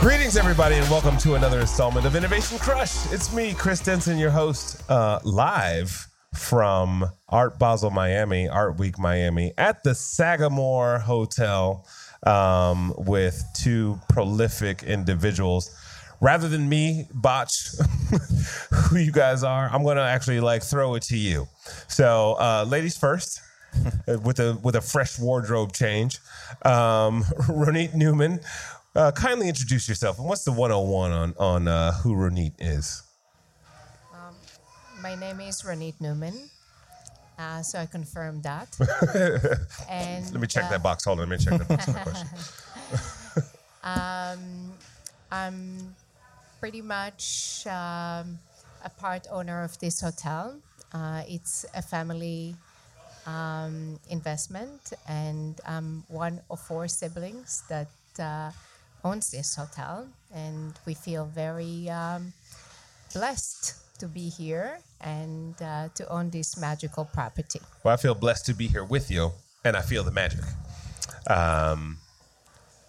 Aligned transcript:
Greetings, 0.00 0.36
everybody, 0.36 0.76
and 0.76 0.88
welcome 0.88 1.18
to 1.18 1.34
another 1.34 1.58
installment 1.58 2.06
of 2.06 2.14
Innovation 2.14 2.56
Crush. 2.60 3.12
It's 3.12 3.34
me, 3.34 3.52
Chris 3.52 3.80
Denson, 3.80 4.16
your 4.16 4.30
host, 4.30 4.88
uh, 4.88 5.18
live 5.24 6.06
from 6.32 7.04
Art 7.28 7.58
Basel, 7.58 7.90
Miami, 7.90 8.48
Art 8.48 8.78
Week, 8.78 8.96
Miami, 8.96 9.52
at 9.58 9.82
the 9.82 9.96
Sagamore 9.96 11.00
Hotel 11.00 11.84
um, 12.24 12.94
with 12.96 13.44
two 13.56 13.98
prolific 14.08 14.84
individuals. 14.84 15.76
Rather 16.20 16.48
than 16.48 16.68
me 16.68 17.08
botch 17.12 17.70
who 18.72 18.98
you 18.98 19.10
guys 19.10 19.42
are, 19.42 19.68
I'm 19.68 19.82
going 19.82 19.96
to 19.96 20.02
actually 20.04 20.38
like 20.38 20.62
throw 20.62 20.94
it 20.94 21.02
to 21.04 21.16
you. 21.16 21.48
So, 21.88 22.36
uh, 22.38 22.64
ladies 22.68 22.96
first. 22.96 23.40
with 24.24 24.40
a 24.40 24.58
with 24.62 24.74
a 24.76 24.80
fresh 24.80 25.18
wardrobe 25.18 25.72
change, 25.74 26.18
um, 26.64 27.22
Ronit 27.48 27.92
Neuman, 27.92 28.42
uh, 28.94 29.10
kindly 29.12 29.48
introduce 29.48 29.88
yourself 29.88 30.18
and 30.18 30.28
what's 30.28 30.44
the 30.44 30.52
101 30.52 31.12
on 31.12 31.34
on 31.38 31.68
uh, 31.68 31.92
who 31.92 32.14
Ronit 32.14 32.52
is? 32.58 33.02
My 35.00 35.14
name 35.14 35.38
is 35.40 35.62
Ronit 35.62 35.94
Neuman. 36.00 36.50
Uh, 37.38 37.62
so 37.62 37.78
I 37.78 37.86
confirm 37.86 38.42
that. 38.42 38.76
and 39.88 40.24
Let 40.32 40.40
me 40.40 40.48
check 40.48 40.64
uh, 40.64 40.70
that 40.70 40.82
box. 40.82 41.04
Hold 41.04 41.20
on, 41.20 41.28
let 41.28 41.38
me 41.38 41.44
check 41.44 41.56
that 41.58 41.68
box. 41.68 41.84
Question. 41.84 42.28
Um, 43.84 44.72
I'm 45.30 45.94
pretty 46.60 46.82
much 46.82 47.64
um, 47.66 48.38
a 48.84 48.90
part 48.98 49.26
owner 49.30 49.62
of 49.62 49.78
this 49.78 50.00
hotel. 50.00 50.58
Uh, 50.92 51.22
it's 51.26 51.64
a 51.74 51.80
family 51.80 52.56
um, 53.24 53.98
investment, 54.10 54.92
and 55.06 55.58
I'm 55.64 56.04
one 56.08 56.40
of 56.50 56.60
four 56.60 56.88
siblings 56.88 57.62
that 57.68 57.88
uh, 58.18 58.50
owns 59.04 59.30
this 59.30 59.54
hotel, 59.54 60.08
and 60.34 60.74
we 60.86 60.94
feel 60.94 61.26
very 61.26 61.88
um, 61.90 62.32
blessed 63.14 63.74
to 63.98 64.06
be 64.06 64.28
here 64.28 64.78
and 65.00 65.60
uh, 65.62 65.88
to 65.94 66.08
own 66.08 66.30
this 66.30 66.56
magical 66.56 67.04
property. 67.04 67.60
Well, 67.84 67.94
I 67.94 67.96
feel 67.96 68.14
blessed 68.14 68.46
to 68.46 68.54
be 68.54 68.66
here 68.66 68.84
with 68.84 69.10
you, 69.10 69.32
and 69.64 69.76
I 69.76 69.82
feel 69.82 70.04
the 70.04 70.10
magic. 70.10 70.44
Um, 71.28 71.98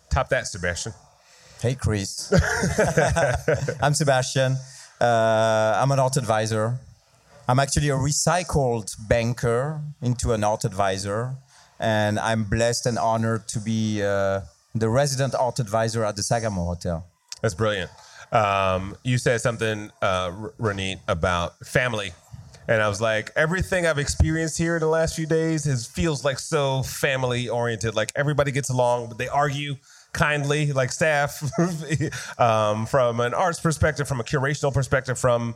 top 0.09 0.29
that, 0.29 0.47
Sebastien. 0.47 0.93
Hey, 1.61 1.75
Chris. 1.75 2.31
I'm 3.81 3.93
Sebastien. 3.93 4.55
Uh, 4.99 5.79
I'm 5.81 5.91
an 5.91 5.99
art 5.99 6.17
advisor. 6.17 6.79
I'm 7.47 7.59
actually 7.59 7.89
a 7.89 7.95
recycled 7.95 8.95
banker 9.07 9.81
into 10.01 10.33
an 10.33 10.43
art 10.43 10.65
advisor. 10.65 11.35
And 11.79 12.19
I'm 12.19 12.43
blessed 12.43 12.85
and 12.85 12.99
honored 12.99 13.47
to 13.49 13.59
be 13.59 14.03
uh, 14.03 14.41
the 14.75 14.89
resident 14.89 15.35
art 15.35 15.59
advisor 15.59 16.03
at 16.03 16.15
the 16.15 16.23
Sagamore 16.23 16.65
Hotel. 16.65 17.05
That's 17.41 17.53
brilliant. 17.53 17.89
Um, 18.31 18.95
you 19.03 19.17
said 19.17 19.41
something, 19.41 19.91
uh, 20.01 20.31
about 21.07 21.57
family. 21.65 22.11
And 22.67 22.83
I 22.83 22.87
was 22.87 23.01
like, 23.01 23.31
everything 23.35 23.87
I've 23.87 23.97
experienced 23.97 24.55
here 24.59 24.75
in 24.75 24.81
the 24.81 24.87
last 24.87 25.15
few 25.15 25.25
days 25.25 25.65
is 25.65 25.87
feels 25.87 26.23
like 26.23 26.37
so 26.37 26.83
family 26.83 27.49
oriented. 27.49 27.95
Like 27.95 28.11
everybody 28.15 28.51
gets 28.51 28.69
along, 28.69 29.07
but 29.07 29.17
they 29.17 29.27
argue 29.27 29.75
kindly, 30.13 30.71
like 30.71 30.91
staff, 30.91 31.41
um, 32.39 32.85
from 32.85 33.21
an 33.21 33.33
arts 33.33 33.59
perspective, 33.59 34.07
from 34.07 34.19
a 34.19 34.23
curational 34.23 34.71
perspective, 34.71 35.17
from 35.17 35.55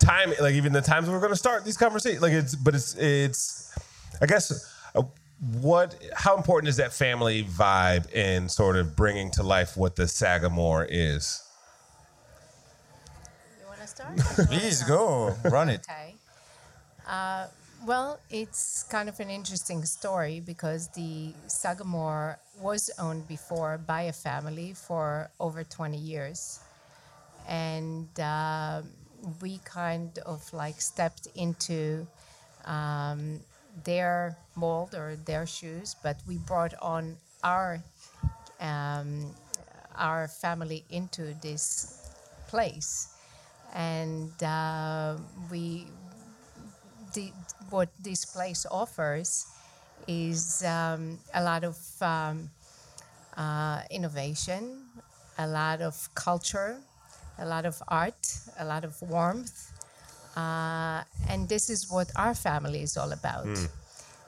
time, 0.00 0.34
like 0.38 0.54
even 0.54 0.74
the 0.74 0.82
times 0.82 1.08
we're 1.08 1.18
going 1.18 1.32
to 1.32 1.36
start 1.36 1.64
these 1.64 1.78
conversations. 1.78 2.20
Like 2.20 2.32
it's, 2.32 2.54
but 2.54 2.74
it's, 2.74 2.94
it's, 2.96 3.72
I 4.20 4.26
guess, 4.26 4.69
what, 5.40 5.96
how 6.14 6.36
important 6.36 6.68
is 6.68 6.76
that 6.76 6.92
family 6.92 7.44
vibe 7.44 8.12
in 8.12 8.48
sort 8.48 8.76
of 8.76 8.94
bringing 8.94 9.30
to 9.32 9.42
life 9.42 9.76
what 9.76 9.96
the 9.96 10.06
Sagamore 10.06 10.86
is? 10.88 11.42
You 13.60 13.66
want 13.66 13.80
to 13.80 13.86
start? 13.86 14.18
Please 14.48 14.82
go, 14.82 15.34
Ronit. 15.44 15.80
Okay. 15.88 16.14
Uh, 17.08 17.46
well, 17.86 18.20
it's 18.28 18.82
kind 18.84 19.08
of 19.08 19.18
an 19.20 19.30
interesting 19.30 19.84
story 19.86 20.40
because 20.40 20.88
the 20.88 21.32
Sagamore 21.46 22.38
was 22.60 22.90
owned 22.98 23.26
before 23.26 23.78
by 23.78 24.02
a 24.02 24.12
family 24.12 24.74
for 24.74 25.30
over 25.40 25.64
20 25.64 25.96
years. 25.96 26.60
And 27.48 28.08
uh, 28.20 28.82
we 29.40 29.58
kind 29.64 30.18
of 30.26 30.52
like 30.52 30.80
stepped 30.82 31.28
into 31.34 32.06
um, 32.66 33.40
their 33.84 34.36
mold 34.56 34.94
or 34.94 35.16
their 35.24 35.46
shoes, 35.46 35.96
but 36.02 36.16
we 36.26 36.38
brought 36.38 36.74
on 36.82 37.16
our 37.42 37.82
um, 38.60 39.34
our 39.96 40.28
family 40.28 40.84
into 40.90 41.34
this 41.42 42.10
place, 42.48 43.14
and 43.74 44.30
uh, 44.42 45.16
we 45.50 45.86
the, 47.14 47.32
what 47.70 47.88
this 48.02 48.24
place 48.24 48.66
offers 48.70 49.46
is 50.06 50.64
um, 50.64 51.18
a 51.34 51.42
lot 51.42 51.64
of 51.64 51.78
um, 52.00 52.50
uh, 53.36 53.82
innovation, 53.90 54.82
a 55.38 55.46
lot 55.46 55.80
of 55.80 56.08
culture, 56.14 56.76
a 57.38 57.46
lot 57.46 57.64
of 57.64 57.82
art, 57.88 58.38
a 58.58 58.64
lot 58.64 58.84
of 58.84 59.00
warmth. 59.02 59.72
Uh, 60.36 61.02
and 61.28 61.48
this 61.48 61.70
is 61.70 61.90
what 61.90 62.10
our 62.16 62.34
family 62.34 62.82
is 62.82 62.96
all 62.96 63.12
about. 63.12 63.48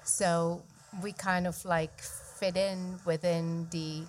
So 0.05 0.63
we 1.03 1.13
kind 1.13 1.47
of 1.47 1.65
like 1.65 2.01
fit 2.01 2.57
in 2.57 2.99
within 3.05 3.69
the 3.71 4.03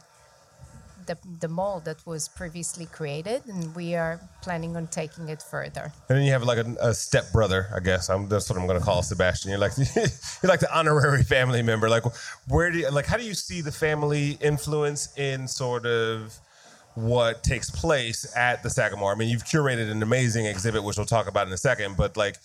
the, 1.05 1.17
the 1.41 1.47
mold 1.47 1.85
that 1.85 2.05
was 2.05 2.27
previously 2.27 2.85
created, 2.85 3.45
and 3.47 3.75
we 3.75 3.95
are 3.95 4.21
planning 4.41 4.77
on 4.77 4.87
taking 4.87 5.27
it 5.29 5.41
further. 5.41 5.91
And 6.07 6.17
then 6.17 6.23
you 6.23 6.31
have 6.31 6.43
like 6.43 6.59
a, 6.59 6.75
a 6.79 6.93
step 6.93 7.31
brother, 7.31 7.67
I 7.75 7.79
guess. 7.79 8.09
I'm, 8.09 8.29
that's 8.29 8.49
what 8.49 8.57
I'm 8.57 8.67
going 8.67 8.79
to 8.79 8.85
call 8.85 9.03
Sebastien. 9.03 9.51
You're 9.51 9.59
like 9.59 9.73
you're 9.95 10.49
like 10.49 10.61
the 10.61 10.73
honorary 10.73 11.23
family 11.23 11.61
member. 11.61 11.89
Like 11.89 12.03
where 12.47 12.71
do 12.71 12.79
you, 12.79 12.89
like 12.89 13.05
how 13.05 13.17
do 13.17 13.23
you 13.23 13.33
see 13.33 13.61
the 13.61 13.71
family 13.71 14.37
influence 14.41 15.15
in 15.17 15.47
sort 15.47 15.85
of 15.85 16.39
what 16.95 17.43
takes 17.43 17.69
place 17.69 18.31
at 18.35 18.63
the 18.63 18.69
Sagamore? 18.69 19.13
I 19.13 19.15
mean, 19.15 19.29
you've 19.29 19.45
curated 19.45 19.89
an 19.89 20.03
amazing 20.03 20.45
exhibit, 20.45 20.83
which 20.83 20.97
we'll 20.97 21.05
talk 21.05 21.27
about 21.27 21.47
in 21.47 21.53
a 21.53 21.57
second. 21.57 21.97
But 21.97 22.17
like 22.17 22.37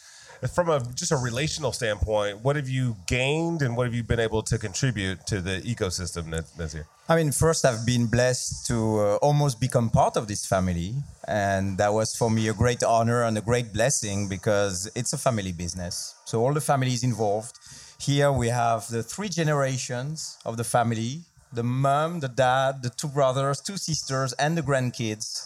from 0.46 0.70
a 0.70 0.80
just 0.94 1.10
a 1.10 1.16
relational 1.16 1.72
standpoint, 1.72 2.44
what 2.44 2.56
have 2.56 2.68
you 2.68 2.96
gained 3.06 3.62
and 3.62 3.76
what 3.76 3.86
have 3.86 3.94
you 3.94 4.04
been 4.04 4.20
able 4.20 4.42
to 4.42 4.58
contribute 4.58 5.26
to 5.26 5.40
the 5.40 5.60
ecosystem 5.62 6.30
that, 6.30 6.44
that's 6.56 6.72
here? 6.72 6.86
I 7.08 7.16
mean, 7.16 7.32
first, 7.32 7.64
I've 7.64 7.84
been 7.84 8.06
blessed 8.06 8.66
to 8.66 9.00
uh, 9.00 9.16
almost 9.16 9.60
become 9.60 9.90
part 9.90 10.16
of 10.16 10.28
this 10.28 10.46
family. 10.46 10.94
And 11.26 11.78
that 11.78 11.92
was 11.92 12.14
for 12.16 12.30
me 12.30 12.48
a 12.48 12.54
great 12.54 12.82
honor 12.82 13.24
and 13.24 13.36
a 13.36 13.40
great 13.40 13.72
blessing 13.72 14.28
because 14.28 14.90
it's 14.94 15.12
a 15.12 15.18
family 15.18 15.52
business. 15.52 16.14
So, 16.24 16.40
all 16.40 16.54
the 16.54 16.60
family 16.60 16.92
is 16.92 17.02
involved. 17.02 17.58
Here 18.00 18.30
we 18.30 18.48
have 18.48 18.88
the 18.88 19.02
three 19.02 19.28
generations 19.28 20.38
of 20.44 20.56
the 20.56 20.64
family 20.64 21.22
the 21.52 21.62
mom, 21.62 22.20
the 22.20 22.28
dad, 22.28 22.82
the 22.82 22.90
two 22.90 23.08
brothers, 23.08 23.60
two 23.60 23.76
sisters, 23.76 24.32
and 24.34 24.56
the 24.56 24.62
grandkids. 24.62 25.44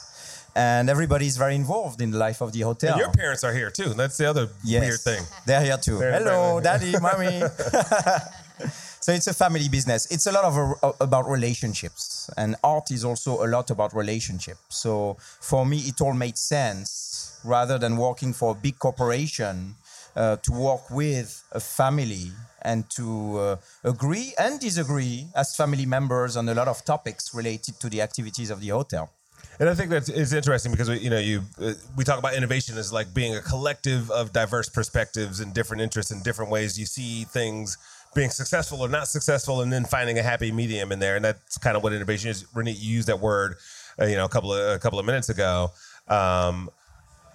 And 0.55 0.91
everybody 0.91 1.27
is 1.27 1.39
very 1.39 1.55
involved 1.55 2.03
in 2.03 2.11
the 2.11 2.19
life 2.19 2.43
of 2.43 2.53
the 2.53 2.61
hotel. 2.61 2.93
And 2.93 3.01
your 3.01 3.11
parents 3.13 3.43
are 3.43 3.55
here 3.55 3.71
too. 3.71 3.95
That's 3.95 4.19
the 4.19 4.27
other 4.29 4.49
Yes. 4.63 4.81
weird 4.83 5.01
thing. 5.01 5.25
They're 5.47 5.63
here 5.65 5.79
too. 5.79 5.99
They're- 5.99 6.13
Hello, 6.19 6.61
they're- 6.61 6.79
daddy, 6.79 6.93
mommy. 7.01 7.41
so 9.01 9.13
it's 9.13 9.27
a 9.27 9.33
family 9.35 9.69
business. 9.69 10.07
It's 10.11 10.27
a 10.27 10.33
lot 10.33 10.45
of 10.45 10.55
uh, 10.83 10.93
about 11.01 11.29
relationships, 11.29 12.29
and 12.37 12.57
art 12.63 12.91
is 12.91 13.05
also 13.05 13.45
a 13.45 13.49
lot 13.49 13.71
about 13.71 13.95
relationship. 13.95 14.59
So 14.69 15.17
for 15.41 15.65
me, 15.67 15.79
it 15.79 16.01
all 16.01 16.13
made 16.15 16.37
sense 16.39 17.39
rather 17.45 17.79
than 17.79 17.97
working 17.97 18.33
for 18.33 18.53
a 18.53 18.55
big 18.55 18.79
corporation 18.79 19.75
uh, 20.17 20.37
to 20.37 20.53
work 20.53 20.91
with 20.91 21.43
a 21.53 21.61
family 21.61 22.31
and 22.63 22.89
to 22.91 23.39
uh, 23.39 23.57
agree 23.85 24.33
and 24.39 24.61
disagree 24.61 25.27
as 25.35 25.57
family 25.57 25.87
members 25.87 26.37
on 26.37 26.49
a 26.49 26.55
lot 26.55 26.69
of 26.69 26.85
topics 26.85 27.35
related 27.35 27.79
to 27.81 27.89
the 27.89 28.01
activities 28.01 28.51
of 28.51 28.61
the 28.61 28.69
hotel. 28.69 29.11
And 29.59 29.69
I 29.69 29.75
think 29.75 29.91
that's 29.91 30.09
it's 30.09 30.33
interesting 30.33 30.73
because 30.73 30.89
we, 30.89 30.99
you 30.99 31.11
know 31.11 31.19
you 31.19 31.43
uh, 31.61 31.75
we 31.97 32.05
talk 32.05 32.19
about 32.19 32.35
innovation 32.35 32.79
as 32.79 32.93
like 32.93 33.13
being 33.13 33.37
a 33.37 33.41
collective 33.41 34.11
of 34.11 34.33
diverse 34.33 34.69
perspectives 34.69 35.41
and 35.41 35.53
different 35.53 35.83
interests 35.83 36.11
and 36.11 36.23
different 36.23 36.51
ways 36.51 36.79
you 36.79 36.87
see 36.87 37.25
things 37.25 37.77
being 38.15 38.31
successful 38.31 38.81
or 38.81 38.89
not 38.89 39.09
successful, 39.09 39.63
and 39.63 39.73
then 39.73 39.85
finding 39.85 40.19
a 40.19 40.23
happy 40.23 40.53
medium 40.53 40.93
in 40.93 40.99
there. 40.99 41.17
And 41.17 41.25
that's 41.25 41.59
kind 41.59 41.77
of 41.77 41.83
what 41.83 41.93
innovation 41.93 42.31
is. 42.31 42.47
Renee 42.55 42.73
you 42.73 42.97
used 42.97 43.09
that 43.09 43.21
word, 43.21 43.57
uh, 44.01 44.07
you 44.07 44.17
know, 44.17 44.25
a 44.25 44.29
couple 44.29 44.53
of 44.53 44.77
a 44.77 44.79
couple 44.79 44.99
of 44.99 45.07
minutes 45.07 45.29
ago. 45.29 45.71
Um, 46.09 46.71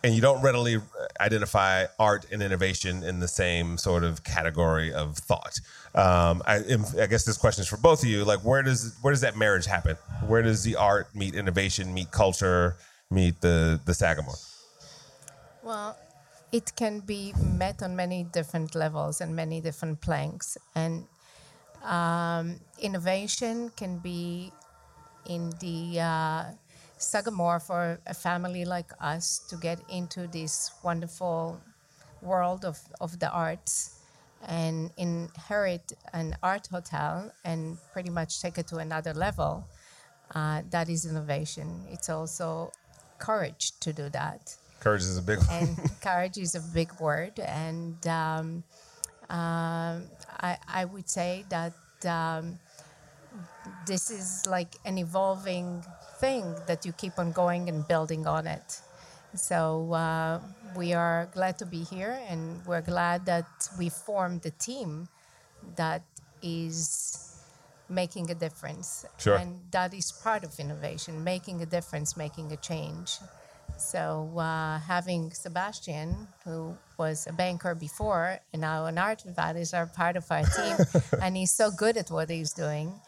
and 0.03 0.13
you 0.13 0.21
don't 0.21 0.41
readily 0.41 0.77
identify 1.19 1.85
art 1.99 2.25
and 2.31 2.41
innovation 2.41 3.03
in 3.03 3.19
the 3.19 3.27
same 3.27 3.77
sort 3.77 4.03
of 4.03 4.23
category 4.23 4.93
of 4.93 5.17
thought. 5.17 5.59
Um, 5.95 6.43
I, 6.45 6.63
I 7.01 7.07
guess 7.07 7.25
this 7.25 7.37
question 7.37 7.61
is 7.63 7.67
for 7.67 7.77
both 7.77 8.03
of 8.03 8.09
you. 8.09 8.23
Like, 8.23 8.39
where 8.41 8.61
does 8.61 8.95
where 9.01 9.11
does 9.11 9.21
that 9.21 9.35
marriage 9.35 9.65
happen? 9.65 9.95
Where 10.27 10.41
does 10.41 10.63
the 10.63 10.75
art 10.75 11.15
meet 11.15 11.35
innovation, 11.35 11.93
meet 11.93 12.11
culture, 12.11 12.77
meet 13.09 13.41
the 13.41 13.79
the 13.85 13.93
Sagamore? 13.93 14.35
Well, 15.63 15.97
it 16.51 16.75
can 16.75 16.99
be 17.01 17.33
met 17.57 17.83
on 17.83 17.95
many 17.95 18.23
different 18.23 18.75
levels 18.75 19.21
and 19.21 19.35
many 19.35 19.59
different 19.59 19.99
planks. 20.01 20.57
And 20.75 21.05
um, 21.83 22.59
innovation 22.79 23.71
can 23.75 23.97
be 23.97 24.51
in 25.25 25.51
the 25.59 25.99
uh, 25.99 26.43
Sagamore 26.97 27.59
for 27.59 27.99
a 28.07 28.13
family 28.13 28.65
like 28.65 28.91
us 28.99 29.39
to 29.49 29.55
get 29.57 29.79
into 29.89 30.27
this 30.27 30.71
wonderful 30.83 31.61
world 32.21 32.65
of, 32.65 32.79
of 32.99 33.19
the 33.19 33.29
arts 33.29 33.99
and 34.47 34.91
inherit 34.97 35.93
an 36.13 36.35
art 36.43 36.67
hotel 36.67 37.31
and 37.43 37.77
pretty 37.93 38.09
much 38.09 38.41
take 38.41 38.57
it 38.57 38.67
to 38.67 38.77
another 38.77 39.13
level. 39.13 39.67
Uh, 40.33 40.61
that 40.69 40.89
is 40.89 41.05
innovation. 41.05 41.85
It's 41.89 42.09
also 42.09 42.71
courage 43.19 43.71
to 43.79 43.93
do 43.93 44.09
that. 44.09 44.55
Courage 44.79 45.01
is 45.01 45.17
a 45.17 45.21
big 45.21 45.39
one. 45.39 45.47
and 45.51 45.91
courage 46.01 46.37
is 46.37 46.55
a 46.55 46.61
big 46.73 46.91
word. 46.99 47.39
And 47.39 48.05
um, 48.07 48.63
uh, 49.29 49.99
I, 50.39 50.57
I 50.67 50.85
would 50.85 51.09
say 51.09 51.45
that 51.49 51.73
um, 52.05 52.59
this 53.85 54.11
is 54.11 54.45
like 54.47 54.75
an 54.85 54.97
evolving 54.97 55.83
thing 56.19 56.55
that 56.67 56.85
you 56.85 56.91
keep 56.93 57.17
on 57.19 57.31
going 57.31 57.69
and 57.69 57.87
building 57.87 58.27
on 58.27 58.47
it. 58.47 58.81
So 59.35 59.93
uh, 59.93 60.39
we 60.75 60.93
are 60.93 61.29
glad 61.33 61.57
to 61.59 61.65
be 61.65 61.83
here, 61.83 62.19
and 62.29 62.65
we're 62.65 62.81
glad 62.81 63.25
that 63.25 63.47
we 63.77 63.89
formed 63.89 64.45
a 64.45 64.51
team 64.51 65.07
that 65.75 66.01
is 66.41 67.37
making 67.89 68.31
a 68.31 68.35
difference. 68.35 69.05
Sure. 69.17 69.37
And 69.37 69.59
that 69.71 69.93
is 69.93 70.11
part 70.11 70.43
of 70.43 70.59
innovation, 70.59 71.23
making 71.23 71.61
a 71.61 71.65
difference, 71.65 72.17
making 72.17 72.51
a 72.51 72.57
change. 72.57 73.17
So 73.77 74.31
uh, 74.37 74.79
having 74.79 75.31
Sebastien, 75.31 76.27
who 76.43 76.75
was 76.97 77.27
a 77.27 77.33
banker 77.33 77.75
before 77.75 78.39
and 78.51 78.61
now 78.61 78.85
an 78.85 78.97
art 78.97 79.25
advisor, 79.25 79.85
part 79.85 80.17
of 80.17 80.25
our 80.31 80.43
team, 80.43 80.77
and 81.21 81.37
he's 81.37 81.51
so 81.51 81.69
good 81.69 81.95
at 81.95 82.09
what 82.09 82.29
he's 82.29 82.53
doing, 82.53 82.99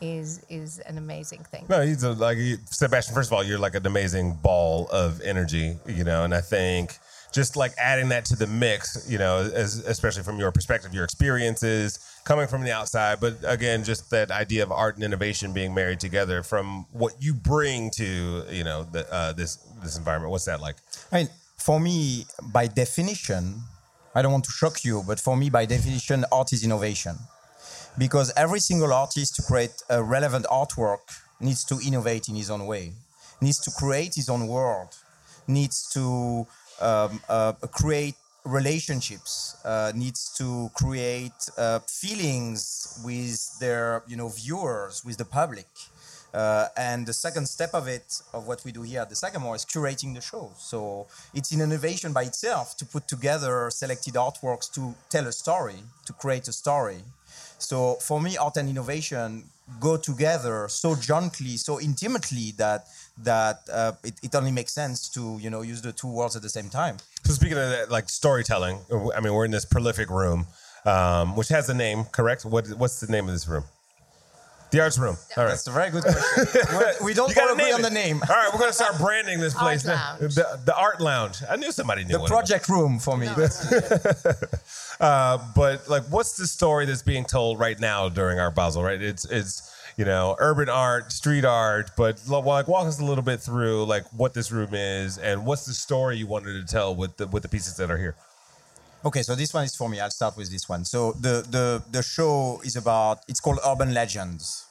is 0.00 0.44
is 0.48 0.78
an 0.80 0.98
amazing 0.98 1.44
thing. 1.44 1.66
No, 1.68 1.82
he's 1.84 2.02
a, 2.02 2.12
like 2.12 2.38
he, 2.38 2.56
Sebastien. 2.66 3.14
First 3.14 3.30
of 3.30 3.34
all, 3.34 3.44
you're 3.44 3.58
like 3.58 3.74
an 3.74 3.86
amazing 3.86 4.34
ball 4.42 4.88
of 4.92 5.20
energy, 5.20 5.76
you 5.86 6.04
know, 6.04 6.24
and 6.24 6.34
I 6.34 6.40
think 6.40 6.98
just 7.32 7.56
like 7.56 7.72
adding 7.76 8.08
that 8.08 8.24
to 8.24 8.36
the 8.36 8.46
mix, 8.46 9.06
you 9.10 9.18
know, 9.18 9.38
as, 9.38 9.78
especially 9.80 10.22
from 10.22 10.38
your 10.38 10.50
perspective, 10.52 10.94
your 10.94 11.04
experiences 11.04 11.98
coming 12.24 12.46
from 12.46 12.62
the 12.62 12.72
outside, 12.72 13.20
but 13.20 13.36
again, 13.44 13.84
just 13.84 14.10
that 14.10 14.30
idea 14.30 14.62
of 14.62 14.72
art 14.72 14.94
and 14.94 15.04
innovation 15.04 15.52
being 15.52 15.74
married 15.74 16.00
together 16.00 16.42
from 16.42 16.86
what 16.92 17.12
you 17.20 17.34
bring 17.34 17.90
to 17.90 18.44
you 18.50 18.64
know 18.64 18.84
the, 18.84 19.12
uh, 19.12 19.32
this 19.32 19.56
this 19.82 19.96
environment. 19.98 20.30
What's 20.30 20.46
that 20.46 20.60
like? 20.60 20.76
I 21.12 21.18
mean, 21.18 21.28
for 21.56 21.78
me, 21.78 22.26
by 22.42 22.66
definition, 22.66 23.62
I 24.14 24.22
don't 24.22 24.32
want 24.32 24.44
to 24.44 24.52
shock 24.52 24.84
you, 24.84 25.02
but 25.06 25.20
for 25.20 25.36
me, 25.36 25.50
by 25.50 25.66
definition, 25.66 26.24
art 26.32 26.52
is 26.52 26.64
innovation. 26.64 27.16
Because 27.98 28.30
every 28.36 28.60
single 28.60 28.92
artist 28.92 29.36
to 29.36 29.42
create 29.42 29.82
a 29.88 30.02
relevant 30.02 30.44
artwork 30.46 30.98
needs 31.40 31.64
to 31.64 31.78
innovate 31.84 32.28
in 32.28 32.34
his 32.34 32.50
own 32.50 32.66
way, 32.66 32.92
needs 33.40 33.58
to 33.60 33.70
create 33.70 34.14
his 34.14 34.28
own 34.28 34.46
world, 34.48 34.96
needs 35.46 35.88
to 35.92 36.46
um, 36.80 37.20
uh, 37.28 37.52
create 37.72 38.16
relationships, 38.44 39.56
uh, 39.64 39.92
needs 39.94 40.32
to 40.36 40.70
create 40.74 41.32
uh, 41.56 41.80
feelings 41.80 43.00
with 43.04 43.58
their 43.60 44.02
you 44.06 44.16
know 44.16 44.28
viewers, 44.28 45.04
with 45.04 45.16
the 45.16 45.24
public. 45.24 45.66
Uh, 46.34 46.68
and 46.76 47.06
the 47.06 47.14
second 47.14 47.46
step 47.48 47.70
of 47.72 47.88
it, 47.88 48.20
of 48.34 48.46
what 48.46 48.62
we 48.62 48.70
do 48.70 48.82
here 48.82 49.00
at 49.00 49.08
the 49.08 49.16
Sagamore, 49.16 49.56
is 49.56 49.64
curating 49.64 50.14
the 50.14 50.20
show. 50.20 50.52
So 50.58 51.06
it's 51.32 51.50
an 51.52 51.62
innovation 51.62 52.12
by 52.12 52.24
itself 52.24 52.76
to 52.76 52.84
put 52.84 53.08
together 53.08 53.70
selected 53.70 54.14
artworks 54.14 54.70
to 54.74 54.94
tell 55.08 55.26
a 55.26 55.32
story, 55.32 55.76
to 56.04 56.12
create 56.12 56.46
a 56.46 56.52
story. 56.52 56.98
So 57.58 57.94
for 57.94 58.20
me, 58.20 58.36
art 58.36 58.56
and 58.56 58.68
innovation 58.68 59.44
go 59.80 59.96
together 59.96 60.68
so 60.68 60.94
jointly, 60.94 61.56
so 61.56 61.80
intimately 61.80 62.52
that 62.56 62.86
that 63.18 63.60
uh, 63.72 63.92
it, 64.04 64.14
it 64.22 64.34
only 64.34 64.52
makes 64.52 64.72
sense 64.72 65.08
to 65.10 65.38
you 65.40 65.50
know 65.50 65.62
use 65.62 65.82
the 65.82 65.92
two 65.92 66.08
worlds 66.08 66.36
at 66.36 66.42
the 66.42 66.48
same 66.48 66.68
time. 66.68 66.96
So 67.24 67.32
speaking 67.32 67.58
of 67.58 67.70
that, 67.70 67.90
like 67.90 68.08
storytelling, 68.08 68.78
I 69.14 69.20
mean, 69.20 69.34
we're 69.34 69.44
in 69.44 69.50
this 69.50 69.64
prolific 69.64 70.10
room, 70.10 70.46
um, 70.84 71.34
which 71.34 71.48
has 71.48 71.68
a 71.68 71.74
name, 71.74 72.04
correct? 72.04 72.44
What 72.44 72.68
what's 72.76 73.00
the 73.00 73.10
name 73.10 73.26
of 73.26 73.32
this 73.32 73.48
room? 73.48 73.64
The 74.70 74.80
arts 74.80 74.98
room. 74.98 75.16
All 75.36 75.44
right. 75.44 75.50
That's 75.50 75.66
a 75.66 75.70
very 75.70 75.90
good 75.90 76.02
question. 76.02 76.62
We're- 76.76 76.94
we 77.04 77.14
don't 77.14 77.36
all 77.38 77.52
agree 77.52 77.72
on 77.72 77.82
the 77.82 77.90
name. 77.90 78.20
All 78.28 78.34
right, 78.34 78.50
we're 78.52 78.58
gonna 78.58 78.72
start 78.72 78.98
branding 78.98 79.38
this 79.38 79.54
place. 79.54 79.86
Art 79.86 79.96
now. 79.96 80.16
Lounge. 80.20 80.34
The, 80.34 80.60
the 80.64 80.76
art 80.76 81.00
lounge. 81.00 81.38
I 81.48 81.56
knew 81.56 81.70
somebody 81.72 82.04
knew 82.04 82.12
The 82.14 82.18
what 82.20 82.26
it 82.30 82.32
project 82.32 82.68
room 82.68 82.98
for 82.98 83.16
me. 83.16 83.28
Uh, 84.98 85.38
but 85.54 85.88
like, 85.90 86.04
what's 86.04 86.36
the 86.38 86.46
story 86.46 86.86
that's 86.86 87.02
being 87.02 87.24
told 87.24 87.58
right 87.60 87.78
now 87.78 88.08
during 88.08 88.38
our 88.38 88.50
Basel? 88.50 88.82
Right, 88.82 89.00
it's 89.02 89.26
it's 89.26 89.70
you 89.98 90.04
know 90.06 90.36
urban 90.38 90.70
art, 90.70 91.12
street 91.12 91.44
art, 91.44 91.90
but 91.98 92.18
lo- 92.26 92.40
like 92.40 92.66
walk 92.66 92.86
us 92.86 92.98
a 92.98 93.04
little 93.04 93.22
bit 93.24 93.40
through 93.40 93.84
like 93.84 94.04
what 94.14 94.32
this 94.32 94.50
room 94.50 94.72
is 94.72 95.18
and 95.18 95.44
what's 95.44 95.66
the 95.66 95.74
story 95.74 96.16
you 96.16 96.26
wanted 96.26 96.54
to 96.66 96.72
tell 96.72 96.94
with 96.94 97.16
the 97.18 97.26
with 97.26 97.42
the 97.42 97.48
pieces 97.48 97.76
that 97.76 97.90
are 97.90 97.98
here. 97.98 98.14
Okay, 99.06 99.22
so 99.22 99.36
this 99.36 99.54
one 99.54 99.62
is 99.62 99.76
for 99.76 99.88
me. 99.88 100.00
I'll 100.00 100.10
start 100.10 100.36
with 100.36 100.50
this 100.50 100.68
one. 100.68 100.84
So 100.84 101.12
the 101.12 101.46
the 101.48 101.80
the 101.92 102.02
show 102.02 102.60
is 102.64 102.74
about. 102.74 103.20
It's 103.28 103.38
called 103.38 103.60
Urban 103.64 103.94
Legends. 103.94 104.66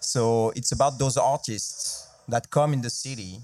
So 0.00 0.52
it's 0.54 0.72
about 0.72 0.98
those 0.98 1.16
artists 1.16 2.06
that 2.28 2.50
come 2.50 2.74
in 2.74 2.82
the 2.82 2.90
city, 2.90 3.38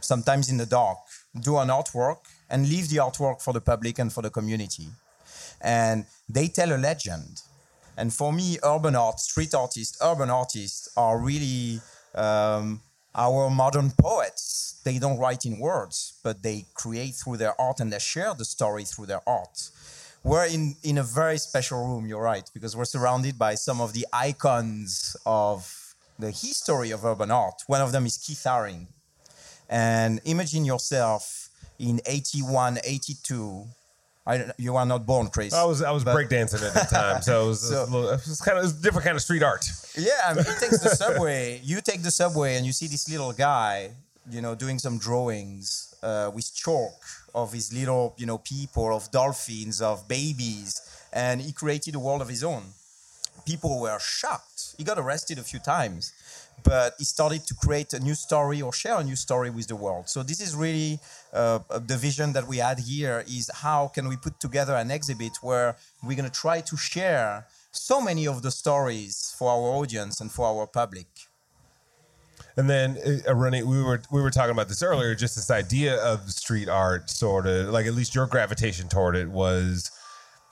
sometimes 0.00 0.48
in 0.48 0.56
the 0.56 0.64
dark, 0.64 0.96
do 1.38 1.58
an 1.58 1.68
artwork 1.68 2.20
and 2.48 2.70
leave 2.70 2.88
the 2.88 2.96
artwork 2.96 3.42
for 3.42 3.52
the 3.52 3.60
public 3.60 3.98
and 3.98 4.10
for 4.10 4.22
the 4.22 4.30
community, 4.30 4.88
and 5.60 6.06
they 6.26 6.48
tell 6.48 6.72
a 6.72 6.78
legend. 6.78 7.42
And 7.98 8.14
for 8.14 8.32
me, 8.32 8.56
urban 8.62 8.96
art, 8.96 9.20
street 9.20 9.52
artists, 9.54 9.98
urban 10.00 10.30
artists 10.30 10.88
are 10.96 11.18
really 11.18 11.82
um, 12.14 12.80
our 13.14 13.50
modern 13.50 13.90
poets. 13.90 14.80
They 14.84 14.98
don't 14.98 15.18
write 15.18 15.44
in 15.44 15.58
words, 15.58 16.18
but 16.22 16.42
they 16.42 16.66
create 16.74 17.14
through 17.14 17.38
their 17.38 17.60
art 17.60 17.80
and 17.80 17.92
they 17.92 17.98
share 17.98 18.34
the 18.34 18.44
story 18.44 18.84
through 18.84 19.06
their 19.06 19.20
art. 19.26 19.70
We're 20.22 20.46
in, 20.46 20.76
in 20.82 20.98
a 20.98 21.02
very 21.02 21.38
special 21.38 21.86
room, 21.86 22.06
you're 22.06 22.22
right, 22.22 22.48
because 22.52 22.76
we're 22.76 22.84
surrounded 22.84 23.38
by 23.38 23.54
some 23.54 23.80
of 23.80 23.94
the 23.94 24.06
icons 24.12 25.16
of 25.24 25.94
the 26.18 26.30
history 26.30 26.90
of 26.90 27.04
urban 27.04 27.30
art. 27.30 27.62
One 27.66 27.80
of 27.80 27.92
them 27.92 28.04
is 28.04 28.18
Keith 28.18 28.44
Haring. 28.44 28.86
And 29.68 30.20
imagine 30.24 30.64
yourself 30.64 31.48
in 31.78 32.00
81, 32.04 32.78
82. 32.84 33.66
I 34.32 34.52
you 34.58 34.76
are 34.76 34.86
not 34.86 35.06
born, 35.06 35.28
Chris. 35.28 35.52
I 35.52 35.64
was 35.64 35.82
I 35.82 35.90
was 35.90 36.04
but- 36.04 36.14
breakdancing 36.16 36.62
at 36.66 36.74
the 36.74 36.86
time, 36.90 37.22
so 37.22 37.44
it 37.44 37.48
was, 37.48 37.60
So- 37.70 37.82
a 37.82 37.84
little, 37.84 38.10
it 38.10 38.20
was 38.26 38.40
kind 38.40 38.58
of 38.58 38.64
was 38.64 38.78
a 38.78 38.82
different 38.82 39.04
kind 39.04 39.16
of 39.16 39.22
street 39.22 39.42
art. 39.42 39.64
Yeah, 39.96 40.10
I 40.26 40.34
mean, 40.34 40.44
it 40.46 40.58
takes 40.60 40.80
the 40.80 40.90
subway. 41.04 41.60
You 41.62 41.80
take 41.80 42.02
the 42.02 42.10
subway 42.10 42.56
and 42.56 42.64
you 42.66 42.72
see 42.72 42.86
this 42.86 43.08
little 43.08 43.32
guy, 43.32 43.90
you 44.30 44.40
know, 44.42 44.54
doing 44.54 44.78
some 44.78 44.98
drawings 44.98 45.94
uh, 46.02 46.30
with 46.34 46.54
chalk 46.54 46.94
of 47.34 47.52
his 47.52 47.72
little, 47.72 48.14
you 48.16 48.26
know, 48.26 48.38
people, 48.38 48.94
of 48.96 49.10
dolphins, 49.10 49.80
of 49.80 50.06
babies, 50.08 50.80
and 51.12 51.40
he 51.40 51.52
created 51.52 51.94
a 51.94 51.98
world 51.98 52.22
of 52.22 52.28
his 52.28 52.42
own. 52.44 52.62
People 53.52 53.74
were 53.84 54.00
shocked. 54.18 54.60
He 54.78 54.84
got 54.90 54.98
arrested 55.04 55.36
a 55.44 55.46
few 55.50 55.60
times, 55.76 56.02
but 56.70 56.88
he 57.00 57.04
started 57.16 57.42
to 57.50 57.54
create 57.64 57.90
a 57.98 58.00
new 58.08 58.16
story 58.26 58.58
or 58.66 58.72
share 58.82 58.98
a 59.04 59.04
new 59.10 59.18
story 59.26 59.50
with 59.58 59.66
the 59.72 59.78
world. 59.84 60.04
So 60.14 60.18
this 60.30 60.40
is 60.46 60.50
really 60.66 60.92
uh, 61.40 61.58
the 61.92 61.98
vision 62.08 62.28
that 62.36 62.46
we 62.52 62.56
had 62.68 62.78
here: 62.92 63.18
is 63.38 63.44
how 63.66 63.80
can 63.94 64.04
we 64.10 64.16
put 64.26 64.34
together 64.46 64.74
an 64.84 64.90
exhibit 64.98 65.34
where 65.48 65.68
we're 66.02 66.18
going 66.20 66.32
to 66.34 66.40
try 66.46 66.58
to 66.70 66.76
share 66.76 67.32
so 67.72 68.00
many 68.00 68.26
of 68.26 68.42
the 68.42 68.50
stories 68.50 69.34
for 69.38 69.50
our 69.50 69.68
audience 69.80 70.20
and 70.20 70.30
for 70.30 70.46
our 70.46 70.66
public. 70.66 71.06
And 72.56 72.68
then, 72.68 72.98
uh, 73.28 73.34
Renee, 73.34 73.62
we 73.62 73.82
were 73.82 74.02
we 74.10 74.20
were 74.20 74.30
talking 74.30 74.50
about 74.50 74.68
this 74.68 74.82
earlier. 74.82 75.14
Just 75.14 75.36
this 75.36 75.50
idea 75.50 75.96
of 76.02 76.30
street 76.30 76.68
art, 76.68 77.08
sort 77.08 77.46
of 77.46 77.68
like 77.68 77.86
at 77.86 77.94
least 77.94 78.14
your 78.14 78.26
gravitation 78.26 78.88
toward 78.88 79.14
it 79.16 79.28
was, 79.28 79.90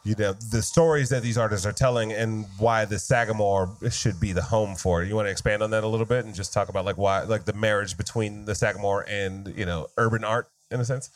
you 0.09 0.15
know, 0.19 0.33
the 0.33 0.63
stories 0.63 1.11
that 1.11 1.23
these 1.23 1.37
artists 1.37 1.67
are 1.67 1.73
telling, 1.73 2.13
and 2.13 2.47
why 2.59 2.87
the 2.87 2.99
Sagamore 2.99 3.77
should 3.91 4.19
be 4.19 4.33
the 4.33 4.43
home 4.43 4.75
for 4.75 5.03
it. 5.03 5.09
You 5.09 5.15
want 5.15 5.27
to 5.27 5.31
expand 5.31 5.63
on 5.63 5.71
that 5.73 5.85
a 5.85 5.87
little 5.87 6.07
bit 6.07 6.25
and 6.25 6.35
just 6.35 6.55
talk 6.55 6.71
about 6.71 6.87
like 6.87 6.97
why, 6.97 7.25
like 7.25 7.45
the 7.45 7.53
marriage 7.53 7.99
between 7.99 8.47
the 8.47 8.55
Sagamore 8.55 9.05
and 9.07 9.53
you 9.55 9.67
know 9.67 9.89
urban 9.99 10.25
art 10.25 10.49
in 10.71 10.81
a 10.81 10.85
sense. 10.85 11.11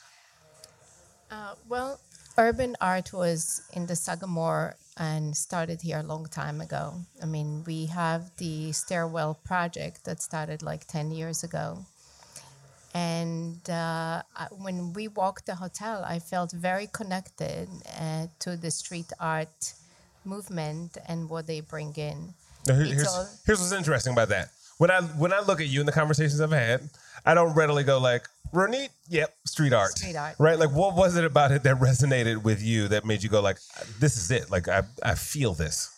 Uh, 1.31 1.55
well, 1.71 2.01
urban 2.37 2.77
art 2.83 3.15
was 3.15 3.63
in 3.73 3.87
the 3.87 3.97
Sagamore 3.97 4.77
and 4.99 5.35
started 5.35 5.81
here 5.81 6.01
a 6.01 6.03
long 6.03 6.27
time 6.27 6.61
ago. 6.61 6.93
I 7.23 7.25
mean, 7.25 7.65
we 7.67 7.87
have 7.87 8.31
the 8.37 8.73
Stairwell 8.73 9.41
project 9.43 10.05
that 10.05 10.21
started 10.21 10.63
like 10.63 10.87
10 10.87 11.13
years 11.13 11.43
ago. 11.43 11.87
And 12.95 13.69
uh, 13.71 14.23
when 14.51 14.93
we 14.93 15.09
walked 15.09 15.47
the 15.47 15.55
hotel, 15.55 16.05
I 16.07 16.19
felt 16.19 16.53
very 16.53 16.89
connected 16.93 17.69
uh, 17.99 18.27
to 18.41 18.57
the 18.57 18.71
street 18.71 19.11
art 19.19 19.73
movement 20.25 20.99
and 21.09 21.29
what 21.31 21.47
they 21.47 21.61
bring 21.61 21.95
in. 21.97 22.35
Now, 22.67 22.75
here- 22.75 22.85
here's, 22.85 23.07
all- 23.09 23.29
here's 23.47 23.61
what's 23.61 23.73
interesting 23.73 24.13
about 24.13 24.29
that. 24.29 24.51
When 24.79 24.91
I 24.91 25.01
when 25.01 25.33
I 25.33 25.41
look 25.41 25.61
at 25.61 25.69
you 25.69 25.81
in 25.81 25.87
the 25.87 25.93
conversations 25.93 26.41
I've 26.41 26.51
had, 26.51 26.89
I 27.25 27.35
don't 27.35 27.55
readily 27.55 27.85
go 27.85 27.99
like, 27.99 28.27
Ronit, 28.53 28.89
yep, 29.09 29.35
street 29.47 29.73
art. 29.73 29.93
Street 29.97 30.17
art. 30.17 30.35
Right? 30.39 30.59
Like 30.59 30.71
what 30.73 30.97
was 30.97 31.17
it 31.17 31.25
about 31.25 31.53
it 31.53 31.63
that 31.63 31.77
resonated 31.79 32.43
with 32.43 32.61
you 32.63 32.89
that 32.89 33.05
made 33.05 33.23
you 33.23 33.29
go 33.29 33.41
like, 33.41 33.59
this 34.01 34.17
is 34.17 34.31
it. 34.31 34.51
Like 34.51 34.67
I, 34.69 34.83
I 35.03 35.15
feel 35.15 35.55
this. 35.55 35.91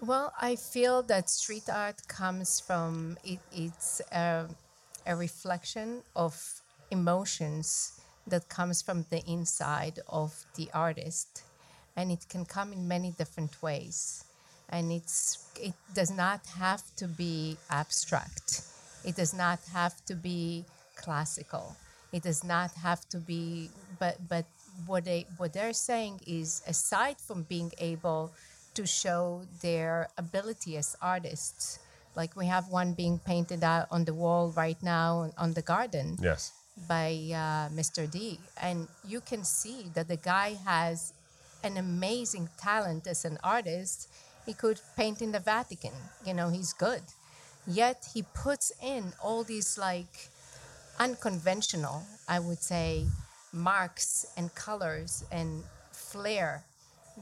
Well, 0.00 0.32
I 0.40 0.56
feel 0.56 1.02
that 1.04 1.30
street 1.30 1.68
art 1.72 2.06
comes 2.08 2.60
from 2.60 3.16
it, 3.24 3.38
it's 3.52 4.00
uh, 4.12 4.48
a 5.06 5.16
reflection 5.16 6.02
of 6.14 6.62
emotions 6.90 8.00
that 8.26 8.48
comes 8.48 8.82
from 8.82 9.04
the 9.10 9.22
inside 9.26 9.98
of 10.08 10.44
the 10.56 10.68
artist. 10.72 11.42
And 11.96 12.10
it 12.10 12.26
can 12.28 12.44
come 12.44 12.72
in 12.72 12.88
many 12.88 13.10
different 13.12 13.62
ways. 13.62 14.24
And 14.68 14.90
it's 14.90 15.50
it 15.60 15.74
does 15.94 16.10
not 16.10 16.40
have 16.58 16.82
to 16.96 17.06
be 17.06 17.58
abstract. 17.68 18.62
It 19.04 19.16
does 19.16 19.34
not 19.34 19.58
have 19.72 19.94
to 20.06 20.14
be 20.14 20.64
classical. 20.96 21.76
It 22.12 22.22
does 22.22 22.44
not 22.44 22.70
have 22.82 23.06
to 23.10 23.18
be 23.18 23.70
but 23.98 24.16
but 24.28 24.46
what 24.86 25.04
they 25.04 25.26
what 25.36 25.52
they're 25.52 25.74
saying 25.74 26.20
is 26.26 26.62
aside 26.66 27.16
from 27.18 27.42
being 27.42 27.72
able 27.78 28.32
to 28.74 28.86
show 28.86 29.42
their 29.60 30.08
ability 30.16 30.76
as 30.78 30.96
artists 31.02 31.78
like 32.14 32.36
we 32.36 32.46
have 32.46 32.68
one 32.68 32.92
being 32.92 33.18
painted 33.18 33.62
out 33.64 33.86
on 33.90 34.04
the 34.04 34.14
wall 34.14 34.52
right 34.56 34.80
now 34.82 35.30
on 35.38 35.54
the 35.54 35.62
garden 35.62 36.18
Yes. 36.20 36.52
by 36.88 37.10
uh, 37.32 37.68
Mr. 37.74 38.10
D. 38.10 38.38
And 38.60 38.88
you 39.06 39.20
can 39.20 39.44
see 39.44 39.90
that 39.94 40.08
the 40.08 40.16
guy 40.16 40.56
has 40.64 41.12
an 41.64 41.76
amazing 41.76 42.48
talent 42.58 43.06
as 43.06 43.24
an 43.24 43.38
artist. 43.42 44.08
He 44.46 44.52
could 44.52 44.80
paint 44.96 45.22
in 45.22 45.32
the 45.32 45.40
Vatican, 45.40 45.92
you 46.26 46.34
know, 46.34 46.48
he's 46.50 46.72
good. 46.72 47.02
Yet 47.66 48.08
he 48.12 48.22
puts 48.34 48.72
in 48.82 49.12
all 49.22 49.44
these 49.44 49.78
like 49.78 50.28
unconventional, 50.98 52.02
I 52.28 52.38
would 52.40 52.62
say, 52.62 53.06
marks 53.52 54.26
and 54.36 54.54
colors 54.54 55.24
and 55.30 55.62
flair 55.92 56.64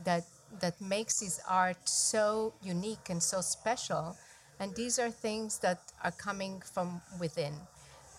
that 0.04 0.25
that 0.61 0.80
makes 0.80 1.20
his 1.20 1.40
art 1.49 1.88
so 1.88 2.52
unique 2.62 3.09
and 3.09 3.23
so 3.23 3.40
special. 3.40 4.16
And 4.61 4.75
these 4.76 4.99
are 4.99 5.11
things 5.11 5.59
that 5.61 5.81
are 6.05 6.12
coming 6.12 6.62
from 6.75 7.00
within. 7.19 7.55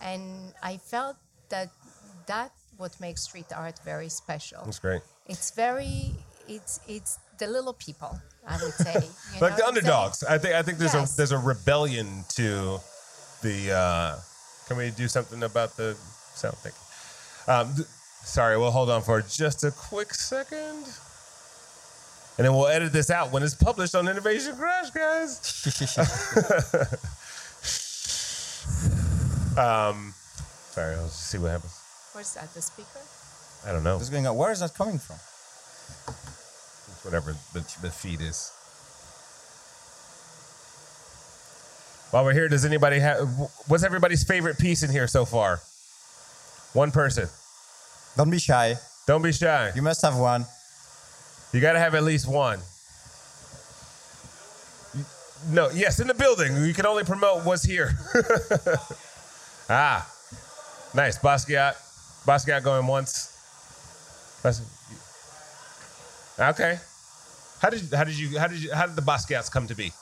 And 0.00 0.52
I 0.62 0.76
felt 0.76 1.16
that 1.48 1.70
that 2.26 2.50
what 2.76 2.98
makes 3.00 3.22
street 3.22 3.46
art 3.54 3.78
very 3.84 4.08
special. 4.08 4.62
That's 4.64 4.80
great. 4.80 5.02
It's 5.26 5.52
very 5.52 6.12
it's 6.48 6.80
it's 6.88 7.18
the 7.38 7.46
little 7.46 7.72
people, 7.74 8.20
I 8.46 8.56
would 8.62 8.74
say. 8.74 8.94
you 9.34 9.40
like 9.40 9.52
know, 9.52 9.56
the 9.58 9.66
underdogs. 9.66 10.24
I 10.24 10.38
think 10.38 10.54
I 10.54 10.62
think 10.62 10.78
there's 10.78 10.94
Yes. 10.94 11.14
a 11.14 11.16
there's 11.16 11.32
a 11.32 11.38
rebellion 11.38 12.24
to 12.34 12.80
the. 13.42 13.72
Uh, 13.72 14.18
can 14.66 14.76
we 14.76 14.90
do 14.90 15.06
something 15.08 15.42
about 15.42 15.76
the 15.76 15.94
sound? 16.34 16.56
Thank 16.58 16.74
you. 16.74 17.52
Um, 17.52 17.74
th- 17.74 17.86
sorry, 18.24 18.56
we'll 18.58 18.70
hold 18.70 18.90
on 18.90 19.02
for 19.02 19.20
just 19.22 19.64
a 19.64 19.70
quick 19.70 20.14
second, 20.14 20.86
and 22.38 22.46
then 22.46 22.54
we'll 22.54 22.68
edit 22.68 22.92
this 22.92 23.10
out 23.10 23.32
when 23.32 23.42
it's 23.42 23.54
published 23.54 23.94
on 23.94 24.08
Innovation 24.08 24.56
Crush, 24.56 24.90
guys. 24.90 25.38
um, 29.58 30.14
sorry, 30.70 30.94
I'll 30.94 31.04
just 31.04 31.28
see 31.28 31.38
what 31.38 31.50
happens. 31.50 31.78
What's 32.12 32.34
that, 32.34 32.52
the 32.54 32.62
speaker? 32.62 33.00
I 33.66 33.72
don't 33.72 33.84
know. 33.84 33.96
What's 33.96 34.08
going 34.10 34.26
on? 34.26 34.36
Where 34.36 34.50
is 34.50 34.60
that 34.60 34.74
coming 34.74 34.98
from? 34.98 35.16
whatever 37.04 37.36
the, 37.52 37.60
the 37.82 37.90
feed 37.90 38.20
is. 38.20 38.52
While 42.10 42.24
we're 42.24 42.34
here, 42.34 42.48
does 42.48 42.64
anybody 42.64 42.98
have 42.98 43.26
what's 43.68 43.82
everybody's 43.82 44.22
favorite 44.24 44.58
piece 44.58 44.82
in 44.82 44.90
here 44.90 45.06
so 45.06 45.24
far? 45.24 45.60
One 46.74 46.90
person. 46.90 47.28
Don't 48.16 48.30
be 48.30 48.38
shy. 48.38 48.76
Don't 49.06 49.22
be 49.22 49.32
shy. 49.32 49.72
You 49.74 49.82
must 49.82 50.02
have 50.02 50.16
one. 50.16 50.44
You 51.52 51.60
got 51.60 51.72
to 51.72 51.78
have 51.78 51.94
at 51.94 52.02
least 52.02 52.26
one. 52.26 52.60
No, 55.50 55.70
yes, 55.70 56.00
in 56.00 56.06
the 56.06 56.14
building. 56.14 56.56
You 56.64 56.72
can 56.72 56.86
only 56.86 57.04
promote 57.04 57.44
what's 57.44 57.64
here. 57.64 57.90
ah, 59.68 60.08
nice. 60.94 61.18
Basquiat. 61.18 61.74
Basquiat 62.24 62.62
going 62.62 62.86
once. 62.86 63.28
That's, 64.42 64.60
okay. 66.38 66.78
How 67.60 67.70
did 67.70 67.92
how 67.92 68.04
did 68.04 68.18
you 68.18 68.38
how 68.38 68.46
did 68.48 68.62
you 68.62 68.72
how 68.72 68.86
did 68.86 68.96
the 68.96 69.02
Basquiats 69.02 69.50
come 69.50 69.66
to 69.66 69.74
be? 69.74 69.92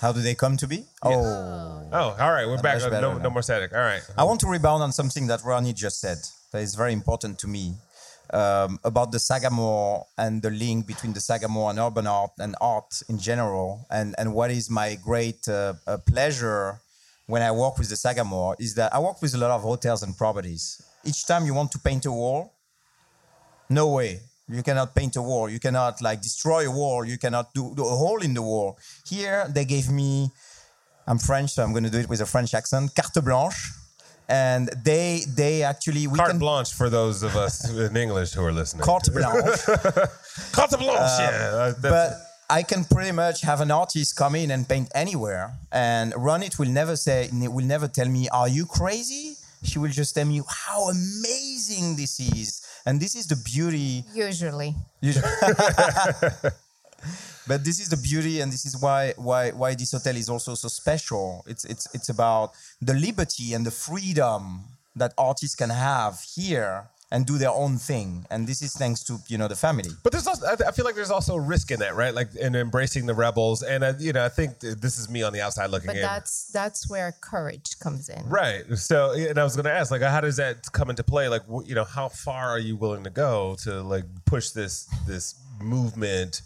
How 0.00 0.12
do 0.12 0.20
they 0.20 0.34
come 0.34 0.56
to 0.56 0.66
be? 0.66 0.84
Oh. 1.02 1.88
Oh, 1.92 2.16
all 2.18 2.32
right. 2.32 2.46
We're 2.46 2.58
back. 2.58 2.80
No, 2.90 3.18
no 3.18 3.30
more 3.30 3.42
static. 3.42 3.72
All 3.72 3.80
right. 3.80 4.02
I 4.18 4.24
want 4.24 4.40
to 4.40 4.48
rebound 4.48 4.82
on 4.82 4.90
something 4.92 5.28
that 5.28 5.44
Ronnie 5.44 5.72
just 5.72 6.00
said 6.00 6.18
that 6.50 6.60
is 6.60 6.74
very 6.74 6.92
important 6.92 7.38
to 7.40 7.46
me 7.46 7.74
um, 8.32 8.78
about 8.84 9.12
the 9.12 9.18
Sagamore 9.18 10.06
and 10.16 10.42
the 10.42 10.50
link 10.50 10.86
between 10.86 11.12
the 11.12 11.20
Sagamore 11.20 11.70
and 11.70 11.78
urban 11.78 12.06
art 12.06 12.32
and 12.38 12.54
art 12.60 13.02
in 13.08 13.18
general. 13.18 13.86
And, 13.90 14.14
and 14.18 14.34
what 14.34 14.50
is 14.50 14.70
my 14.70 14.96
great 14.96 15.46
uh, 15.48 15.74
uh, 15.86 15.98
pleasure 15.98 16.80
when 17.26 17.42
I 17.42 17.52
work 17.52 17.78
with 17.78 17.88
the 17.88 17.96
Sagamore 17.96 18.56
is 18.58 18.74
that 18.74 18.94
I 18.94 18.98
work 18.98 19.22
with 19.22 19.34
a 19.34 19.38
lot 19.38 19.50
of 19.50 19.62
hotels 19.62 20.02
and 20.02 20.16
properties. 20.16 20.82
Each 21.04 21.26
time 21.26 21.46
you 21.46 21.54
want 21.54 21.72
to 21.72 21.78
paint 21.78 22.06
a 22.06 22.12
wall, 22.12 22.52
no 23.68 23.88
way. 23.88 24.20
You 24.48 24.62
cannot 24.62 24.94
paint 24.94 25.16
a 25.16 25.22
wall. 25.22 25.48
You 25.48 25.60
cannot 25.60 26.02
like 26.02 26.20
destroy 26.20 26.66
a 26.66 26.70
wall. 26.70 27.04
You 27.04 27.16
cannot 27.16 27.54
do, 27.54 27.72
do 27.74 27.84
a 27.84 27.96
hole 27.96 28.22
in 28.22 28.34
the 28.34 28.42
wall. 28.42 28.78
Here 29.06 29.46
they 29.48 29.64
gave 29.64 29.90
me 29.90 30.30
I'm 31.06 31.18
French, 31.18 31.50
so 31.50 31.62
I'm 31.62 31.72
going 31.72 31.84
to 31.84 31.90
do 31.90 31.98
it 31.98 32.08
with 32.08 32.20
a 32.20 32.26
French 32.26 32.54
accent. 32.54 32.94
Carte 32.94 33.24
blanche, 33.24 33.72
and 34.28 34.68
they 34.84 35.22
they 35.36 35.62
actually 35.62 36.06
we 36.06 36.16
Carte 36.18 36.30
can 36.30 36.38
blanche 36.38 36.72
for 36.72 36.88
those 36.90 37.22
of 37.22 37.36
us 37.36 37.68
in 37.86 37.96
English 37.96 38.32
who 38.32 38.44
are 38.44 38.52
listening. 38.52 38.82
carte 38.84 39.12
blanche, 39.12 39.60
Carte 40.52 40.78
blanche. 40.78 41.18
yeah. 41.20 41.50
Uh, 41.52 41.72
that's- 41.72 41.80
but 41.82 42.08
I 42.50 42.62
can 42.62 42.84
pretty 42.84 43.12
much 43.12 43.40
have 43.42 43.60
an 43.62 43.70
artist 43.70 44.14
come 44.16 44.34
in 44.34 44.50
and 44.50 44.68
paint 44.68 44.88
anywhere, 44.94 45.52
and 45.70 46.12
Ronit 46.14 46.58
will 46.58 46.68
never 46.68 46.96
say 46.96 47.28
will 47.32 47.64
never 47.64 47.88
tell 47.88 48.08
me, 48.08 48.28
"Are 48.28 48.48
you 48.48 48.66
crazy?" 48.66 49.36
She 49.64 49.78
will 49.78 49.90
just 49.92 50.14
tell 50.16 50.24
me 50.26 50.42
how 50.48 50.88
amazing 50.88 51.96
this 51.96 52.18
is, 52.20 52.60
and 52.84 53.00
this 53.00 53.14
is 53.14 53.26
the 53.28 53.36
beauty 53.36 54.04
Usually. 54.12 54.74
Usually. 55.00 55.24
but 57.46 57.64
this 57.64 57.78
is 57.80 57.88
the 57.88 57.96
beauty 57.96 58.40
and 58.40 58.52
this 58.52 58.64
is 58.64 58.74
why 58.80 59.12
why 59.16 59.50
why 59.50 59.74
this 59.74 59.92
hotel 59.92 60.16
is 60.16 60.28
also 60.28 60.54
so 60.54 60.68
special 60.68 61.44
it's 61.46 61.64
it's 61.64 61.86
it's 61.94 62.08
about 62.08 62.52
the 62.80 62.94
liberty 62.94 63.52
and 63.54 63.64
the 63.66 63.70
freedom 63.70 64.64
that 64.96 65.12
artists 65.16 65.56
can 65.56 65.70
have 65.70 66.20
here 66.36 66.84
and 67.10 67.26
do 67.26 67.36
their 67.36 67.50
own 67.50 67.76
thing 67.76 68.24
and 68.30 68.46
this 68.46 68.62
is 68.62 68.72
thanks 68.74 69.02
to 69.02 69.18
you 69.28 69.36
know 69.36 69.46
the 69.48 69.54
family 69.66 69.90
But 70.02 70.12
there's 70.12 70.26
also, 70.26 70.46
I 70.46 70.54
I 70.68 70.72
feel 70.72 70.86
like 70.86 70.94
there's 70.94 71.10
also 71.10 71.36
risk 71.36 71.70
in 71.70 71.78
that, 71.80 71.94
right? 71.94 72.14
Like 72.20 72.30
in 72.36 72.54
embracing 72.54 73.04
the 73.06 73.14
rebels, 73.14 73.62
and 73.62 73.84
uh, 73.84 73.92
you 73.98 74.12
know, 74.14 74.24
I 74.24 74.30
think 74.30 74.60
th- 74.60 74.76
this 74.84 74.98
is 74.98 75.08
me 75.10 75.22
on 75.22 75.32
the 75.36 75.42
outside 75.46 75.68
looking 75.74 75.88
But 75.92 75.96
in. 75.96 76.02
that's 76.02 76.50
that's 76.58 76.88
where 76.92 77.08
courage 77.20 77.78
comes 77.84 78.08
in. 78.08 78.22
Right. 78.40 78.64
So, 78.88 79.12
and 79.30 79.36
I 79.38 79.44
was 79.44 79.54
going 79.56 79.68
to 79.72 79.76
ask, 79.80 79.90
like, 79.90 80.00
how 80.16 80.22
does 80.22 80.36
that 80.36 80.56
come 80.72 80.88
into 80.92 81.04
play? 81.04 81.28
Like, 81.28 81.44
wh- 81.52 81.66
you 81.68 81.74
know, 81.74 81.84
how 81.84 82.08
far 82.08 82.44
are 82.54 82.58
you 82.68 82.76
willing 82.76 83.04
to 83.04 83.10
go 83.10 83.56
to 83.64 83.70
like 83.94 84.04
push 84.24 84.46
this 84.50 84.74
this 85.06 85.34
movement 85.60 86.40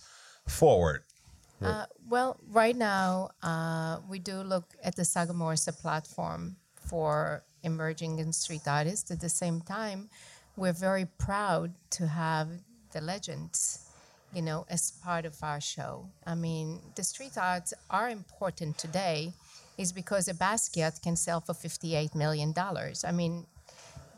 forward? 0.48 1.02
Uh, 1.62 1.86
well, 2.08 2.38
right 2.50 2.76
now, 2.76 3.30
uh, 3.42 3.98
we 4.08 4.18
do 4.18 4.42
look 4.42 4.74
at 4.84 4.94
the 4.96 5.04
Sagamore 5.04 5.54
as 5.54 5.66
a 5.66 5.72
platform 5.72 6.56
for 6.74 7.42
emerging 7.62 8.20
and 8.20 8.34
street 8.34 8.66
artists. 8.66 9.10
At 9.10 9.20
the 9.20 9.28
same 9.28 9.62
time, 9.62 10.10
we're 10.56 10.74
very 10.74 11.06
proud 11.18 11.72
to 11.90 12.06
have 12.06 12.48
the 12.92 13.00
legends, 13.00 13.88
you 14.34 14.42
know, 14.42 14.66
as 14.68 14.90
part 15.02 15.24
of 15.24 15.42
our 15.42 15.60
show. 15.60 16.06
I 16.26 16.34
mean, 16.34 16.80
the 16.94 17.04
street 17.04 17.38
arts 17.38 17.72
are 17.88 18.10
important 18.10 18.76
today, 18.76 19.32
is 19.78 19.92
because 19.92 20.28
a 20.28 20.34
Basquiat 20.34 21.02
can 21.02 21.16
sell 21.16 21.40
for 21.40 21.54
$58 21.54 22.14
million. 22.14 22.54
I 23.04 23.12
mean, 23.12 23.46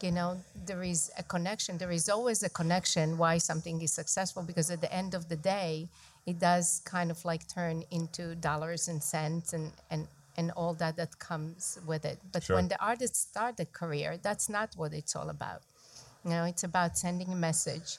you 0.02 0.12
know 0.12 0.36
there 0.66 0.82
is 0.82 1.10
a 1.18 1.22
connection 1.22 1.76
there 1.78 1.90
is 1.90 2.08
always 2.08 2.42
a 2.42 2.48
connection 2.48 3.18
why 3.18 3.38
something 3.38 3.80
is 3.82 3.92
successful 3.92 4.42
because 4.42 4.70
at 4.70 4.80
the 4.80 4.92
end 4.92 5.14
of 5.14 5.28
the 5.28 5.36
day 5.36 5.88
it 6.30 6.38
does 6.38 6.66
kind 6.94 7.10
of 7.14 7.18
like 7.30 7.42
turn 7.58 7.76
into 7.98 8.22
dollars 8.48 8.82
and 8.90 9.00
cents 9.14 9.48
and 9.56 9.66
and 9.92 10.02
and 10.38 10.46
all 10.60 10.74
that 10.82 10.94
that 11.00 11.12
comes 11.18 11.78
with 11.90 12.04
it. 12.12 12.18
But 12.32 12.42
Sure. 12.44 12.56
when 12.56 12.68
the 12.72 12.78
artists 12.90 13.18
start 13.30 13.54
a 13.66 13.68
career 13.80 14.10
that's 14.26 14.48
not 14.56 14.68
what 14.80 14.92
it's 15.00 15.14
all 15.18 15.30
about. 15.38 15.62
You 16.24 16.30
know 16.34 16.44
it's 16.52 16.64
about 16.72 16.90
sending 17.04 17.30
a 17.32 17.40
message. 17.50 17.90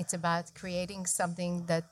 It's 0.00 0.14
about 0.14 0.44
creating 0.60 1.02
something 1.20 1.52
that 1.72 1.86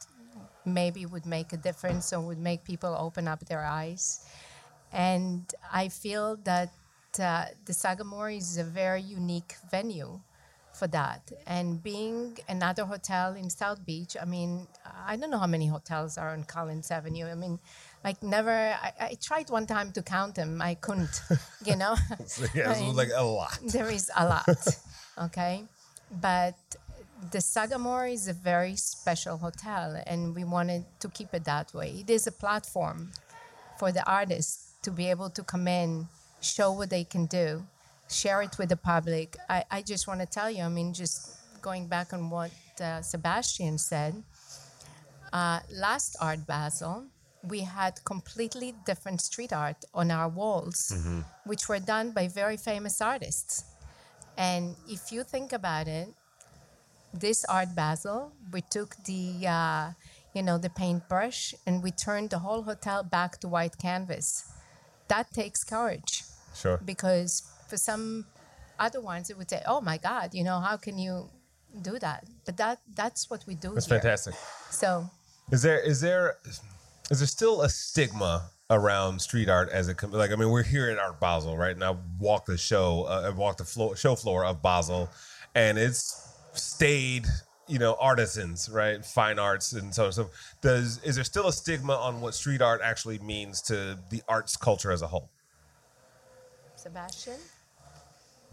maybe 0.64 1.02
would 1.12 1.26
make 1.26 1.48
a 1.52 1.60
difference 1.68 2.06
or 2.14 2.20
would 2.28 2.42
make 2.50 2.60
people 2.72 2.92
open 3.06 3.24
up 3.32 3.40
their 3.50 3.64
eyes. 3.82 4.04
And 4.92 5.42
I 5.82 5.84
feel 5.88 6.26
that 6.50 6.70
uh, 7.28 7.46
the 7.66 7.74
Sagamore 7.82 8.30
is 8.42 8.58
a 8.58 8.64
very 8.82 9.02
unique 9.20 9.52
venue 9.70 10.20
for 10.80 10.88
that. 10.88 11.22
And 11.46 11.66
being 11.82 12.38
another 12.48 12.84
hotel 12.94 13.34
in 13.42 13.50
South 13.50 13.80
Beach, 13.84 14.16
I 14.20 14.24
mean, 14.24 14.66
I 15.10 15.14
don't 15.16 15.30
know 15.30 15.42
how 15.44 15.52
many 15.56 15.66
hotels 15.76 16.16
are 16.16 16.30
on 16.36 16.42
Collins 16.44 16.90
Avenue. 16.90 17.26
I 17.26 17.36
mean, 17.44 17.58
like 18.02 18.18
never. 18.22 18.56
I, 18.86 18.90
I 19.08 19.10
tried 19.28 19.48
one 19.50 19.66
time 19.74 19.92
to 19.96 20.02
count 20.02 20.32
them. 20.40 20.52
I 20.70 20.74
couldn't. 20.86 21.16
You 21.70 21.76
know. 21.82 21.94
yeah, 22.54 22.68
I 22.68 22.72
it's 22.72 22.80
mean, 22.80 22.96
like 22.96 23.12
a 23.14 23.22
lot. 23.22 23.58
there 23.76 23.90
is 23.98 24.10
a 24.16 24.24
lot, 24.34 24.48
okay? 25.26 25.54
But 26.26 26.56
the 27.34 27.40
Sagamore 27.40 28.06
is 28.06 28.24
a 28.28 28.32
very 28.32 28.76
special 28.76 29.36
hotel, 29.46 30.02
and 30.10 30.34
we 30.34 30.44
wanted 30.56 30.82
to 31.02 31.08
keep 31.16 31.30
it 31.34 31.44
that 31.44 31.74
way. 31.74 31.88
It 32.02 32.08
is 32.08 32.26
a 32.26 32.32
platform 32.32 33.12
for 33.78 33.92
the 33.92 34.04
artists 34.20 34.72
to 34.84 34.90
be 34.90 35.10
able 35.14 35.28
to 35.38 35.42
come 35.52 35.68
in 35.68 36.08
show 36.40 36.72
what 36.72 36.88
they 36.88 37.04
can 37.04 37.26
do, 37.26 37.48
share 38.10 38.42
it 38.42 38.58
with 38.58 38.68
the 38.68 38.76
public. 38.76 39.36
I, 39.48 39.64
I 39.70 39.82
just 39.82 40.06
want 40.08 40.20
to 40.20 40.26
tell 40.26 40.50
you, 40.50 40.62
I 40.62 40.68
mean, 40.68 40.92
just 40.92 41.36
going 41.62 41.86
back 41.86 42.12
on 42.12 42.30
what 42.30 42.50
uh, 42.80 43.02
Sebastien 43.02 43.78
said, 43.78 44.22
uh, 45.32 45.60
last 45.72 46.16
Art 46.20 46.46
Basel, 46.46 47.04
we 47.42 47.60
had 47.60 48.04
completely 48.04 48.74
different 48.84 49.20
street 49.20 49.52
art 49.52 49.84
on 49.94 50.10
our 50.10 50.28
walls, 50.28 50.92
which 51.44 51.68
were 51.68 51.78
done 51.78 52.10
by 52.10 52.28
very 52.28 52.56
famous 52.56 53.00
artists. 53.00 53.64
And 54.36 54.76
if 54.88 55.10
you 55.12 55.22
think 55.22 55.52
about 55.52 55.88
it, 55.88 56.08
this 57.14 57.44
Art 57.46 57.74
Basel, 57.74 58.32
we 58.52 58.60
took 58.60 58.94
the, 59.04 59.46
uh, 59.46 59.90
you 60.34 60.42
know, 60.42 60.58
the 60.58 60.70
paintbrush 60.70 61.54
and 61.66 61.82
we 61.82 61.90
turned 61.92 62.30
the 62.30 62.38
whole 62.40 62.62
hotel 62.62 63.02
back 63.02 63.38
to 63.40 63.48
white 63.48 63.78
canvas. 63.78 64.50
That 65.08 65.32
takes 65.32 65.64
courage 65.64 66.24
Sure. 66.54 66.78
because 66.84 67.42
for 67.70 67.76
some 67.78 68.26
other 68.78 69.00
ones 69.00 69.30
it 69.30 69.36
would 69.38 69.48
say, 69.48 69.62
"Oh 69.66 69.80
my 69.80 69.98
God, 69.98 70.34
you 70.34 70.44
know, 70.44 70.58
how 70.60 70.76
can 70.76 70.98
you 70.98 71.30
do 71.80 71.98
that?" 71.98 72.26
But 72.44 72.56
that 72.58 72.78
that's 72.94 73.30
what 73.30 73.44
we 73.46 73.54
do 73.54 73.72
That's 73.74 73.86
here. 73.86 74.00
fantastic. 74.00 74.34
So 74.70 75.08
Is 75.50 75.62
there 75.62 75.80
is 75.80 76.00
there 76.00 76.36
is 77.10 77.18
there 77.20 77.26
still 77.26 77.62
a 77.62 77.68
stigma 77.68 78.50
around 78.70 79.20
street 79.20 79.48
art 79.48 79.68
as 79.70 79.88
it 79.88 79.96
comes? 79.96 80.14
Like 80.14 80.32
I 80.32 80.36
mean, 80.36 80.50
we're 80.50 80.62
here 80.62 80.90
at 80.90 80.98
Art 80.98 81.18
Basel, 81.20 81.56
right? 81.56 81.74
And 81.74 81.84
I 81.84 81.94
walked 82.18 82.46
the 82.46 82.58
show, 82.58 83.04
uh, 83.04 83.22
I 83.26 83.30
walked 83.30 83.58
the 83.58 83.64
floor, 83.64 83.96
show 83.96 84.14
floor 84.16 84.44
of 84.44 84.62
Basel, 84.62 85.08
and 85.54 85.78
it's 85.78 86.28
stayed, 86.54 87.26
you 87.68 87.78
know, 87.78 87.96
artisans, 88.00 88.68
right? 88.72 89.04
Fine 89.04 89.38
arts 89.38 89.72
and 89.72 89.94
so 89.94 90.06
on. 90.06 90.12
So, 90.12 90.30
does 90.60 91.00
is 91.04 91.14
there 91.16 91.24
still 91.24 91.48
a 91.48 91.52
stigma 91.52 91.94
on 91.94 92.20
what 92.20 92.34
street 92.34 92.62
art 92.62 92.80
actually 92.82 93.18
means 93.18 93.60
to 93.62 93.98
the 94.10 94.22
arts 94.28 94.56
culture 94.56 94.92
as 94.92 95.02
a 95.02 95.08
whole? 95.08 95.30
Sebastien, 96.76 97.36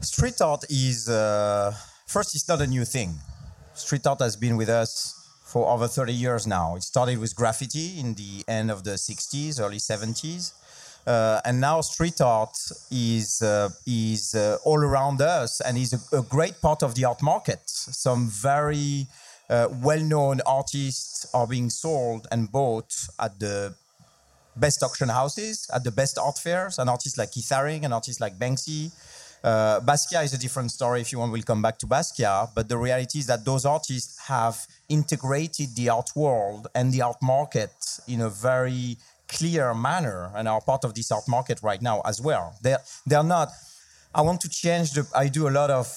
Street 0.01 0.39
art 0.41 0.63
is 0.69 1.09
uh, 1.09 1.73
first. 2.05 2.35
It's 2.35 2.47
not 2.47 2.61
a 2.61 2.67
new 2.67 2.85
thing. 2.85 3.15
Street 3.73 4.05
art 4.05 4.19
has 4.19 4.35
been 4.35 4.55
with 4.55 4.69
us 4.69 5.15
for 5.43 5.67
over 5.69 5.87
30 5.87 6.13
years 6.13 6.45
now. 6.45 6.75
It 6.75 6.83
started 6.83 7.17
with 7.17 7.35
graffiti 7.35 7.99
in 7.99 8.13
the 8.13 8.43
end 8.47 8.69
of 8.69 8.83
the 8.83 8.91
60s, 8.91 9.59
early 9.59 9.77
70s, 9.77 10.53
uh, 11.07 11.41
and 11.45 11.59
now 11.59 11.81
street 11.81 12.21
art 12.21 12.55
is 12.91 13.41
uh, 13.41 13.69
is 13.87 14.35
uh, 14.35 14.57
all 14.63 14.77
around 14.77 15.19
us 15.19 15.61
and 15.61 15.77
is 15.77 15.93
a, 15.93 16.17
a 16.17 16.21
great 16.21 16.61
part 16.61 16.83
of 16.83 16.93
the 16.93 17.05
art 17.05 17.23
market. 17.23 17.61
Some 17.65 18.29
very 18.29 19.07
uh, 19.49 19.67
well-known 19.81 20.41
artists 20.45 21.25
are 21.33 21.47
being 21.47 21.71
sold 21.71 22.27
and 22.31 22.51
bought 22.51 22.93
at 23.19 23.39
the 23.39 23.73
best 24.55 24.83
auction 24.83 25.09
houses, 25.09 25.67
at 25.73 25.83
the 25.83 25.91
best 25.91 26.19
art 26.19 26.37
fairs, 26.37 26.77
an 26.77 26.87
artist 26.87 27.17
like 27.17 27.31
Keith 27.31 27.49
Haring, 27.49 27.83
an 27.83 27.93
artist 27.93 28.21
like 28.21 28.37
Banksy. 28.37 28.91
Uh, 29.43 29.79
Basquiat 29.81 30.25
is 30.25 30.33
a 30.33 30.37
different 30.37 30.71
story. 30.71 31.01
If 31.01 31.11
you 31.11 31.19
want, 31.19 31.31
we'll 31.31 31.43
come 31.43 31.61
back 31.61 31.77
to 31.79 31.87
Basquiat. 31.87 32.49
But 32.55 32.69
the 32.69 32.77
reality 32.77 33.19
is 33.19 33.27
that 33.27 33.45
those 33.45 33.65
artists 33.65 34.19
have 34.27 34.65
integrated 34.89 35.75
the 35.75 35.89
art 35.89 36.09
world 36.15 36.67
and 36.75 36.91
the 36.91 37.01
art 37.01 37.21
market 37.21 37.71
in 38.07 38.21
a 38.21 38.29
very 38.29 38.97
clear 39.27 39.73
manner 39.73 40.31
and 40.35 40.47
are 40.47 40.61
part 40.61 40.83
of 40.83 40.93
this 40.93 41.11
art 41.11 41.27
market 41.27 41.61
right 41.61 41.81
now 41.81 42.01
as 42.05 42.21
well. 42.21 42.55
They're, 42.61 42.79
they're 43.05 43.23
not, 43.23 43.49
I 44.15 44.21
want 44.21 44.41
to 44.41 44.49
change 44.49 44.93
the, 44.93 45.07
I 45.15 45.27
do 45.27 45.47
a 45.47 45.51
lot 45.51 45.69
of 45.69 45.87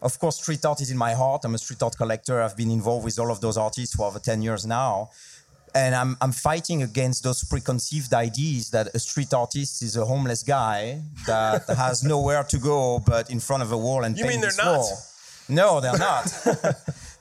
of 0.00 0.18
course, 0.18 0.36
street 0.36 0.64
art 0.64 0.80
is 0.80 0.90
in 0.90 0.96
my 0.96 1.12
heart. 1.12 1.44
I'm 1.44 1.54
a 1.54 1.58
street 1.58 1.82
art 1.82 1.96
collector. 1.96 2.40
I've 2.40 2.56
been 2.56 2.70
involved 2.70 3.04
with 3.04 3.18
all 3.18 3.32
of 3.32 3.40
those 3.40 3.56
artists 3.56 3.96
for 3.96 4.06
over 4.06 4.20
10 4.20 4.42
years 4.42 4.64
now. 4.64 5.10
And 5.74 5.94
I'm, 5.94 6.16
I'm 6.20 6.32
fighting 6.32 6.82
against 6.82 7.22
those 7.24 7.44
preconceived 7.44 8.12
ideas 8.14 8.70
that 8.70 8.88
a 8.94 8.98
street 8.98 9.32
artist 9.34 9.82
is 9.82 9.96
a 9.96 10.04
homeless 10.04 10.42
guy 10.42 11.00
that 11.26 11.64
has 11.76 12.02
nowhere 12.04 12.44
to 12.44 12.58
go 12.58 13.00
but 13.06 13.30
in 13.30 13.40
front 13.40 13.62
of 13.62 13.72
a 13.72 13.76
wall 13.78 14.04
and 14.04 14.16
You 14.18 14.26
mean 14.26 14.40
they're 14.40 14.50
not? 14.56 14.80
floor. 14.80 14.96
No, 15.50 15.80
they're 15.80 15.96
not. 16.10 16.26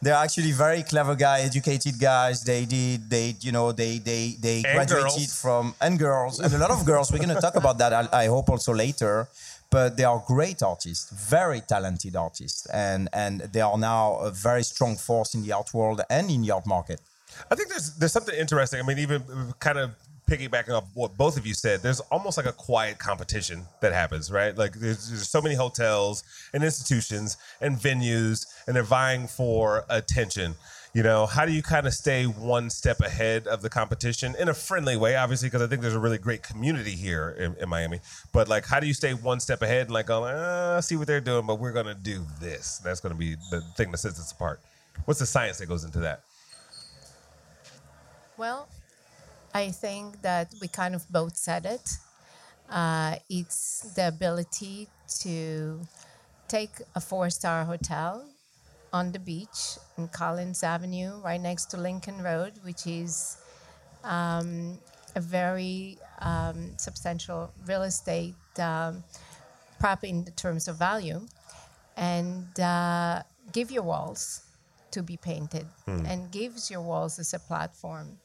they're 0.02 0.14
actually 0.26 0.52
very 0.52 0.84
clever 0.84 1.16
guys, 1.16 1.46
educated 1.46 2.00
guys. 2.00 2.44
They 2.44 2.66
did, 2.66 3.10
they, 3.10 3.36
you 3.40 3.52
know, 3.52 3.72
they, 3.72 4.00
they, 4.00 4.36
they 4.40 4.58
And 4.66 4.76
graduated 4.76 5.12
girls. 5.30 5.42
from, 5.42 5.76
and 5.80 5.98
girls, 5.98 6.40
and 6.40 6.54
a 6.54 6.58
lot 6.58 6.72
of 6.72 6.86
girls. 6.86 7.12
We're 7.12 7.20
going 7.20 7.36
to 7.36 7.42
talk 7.42 7.56
about 7.56 7.78
that, 7.78 7.94
I, 7.94 8.24
I 8.24 8.26
hope, 8.28 8.50
also 8.50 8.74
later. 8.74 9.28
But 9.70 9.98
they 9.98 10.06
are 10.06 10.24
great 10.26 10.64
artists, 10.64 11.10
very 11.12 11.60
talented 11.60 12.16
artists, 12.16 12.66
and, 12.68 13.10
and 13.12 13.42
they 13.42 13.60
are 13.60 13.78
now 13.78 14.16
a 14.20 14.32
very 14.32 14.64
strong 14.64 14.96
force 14.96 15.34
in 15.36 15.44
the 15.44 15.52
art 15.52 15.74
world 15.74 16.02
and 16.10 16.30
in 16.32 16.42
the 16.42 16.52
art 16.52 16.66
market. 16.66 17.02
I 17.52 17.56
think 17.56 17.70
there's 17.70 17.96
there's 17.96 18.14
something 18.14 18.36
interesting. 18.36 18.80
I 18.80 18.84
mean, 18.84 19.00
even 19.00 19.24
kind 19.60 19.78
of 19.78 19.92
piggybacking 20.30 20.76
off 20.76 20.86
what 20.94 21.18
both 21.18 21.38
of 21.38 21.48
you 21.48 21.54
said, 21.54 21.82
there's 21.82 22.02
almost 22.12 22.38
like 22.38 22.46
a 22.46 22.52
quiet 22.52 23.00
competition 23.00 23.64
that 23.82 23.94
happens, 23.94 24.30
right? 24.30 24.58
Like 24.58 24.74
there's, 24.74 25.10
there's 25.10 25.30
so 25.30 25.42
many 25.42 25.56
hotels 25.56 26.24
and 26.54 26.64
institutions 26.64 27.38
and 27.62 27.78
venues, 27.78 28.46
and 28.68 28.76
they're 28.76 28.84
vying 28.84 29.28
for 29.28 29.86
attention. 29.90 30.56
You 30.94 31.04
know, 31.04 31.28
how 31.28 31.46
do 31.46 31.52
you 31.52 31.62
kind 31.62 31.86
of 31.86 31.94
stay 31.94 32.26
one 32.26 32.70
step 32.70 33.02
ahead 33.02 33.46
of 33.48 33.62
the 33.62 33.70
competition 33.70 34.36
in 34.40 34.50
a 34.50 34.54
friendly 34.54 34.98
way? 34.98 35.16
Obviously, 35.16 35.48
because 35.48 35.62
I 35.62 35.68
think 35.68 35.82
there's 35.82 35.96
a 35.96 36.00
really 36.00 36.18
great 36.18 36.44
community 36.44 36.96
here 36.96 37.36
in, 37.38 37.56
in 37.62 37.70
Miami. 37.70 38.00
But 38.34 38.48
like, 38.48 38.66
how 38.66 38.80
do 38.80 38.88
you 38.88 38.94
stay 38.94 39.14
one 39.14 39.40
step 39.40 39.62
ahead 39.62 39.88
and 39.88 39.92
like, 39.92 40.08
go, 40.08 40.24
uh, 40.24 40.82
see 40.82 40.96
what 40.96 41.08
they're 41.08 41.22
doing, 41.22 41.46
but 41.46 41.60
we're 41.60 41.74
gonna 41.74 41.96
do 41.96 42.26
this. 42.42 42.80
That's 42.84 43.00
gonna 43.00 43.16
be 43.16 43.36
the 43.52 43.62
thing 43.76 43.92
that 43.92 44.00
sets 44.00 44.20
us 44.20 44.32
apart. 44.32 44.60
What's 45.06 45.20
the 45.20 45.26
science 45.26 45.60
that 45.60 45.68
goes 45.68 45.84
into 45.84 46.00
that? 46.00 46.24
Well, 48.38 48.68
I 49.54 49.72
think 49.72 50.22
that 50.22 50.54
we 50.62 50.68
kind 50.68 50.96
of 50.96 51.10
both 51.10 51.36
said 51.36 51.66
it. 51.66 51.98
Uh, 52.70 53.16
it's 53.30 53.94
the 53.96 54.08
ability 54.08 54.88
to 55.22 55.80
take 56.48 56.82
a 56.96 57.02
four-star 57.02 57.66
hotel 57.66 58.26
on 58.94 59.12
the 59.12 59.20
beach 59.20 59.78
in 59.98 60.08
Collins 60.10 60.64
Avenue, 60.64 61.20
right 61.24 61.42
next 61.42 61.66
to 61.72 61.78
Lincoln 61.78 62.22
Road, 62.22 62.54
which 62.64 62.86
is 62.88 63.38
um, 64.04 64.78
a 65.16 65.20
very 65.20 65.98
um, 66.20 66.72
substantial 66.78 67.52
real 67.66 67.84
estate 67.84 68.36
um, 68.60 69.04
property 69.80 70.10
in 70.10 70.26
terms 70.36 70.68
of 70.68 70.78
value, 70.78 71.22
and 71.96 72.60
uh, 72.60 73.24
give 73.52 73.72
your 73.72 73.84
walls 73.84 74.44
to 74.92 75.04
be 75.04 75.18
painted, 75.18 75.66
and 76.06 76.32
gives 76.32 76.72
your 76.72 76.82
walls 76.82 77.20
as 77.20 77.34
a 77.34 77.40
platform, 77.40 78.18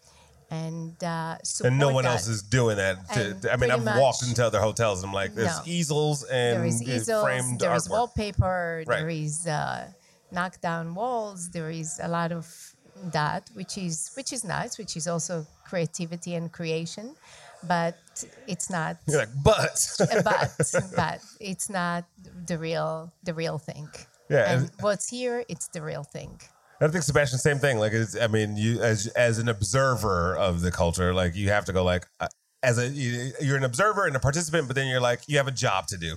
and 0.60 0.96
uh, 1.02 1.36
and 1.64 1.78
no 1.78 1.88
one 1.98 2.04
that. 2.04 2.12
else 2.12 2.28
is 2.28 2.42
doing 2.58 2.76
that. 2.76 2.96
To, 3.14 3.52
I 3.52 3.56
mean, 3.56 3.70
I've 3.70 3.82
pretty 3.84 4.00
walked 4.04 4.22
into 4.28 4.42
other 4.48 4.60
hotels 4.68 4.96
and 5.02 5.08
I'm 5.08 5.14
like, 5.22 5.32
there's 5.34 5.58
No. 5.58 5.62
easels 5.78 6.16
and 6.24 6.52
there 6.58 6.66
is 6.72 6.78
uh, 6.82 6.92
easels, 6.94 7.24
framed 7.24 7.60
there 7.60 7.74
is 7.74 7.88
artwork. 7.88 7.90
wallpaper, 7.96 8.84
Right. 8.86 8.98
there 9.00 9.08
is 9.26 9.46
uh, 9.46 9.88
knockdown 10.30 10.94
walls, 10.94 11.38
there 11.56 11.70
is 11.82 11.98
a 12.02 12.08
lot 12.18 12.30
of 12.32 12.46
that, 13.18 13.42
which 13.54 13.74
is 13.86 14.10
which 14.16 14.30
is 14.36 14.42
nice, 14.44 14.72
which 14.80 14.94
is 15.00 15.06
also 15.12 15.34
creativity 15.70 16.32
and 16.38 16.52
creation, 16.58 17.06
but 17.74 17.96
it's 18.46 18.68
not. 18.76 18.96
You're 19.08 19.20
like, 19.24 19.34
but 19.42 19.76
but 20.24 20.50
but 20.96 21.18
it's 21.40 21.68
not 21.70 22.04
the 22.50 22.56
real 22.58 23.10
the 23.24 23.32
real 23.42 23.58
thing. 23.58 23.88
Yeah, 24.28 24.52
and- 24.52 24.70
what's 24.80 25.08
here, 25.08 25.44
it's 25.48 25.68
the 25.68 25.80
real 25.82 26.04
thing. 26.16 26.34
I 26.82 26.88
think 26.88 27.04
Sebastien, 27.04 27.38
same 27.38 27.58
thing. 27.58 27.78
Like, 27.78 27.92
it's, 27.92 28.16
I 28.20 28.26
mean, 28.26 28.56
you 28.56 28.80
as 28.82 29.06
as 29.08 29.38
an 29.38 29.48
observer 29.48 30.36
of 30.36 30.62
the 30.62 30.72
culture, 30.72 31.14
like 31.14 31.36
you 31.36 31.48
have 31.50 31.64
to 31.66 31.72
go 31.72 31.84
like, 31.84 32.06
uh, 32.18 32.26
as 32.62 32.78
a 32.78 32.88
you, 32.88 33.32
you're 33.40 33.56
an 33.56 33.64
observer 33.64 34.06
and 34.06 34.16
a 34.16 34.20
participant, 34.20 34.66
but 34.66 34.74
then 34.74 34.88
you're 34.88 35.00
like, 35.00 35.20
you 35.28 35.36
have 35.36 35.46
a 35.46 35.52
job 35.52 35.86
to 35.88 35.96
do, 35.96 36.16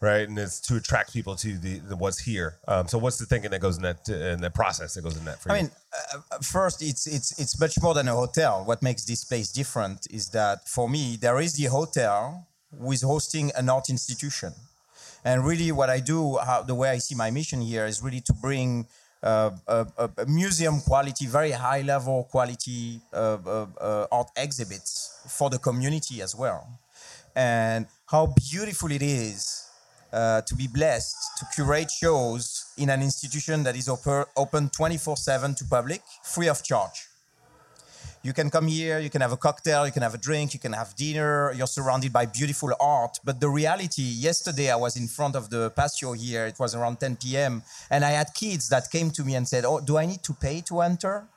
right? 0.00 0.26
And 0.26 0.38
it's 0.38 0.58
to 0.62 0.76
attract 0.76 1.12
people 1.12 1.36
to 1.36 1.58
the, 1.58 1.80
the 1.80 1.96
what's 1.96 2.18
here. 2.18 2.56
Um, 2.66 2.88
so, 2.88 2.96
what's 2.96 3.18
the 3.18 3.26
thinking 3.26 3.50
that 3.50 3.60
goes 3.60 3.76
in 3.76 3.82
that 3.82 4.08
in 4.08 4.40
the 4.40 4.50
process 4.50 4.94
that 4.94 5.02
goes 5.02 5.16
in 5.18 5.24
that 5.26 5.40
for 5.42 5.52
I 5.52 5.56
you? 5.56 5.62
mean, 5.64 5.70
uh, 6.14 6.38
first, 6.40 6.82
it's 6.82 7.06
it's 7.06 7.38
it's 7.38 7.60
much 7.60 7.80
more 7.82 7.92
than 7.92 8.08
a 8.08 8.14
hotel. 8.14 8.64
What 8.64 8.82
makes 8.82 9.04
this 9.04 9.22
place 9.22 9.52
different 9.52 10.06
is 10.10 10.30
that 10.30 10.66
for 10.66 10.88
me, 10.88 11.16
there 11.16 11.38
is 11.40 11.52
the 11.54 11.64
hotel 11.64 12.46
who 12.78 12.90
is 12.92 13.02
hosting 13.02 13.52
an 13.54 13.68
art 13.68 13.90
institution, 13.90 14.54
and 15.24 15.44
really, 15.44 15.72
what 15.72 15.90
I 15.90 16.00
do, 16.00 16.38
how, 16.38 16.62
the 16.62 16.74
way 16.74 16.88
I 16.88 16.98
see 16.98 17.14
my 17.14 17.30
mission 17.30 17.60
here, 17.60 17.84
is 17.84 18.02
really 18.02 18.22
to 18.22 18.32
bring. 18.32 18.86
Uh, 19.22 19.50
a, 19.66 19.86
a, 20.18 20.26
museum 20.26 20.80
quality, 20.80 21.26
very 21.26 21.50
high 21.50 21.80
level 21.80 22.28
quality 22.30 23.00
uh, 23.12 23.38
uh, 23.46 23.66
uh, 23.80 24.06
art 24.12 24.28
exhibits 24.36 25.18
for 25.28 25.48
the 25.48 25.58
community 25.58 26.20
as 26.20 26.36
well. 26.36 26.68
And 27.34 27.86
how 28.06 28.26
beautiful 28.26 28.92
it 28.92 29.02
is 29.02 29.64
to 30.12 30.54
be 30.56 30.66
blessed 30.66 31.16
to 31.38 31.46
curate 31.54 31.90
shows 31.90 32.72
in 32.78 32.88
an 32.88 33.02
institution 33.02 33.62
that 33.64 33.74
is 33.76 33.88
open 33.88 34.68
24 34.70 35.16
7 35.16 35.54
to 35.56 35.64
public, 35.64 36.02
free 36.22 36.48
of 36.48 36.62
charge. 36.62 37.06
You 38.26 38.32
can 38.32 38.50
come 38.50 38.66
here, 38.66 38.98
you 38.98 39.08
can 39.08 39.20
have 39.20 39.30
a 39.30 39.36
cocktail, 39.36 39.86
you 39.86 39.92
can 39.92 40.02
have 40.02 40.12
a 40.12 40.18
drink, 40.18 40.52
you 40.52 40.58
can 40.58 40.72
have 40.72 40.96
dinner, 40.96 41.52
you're 41.52 41.68
surrounded 41.68 42.12
by 42.12 42.26
beautiful 42.26 42.72
art. 42.80 43.20
But 43.22 43.38
the 43.38 43.48
reality, 43.48 44.02
yesterday 44.02 44.68
I 44.68 44.74
was 44.74 44.96
in 44.96 45.06
front 45.06 45.36
of 45.36 45.48
the 45.48 45.70
patio 45.70 46.12
here, 46.12 46.44
it 46.44 46.58
was 46.58 46.74
around 46.74 46.98
10 46.98 47.18
p.m., 47.18 47.62
and 47.88 48.04
I 48.04 48.10
had 48.10 48.34
kids 48.34 48.68
that 48.70 48.90
came 48.90 49.12
to 49.12 49.22
me 49.22 49.36
and 49.36 49.46
said, 49.46 49.64
Oh, 49.64 49.78
do 49.78 49.96
I 49.96 50.06
need 50.06 50.24
to 50.24 50.34
pay 50.34 50.60
to 50.62 50.80
enter? 50.80 51.28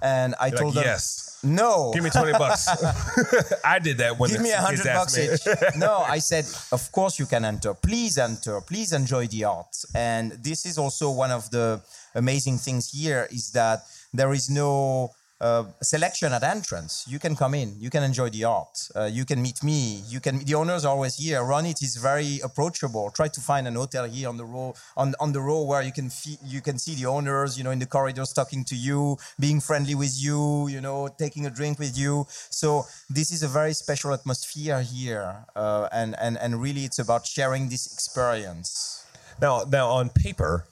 And 0.00 0.34
I 0.40 0.46
You're 0.46 0.58
told 0.58 0.76
like, 0.76 0.84
them, 0.86 0.92
yes. 0.94 1.40
No. 1.42 1.90
Give 1.92 2.04
me 2.04 2.08
20 2.08 2.32
bucks. 2.32 2.68
I 3.64 3.78
did 3.78 3.98
that 3.98 4.18
when 4.18 4.30
Give 4.30 4.40
me 4.40 4.52
a 4.52 4.66
kids 4.66 4.82
hundred 4.82 4.94
bucks 4.94 5.18
each. 5.18 5.76
no, 5.76 5.98
I 5.98 6.20
said, 6.20 6.46
of 6.72 6.90
course 6.90 7.18
you 7.18 7.26
can 7.26 7.44
enter. 7.44 7.74
Please 7.74 8.16
enter. 8.16 8.62
Please 8.62 8.94
enjoy 8.94 9.26
the 9.26 9.44
art. 9.44 9.76
And 9.94 10.32
this 10.32 10.64
is 10.64 10.78
also 10.78 11.10
one 11.10 11.30
of 11.30 11.50
the 11.50 11.82
amazing 12.14 12.56
things 12.56 12.90
here 12.90 13.28
is 13.30 13.50
that 13.52 13.82
there 14.12 14.32
is 14.32 14.48
no 14.50 15.10
uh, 15.40 15.64
selection 15.82 16.32
at 16.32 16.42
entrance. 16.42 17.04
You 17.08 17.18
can 17.18 17.34
come 17.34 17.54
in. 17.54 17.76
You 17.78 17.90
can 17.90 18.02
enjoy 18.02 18.30
the 18.30 18.44
art. 18.44 18.88
Uh, 18.94 19.04
you 19.04 19.24
can 19.24 19.40
meet 19.40 19.62
me. 19.62 20.02
You 20.08 20.20
can. 20.20 20.44
The 20.44 20.54
owners 20.54 20.84
are 20.84 20.92
always 20.92 21.16
here. 21.16 21.40
Ronit 21.40 21.82
is 21.82 21.96
very 21.96 22.40
approachable. 22.44 23.10
Try 23.10 23.28
to 23.28 23.40
find 23.40 23.66
an 23.66 23.74
hotel 23.74 24.04
here 24.04 24.28
on 24.28 24.36
the 24.36 24.44
row 24.44 24.74
on, 24.96 25.14
on 25.18 25.32
the 25.32 25.40
row 25.40 25.62
where 25.62 25.82
you 25.82 25.92
can 25.92 26.10
fee, 26.10 26.38
you 26.44 26.60
can 26.60 26.78
see 26.78 26.94
the 26.94 27.06
owners. 27.06 27.56
You 27.56 27.64
know, 27.64 27.70
in 27.70 27.78
the 27.78 27.86
corridors 27.86 28.32
talking 28.32 28.64
to 28.64 28.76
you, 28.76 29.16
being 29.38 29.60
friendly 29.60 29.94
with 29.94 30.14
you. 30.22 30.68
You 30.68 30.80
know, 30.80 31.08
taking 31.08 31.46
a 31.46 31.50
drink 31.50 31.78
with 31.78 31.96
you. 31.96 32.26
So 32.50 32.86
this 33.08 33.32
is 33.32 33.42
a 33.42 33.48
very 33.48 33.72
special 33.72 34.12
atmosphere 34.12 34.82
here, 34.82 35.46
uh, 35.56 35.88
and 35.92 36.14
and 36.20 36.36
and 36.38 36.60
really, 36.60 36.84
it's 36.84 36.98
about 36.98 37.26
sharing 37.26 37.68
this 37.68 37.92
experience. 37.92 39.04
Now, 39.40 39.64
now 39.70 39.88
on 39.88 40.10
paper, 40.10 40.66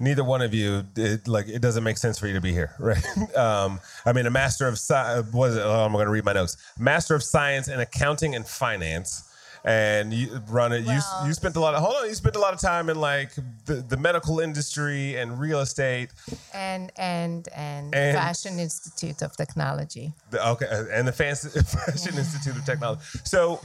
neither 0.00 0.24
one 0.24 0.42
of 0.42 0.54
you, 0.54 0.84
it, 0.96 1.26
like, 1.28 1.48
it 1.48 1.60
doesn't 1.60 1.82
make 1.84 1.96
sense 1.98 2.18
for 2.18 2.26
you 2.26 2.34
to 2.34 2.40
be 2.40 2.52
here, 2.52 2.72
right? 2.78 3.02
Um, 3.36 3.80
I 4.06 4.12
mean, 4.12 4.26
a 4.26 4.30
master 4.30 4.66
of 4.68 4.74
sci- 4.74 5.22
was 5.32 5.56
it? 5.56 5.62
Oh, 5.64 5.84
I'm 5.84 5.92
going 5.92 6.06
to 6.06 6.10
read 6.10 6.24
my 6.24 6.32
notes. 6.32 6.56
Master 6.78 7.14
of 7.14 7.22
science 7.22 7.68
in 7.68 7.80
accounting 7.80 8.34
and 8.34 8.46
finance. 8.46 9.24
And 9.64 10.14
you 10.14 10.40
run 10.48 10.72
it. 10.72 10.80
you 10.82 10.86
Well- 10.86 11.26
you 11.26 11.34
spent 11.34 11.56
a 11.56 11.60
lot 11.60 11.74
of 11.74 11.82
hold 11.82 11.96
on. 11.96 12.06
You 12.08 12.14
spent 12.14 12.36
a 12.36 12.38
lot 12.38 12.54
of 12.54 12.60
time 12.60 12.88
in 12.88 13.00
like 13.00 13.32
the, 13.66 13.74
the 13.74 13.96
medical 13.96 14.38
industry 14.38 15.16
and 15.16 15.38
real 15.38 15.58
estate. 15.60 16.10
and 16.54 16.92
and 16.96 17.48
and, 17.54 17.92
And- 17.92 18.16
Fashion 18.16 18.60
Institute 18.60 19.20
of 19.20 19.36
Technology. 19.36 20.14
The, 20.30 20.48
okay, 20.50 20.66
uh, 20.66 20.84
and 20.92 21.08
the 21.08 21.12
Fancy 21.12 21.48
Fashion 21.86 22.16
Institute 22.16 22.56
of 22.56 22.64
Technology. 22.64 23.02
So, 23.24 23.60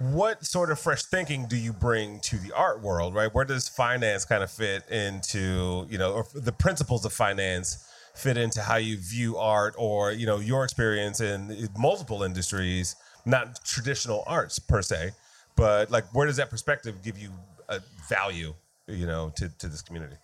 what 0.00 0.44
sort 0.44 0.70
of 0.70 0.78
fresh 0.78 1.02
thinking 1.04 1.46
do 1.46 1.56
you 1.56 1.72
bring 1.72 2.20
to 2.20 2.36
the 2.36 2.52
art 2.52 2.80
world? 2.80 3.14
Right, 3.14 3.32
where 3.32 3.44
does 3.44 3.68
finance 3.68 4.24
kind 4.24 4.42
of 4.42 4.50
fit 4.50 4.88
into 4.90 5.86
you 5.90 5.98
know, 5.98 6.12
or 6.12 6.26
the 6.34 6.52
principles 6.52 7.04
of 7.04 7.12
finance 7.12 7.86
fit 8.14 8.36
into 8.36 8.62
how 8.62 8.76
you 8.76 8.96
view 8.96 9.36
art, 9.36 9.74
or 9.78 10.12
you 10.12 10.26
know, 10.26 10.38
your 10.38 10.64
experience 10.64 11.20
in 11.20 11.68
multiple 11.78 12.22
industries, 12.22 12.96
not 13.24 13.64
traditional 13.64 14.24
arts 14.26 14.58
per 14.58 14.82
se, 14.82 15.10
but 15.54 15.90
like 15.90 16.12
where 16.14 16.26
does 16.26 16.36
that 16.36 16.50
perspective 16.50 17.02
give 17.02 17.18
you 17.18 17.30
a 17.68 17.80
value, 18.08 18.54
you 18.86 19.06
know, 19.06 19.32
to 19.36 19.48
to 19.58 19.68
this 19.68 19.82
community? 19.82 20.16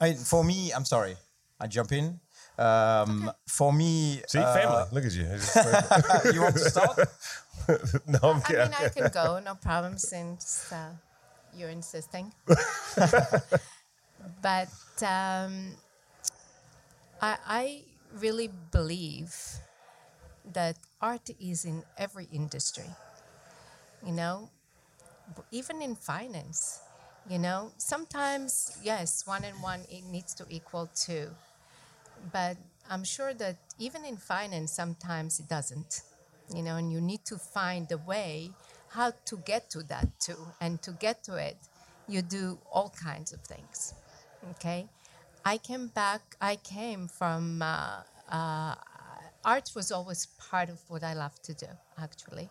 I 0.00 0.10
mean, 0.10 0.16
for 0.16 0.44
me, 0.44 0.72
I'm 0.72 0.84
sorry, 0.84 1.16
I 1.60 1.66
jump 1.66 1.92
in. 1.92 2.20
Um, 2.58 3.30
For 3.48 3.72
me, 3.72 4.20
See, 4.28 4.38
uh, 4.38 4.54
family. 4.54 4.84
Look 4.92 5.04
at 5.04 5.12
you. 5.12 5.24
You 6.32 6.42
want 6.42 6.54
to 6.54 6.60
start? 6.60 6.98
no, 8.06 8.18
I'm 8.22 8.42
I 8.44 8.52
mean, 8.52 8.74
I 8.74 8.88
can 8.88 9.10
go, 9.12 9.38
no 9.44 9.54
problem, 9.54 9.98
since 9.98 10.72
uh, 10.72 10.90
you're 11.56 11.70
insisting. 11.70 12.32
but 14.42 14.68
um, 15.02 15.76
I, 17.20 17.36
I 17.46 17.82
really 18.18 18.50
believe 18.70 19.34
that 20.52 20.76
art 21.00 21.30
is 21.40 21.64
in 21.64 21.82
every 21.96 22.28
industry. 22.32 22.90
You 24.04 24.12
know, 24.12 24.50
even 25.50 25.82
in 25.82 25.94
finance. 25.94 26.80
You 27.30 27.38
know, 27.38 27.70
sometimes 27.76 28.76
yes, 28.82 29.24
one 29.26 29.44
and 29.44 29.62
one 29.62 29.82
it 29.88 30.02
needs 30.04 30.34
to 30.34 30.44
equal 30.50 30.90
two, 30.92 31.30
but 32.32 32.56
I'm 32.90 33.04
sure 33.04 33.32
that 33.34 33.58
even 33.78 34.04
in 34.04 34.16
finance, 34.16 34.72
sometimes 34.72 35.38
it 35.38 35.48
doesn't. 35.48 36.02
You 36.54 36.62
know, 36.62 36.76
and 36.76 36.92
you 36.92 37.00
need 37.00 37.24
to 37.26 37.38
find 37.38 37.90
a 37.92 37.98
way 37.98 38.50
how 38.88 39.12
to 39.26 39.36
get 39.38 39.70
to 39.70 39.82
that 39.84 40.08
too. 40.20 40.46
And 40.60 40.82
to 40.82 40.92
get 40.92 41.22
to 41.24 41.36
it, 41.36 41.56
you 42.08 42.22
do 42.22 42.58
all 42.70 42.90
kinds 42.90 43.32
of 43.32 43.40
things. 43.40 43.94
Okay, 44.52 44.86
I 45.44 45.58
came 45.58 45.88
back. 45.88 46.36
I 46.40 46.56
came 46.56 47.08
from 47.08 47.62
uh, 47.62 48.02
uh, 48.28 48.74
art 49.44 49.70
was 49.74 49.92
always 49.92 50.26
part 50.50 50.68
of 50.68 50.80
what 50.88 51.02
I 51.02 51.14
love 51.14 51.40
to 51.42 51.54
do. 51.54 51.66
Actually, 51.98 52.48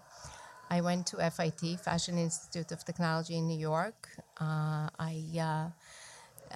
I 0.70 0.82
went 0.82 1.08
to 1.08 1.18
FIT, 1.32 1.80
Fashion 1.80 2.18
Institute 2.18 2.72
of 2.72 2.84
Technology 2.86 3.38
in 3.38 3.48
New 3.48 3.60
York. 3.60 4.10
Uh, 4.40 4.90
I 5.00 5.24
uh, 5.40 5.70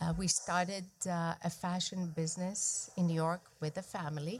uh, 0.01 0.13
we 0.17 0.27
started 0.27 0.85
uh, 1.09 1.33
a 1.43 1.49
fashion 1.49 2.11
business 2.15 2.89
in 2.97 3.07
New 3.07 3.15
York 3.15 3.41
with 3.61 3.77
a 3.77 3.81
family, 3.81 4.39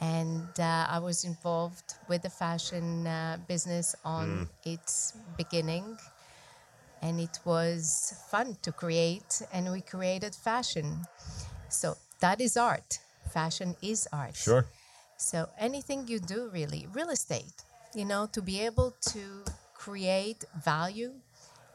and 0.00 0.48
uh, 0.58 0.86
I 0.88 0.98
was 0.98 1.24
involved 1.24 1.94
with 2.08 2.22
the 2.22 2.30
fashion 2.30 3.06
uh, 3.06 3.38
business 3.48 3.94
on 4.04 4.48
its 4.64 5.14
beginning. 5.36 5.98
And 7.00 7.20
it 7.20 7.38
was 7.44 8.14
fun 8.28 8.56
to 8.62 8.72
create, 8.72 9.42
and 9.52 9.70
we 9.70 9.80
created 9.80 10.34
fashion. 10.34 11.06
So 11.68 11.96
that 12.20 12.40
is 12.40 12.56
art. 12.56 12.98
Fashion 13.32 13.76
is 13.82 14.08
art. 14.12 14.36
Sure. 14.36 14.66
So 15.16 15.48
anything 15.58 16.08
you 16.08 16.18
do, 16.18 16.48
really, 16.52 16.88
real 16.92 17.10
estate, 17.10 17.62
you 17.94 18.04
know, 18.04 18.26
to 18.32 18.42
be 18.42 18.60
able 18.60 18.94
to 19.12 19.44
create 19.74 20.44
value 20.64 21.12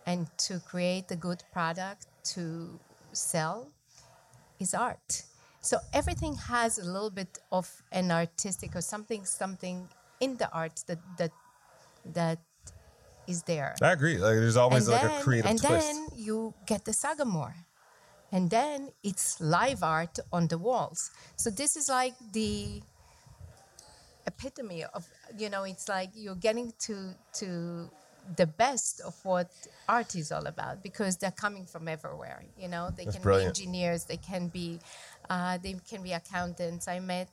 and 0.05 0.27
to 0.37 0.59
create 0.59 1.09
a 1.11 1.15
good 1.15 1.43
product 1.53 2.07
to 2.35 2.79
sell 3.13 3.71
is 4.59 4.73
art. 4.73 5.23
So 5.63 5.79
everything 5.93 6.35
has 6.35 6.77
a 6.77 6.83
little 6.83 7.09
bit 7.09 7.39
of 7.51 7.71
an 7.91 8.11
artistic 8.11 8.75
or 8.75 8.81
something, 8.81 9.25
something 9.25 9.87
in 10.19 10.35
the 10.37 10.51
art 10.51 10.83
that 10.87 10.99
that 11.17 11.31
that 12.13 12.39
is 13.27 13.43
there. 13.43 13.73
I 13.81 13.93
agree. 13.93 14.17
Like, 14.17 14.35
there's 14.35 14.57
always 14.57 14.89
like 14.89 15.03
a 15.03 15.23
creative 15.23 15.49
and 15.49 15.57
twist. 15.59 15.87
then 15.87 16.07
you 16.15 16.53
get 16.67 16.83
the 16.83 16.91
Sagamore. 16.91 17.55
And 18.33 18.49
then 18.49 18.89
it's 19.03 19.39
live 19.39 19.83
art 19.83 20.19
on 20.33 20.47
the 20.47 20.57
walls. 20.57 21.11
So 21.37 21.49
this 21.49 21.77
is 21.77 21.87
like 21.87 22.15
the 22.33 22.81
epitome 24.27 24.83
of 24.83 25.07
you 25.37 25.49
know, 25.49 25.63
it's 25.63 25.87
like 25.87 26.09
you're 26.13 26.35
getting 26.35 26.73
to 26.79 27.15
to 27.39 27.89
the 28.35 28.47
best 28.47 29.01
of 29.01 29.15
what 29.23 29.51
art 29.87 30.15
is 30.15 30.31
all 30.31 30.45
about 30.47 30.81
because 30.83 31.17
they're 31.17 31.31
coming 31.31 31.65
from 31.65 31.87
everywhere. 31.87 32.43
You 32.57 32.67
know, 32.67 32.89
they 32.95 33.05
That's 33.05 33.17
can 33.17 33.23
brilliant. 33.23 33.55
be 33.55 33.63
engineers, 33.63 34.05
they 34.05 34.17
can 34.17 34.47
be 34.47 34.79
uh, 35.29 35.57
they 35.57 35.75
can 35.89 36.03
be 36.03 36.13
accountants. 36.13 36.87
I 36.87 36.99
met 36.99 37.29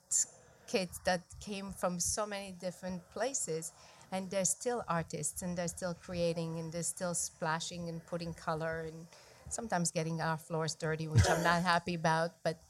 kids 0.66 1.00
that 1.04 1.22
came 1.40 1.72
from 1.72 1.98
so 1.98 2.26
many 2.26 2.52
different 2.60 3.02
places 3.12 3.72
and 4.12 4.30
they're 4.30 4.44
still 4.44 4.82
artists 4.88 5.42
and 5.42 5.56
they're 5.56 5.68
still 5.68 5.94
creating 5.94 6.58
and 6.58 6.72
they're 6.72 6.82
still 6.82 7.14
splashing 7.14 7.88
and 7.88 8.04
putting 8.06 8.32
color 8.34 8.84
and 8.86 9.06
sometimes 9.48 9.90
getting 9.90 10.20
our 10.20 10.36
floors 10.36 10.76
dirty 10.76 11.08
which 11.08 11.28
i'm 11.28 11.42
not 11.42 11.62
happy 11.74 11.94
about 11.94 12.30
but 12.44 12.60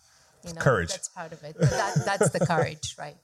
you 0.47 0.55
know 0.55 0.61
courage. 0.61 0.89
that's 0.89 1.09
part 1.09 1.33
of 1.33 1.43
it 1.45 1.55
but 1.59 1.69
that, 1.71 1.95
that's 2.07 2.31
the 2.31 2.41
courage 2.41 2.97
right 2.99 3.17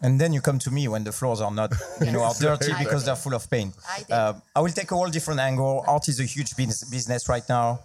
And 0.00 0.20
then 0.20 0.32
you 0.32 0.40
come 0.40 0.58
to 0.60 0.70
me 0.70 0.86
when 0.86 1.02
the 1.02 1.12
floors 1.12 1.40
are 1.40 1.50
not, 1.50 1.72
you 2.00 2.12
know, 2.12 2.22
are 2.22 2.34
dirty 2.40 2.72
I 2.72 2.84
because 2.84 3.04
they're 3.04 3.16
full 3.16 3.34
of 3.34 3.50
paint. 3.50 3.74
I. 3.88 4.12
Uh, 4.12 4.32
I 4.54 4.60
will 4.60 4.70
take 4.70 4.90
a 4.90 4.94
whole 4.94 5.08
different 5.08 5.40
angle. 5.40 5.84
Art 5.86 6.08
is 6.08 6.20
a 6.20 6.24
huge 6.24 6.56
business, 6.56 6.84
business 6.84 7.28
right 7.28 7.46
now. 7.48 7.80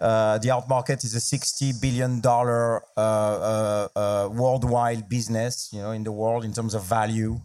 Uh, 0.00 0.38
the 0.38 0.50
art 0.50 0.68
market 0.68 1.04
is 1.04 1.14
a 1.14 1.20
sixty 1.20 1.72
billion 1.80 2.20
dollar 2.20 2.82
uh, 2.96 3.00
uh, 3.00 3.88
uh, 3.96 4.28
worldwide 4.30 5.08
business, 5.08 5.70
you 5.72 5.80
know, 5.80 5.92
in 5.92 6.02
the 6.02 6.12
world 6.12 6.44
in 6.44 6.52
terms 6.52 6.74
of 6.74 6.82
value. 6.84 7.40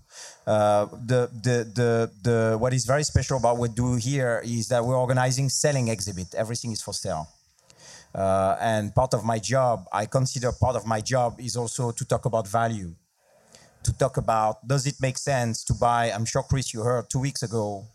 Uh, 0.46 0.86
the, 1.06 1.30
the 1.44 1.72
the 1.74 2.12
the 2.24 2.58
what 2.58 2.74
is 2.74 2.86
very 2.86 3.04
special 3.04 3.38
about 3.38 3.58
what 3.58 3.70
we 3.70 3.76
do 3.76 3.96
here 3.96 4.42
is 4.44 4.68
that 4.68 4.84
we're 4.84 4.98
organizing 4.98 5.48
selling 5.48 5.88
exhibit. 5.88 6.34
Everything 6.36 6.72
is 6.72 6.82
for 6.82 6.94
sale. 6.94 7.28
Uh, 8.14 8.58
and 8.60 8.94
part 8.96 9.14
of 9.14 9.24
my 9.24 9.38
job, 9.38 9.86
I 9.94 10.08
consider 10.08 10.52
part 10.52 10.76
of 10.76 10.86
my 10.88 11.00
job 11.00 11.40
is 11.40 11.56
also 11.56 11.92
to 11.92 12.06
talk 12.06 12.26
about 12.26 12.48
value 12.48 12.96
to 13.84 13.92
talk 13.98 14.18
about 14.18 14.68
does 14.68 14.86
it 14.86 14.96
make 15.02 15.18
sense 15.18 15.64
to 15.64 15.74
buy 15.74 16.12
i'm 16.12 16.26
sure 16.26 16.44
chris 16.44 16.74
you 16.74 16.82
heard 16.82 17.10
two 17.10 17.20
weeks 17.20 17.44
ago 17.44 17.86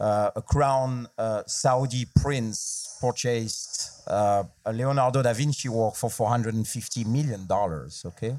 uh, 0.00 0.30
a 0.36 0.42
crown 0.42 1.08
uh, 1.18 1.42
saudi 1.46 2.06
prince 2.20 2.96
purchased 3.00 4.02
uh, 4.08 4.42
a 4.66 4.72
leonardo 4.72 5.22
da 5.22 5.32
vinci 5.32 5.68
work 5.68 5.94
for 5.94 6.10
450 6.10 7.04
million 7.04 7.46
dollars 7.46 8.04
okay 8.06 8.38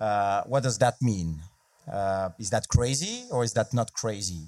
uh, 0.00 0.42
what 0.44 0.62
does 0.62 0.78
that 0.78 1.00
mean 1.00 1.40
uh, 1.92 2.28
is 2.38 2.50
that 2.50 2.68
crazy 2.68 3.24
or 3.30 3.44
is 3.44 3.52
that 3.52 3.72
not 3.72 3.92
crazy 3.92 4.46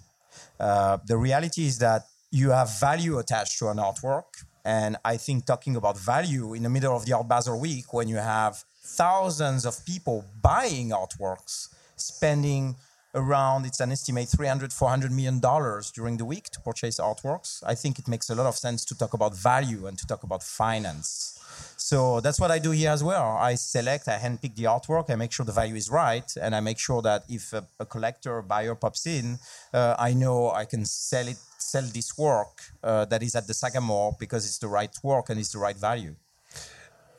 uh, 0.60 0.98
the 1.06 1.16
reality 1.16 1.66
is 1.66 1.78
that 1.78 2.04
you 2.30 2.50
have 2.50 2.78
value 2.78 3.18
attached 3.18 3.58
to 3.58 3.68
an 3.68 3.78
artwork. 3.78 4.24
And 4.64 4.96
I 5.04 5.16
think 5.16 5.46
talking 5.46 5.76
about 5.76 5.98
value 5.98 6.54
in 6.54 6.62
the 6.62 6.68
middle 6.68 6.94
of 6.94 7.06
the 7.06 7.14
Art 7.14 7.28
Basel 7.28 7.58
week, 7.58 7.92
when 7.92 8.08
you 8.08 8.16
have 8.16 8.64
thousands 8.96 9.64
of 9.66 9.84
people 9.84 10.24
buying 10.42 10.90
artworks, 10.90 11.68
spending 11.96 12.76
around, 13.14 13.66
it's 13.66 13.80
an 13.80 13.92
estimate, 13.92 14.28
300, 14.28 14.72
400 14.72 15.10
million 15.10 15.40
dollars 15.40 15.90
during 15.90 16.16
the 16.16 16.24
week 16.24 16.50
to 16.50 16.60
purchase 16.60 16.98
artworks, 16.98 17.62
I 17.66 17.74
think 17.74 17.98
it 17.98 18.08
makes 18.08 18.30
a 18.30 18.34
lot 18.34 18.46
of 18.46 18.56
sense 18.56 18.84
to 18.86 18.94
talk 18.96 19.14
about 19.14 19.34
value 19.36 19.86
and 19.86 19.96
to 19.98 20.06
talk 20.06 20.22
about 20.22 20.42
finance. 20.42 21.34
So 21.76 22.20
that's 22.20 22.38
what 22.38 22.50
I 22.50 22.58
do 22.58 22.70
here 22.70 22.90
as 22.90 23.02
well. 23.02 23.36
I 23.38 23.54
select, 23.54 24.08
I 24.08 24.18
handpick 24.18 24.54
the 24.54 24.64
artwork, 24.64 25.10
I 25.10 25.16
make 25.16 25.32
sure 25.32 25.46
the 25.46 25.52
value 25.52 25.76
is 25.76 25.90
right, 25.90 26.30
and 26.40 26.54
I 26.54 26.60
make 26.60 26.78
sure 26.78 27.02
that 27.02 27.24
if 27.28 27.52
a, 27.52 27.64
a 27.80 27.86
collector 27.86 28.36
or 28.38 28.42
buyer 28.42 28.74
pops 28.74 29.06
in, 29.06 29.38
uh, 29.72 29.94
I 29.98 30.12
know 30.12 30.50
I 30.50 30.64
can 30.64 30.84
sell 30.84 31.26
it, 31.26 31.38
sell 31.58 31.82
this 31.82 32.16
work 32.18 32.62
uh, 32.82 33.04
that 33.06 33.22
is 33.22 33.34
at 33.34 33.46
the 33.46 33.54
Sagamore 33.54 34.16
because 34.18 34.44
it's 34.44 34.58
the 34.58 34.68
right 34.68 34.94
work 35.02 35.30
and 35.30 35.38
it's 35.40 35.52
the 35.52 35.58
right 35.58 35.76
value. 35.76 36.14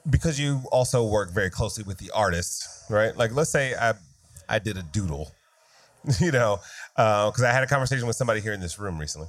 Because 0.10 0.40
you 0.40 0.62
also 0.72 1.06
work 1.06 1.32
very 1.32 1.50
closely 1.50 1.84
with 1.84 1.98
the 1.98 2.12
artists, 2.12 2.86
right? 2.90 3.16
Like, 3.16 3.34
let's 3.34 3.50
say 3.50 3.76
I, 3.76 3.94
I 4.48 4.60
did 4.60 4.78
a 4.78 4.84
doodle, 4.84 5.32
you 6.20 6.32
know, 6.32 6.60
because 6.96 7.44
uh, 7.44 7.48
I 7.48 7.52
had 7.52 7.64
a 7.64 7.68
conversation 7.68 8.08
with 8.08 8.16
somebody 8.16 8.42
here 8.42 8.54
in 8.54 8.60
this 8.60 8.80
room 8.80 8.98
recently, 8.98 9.28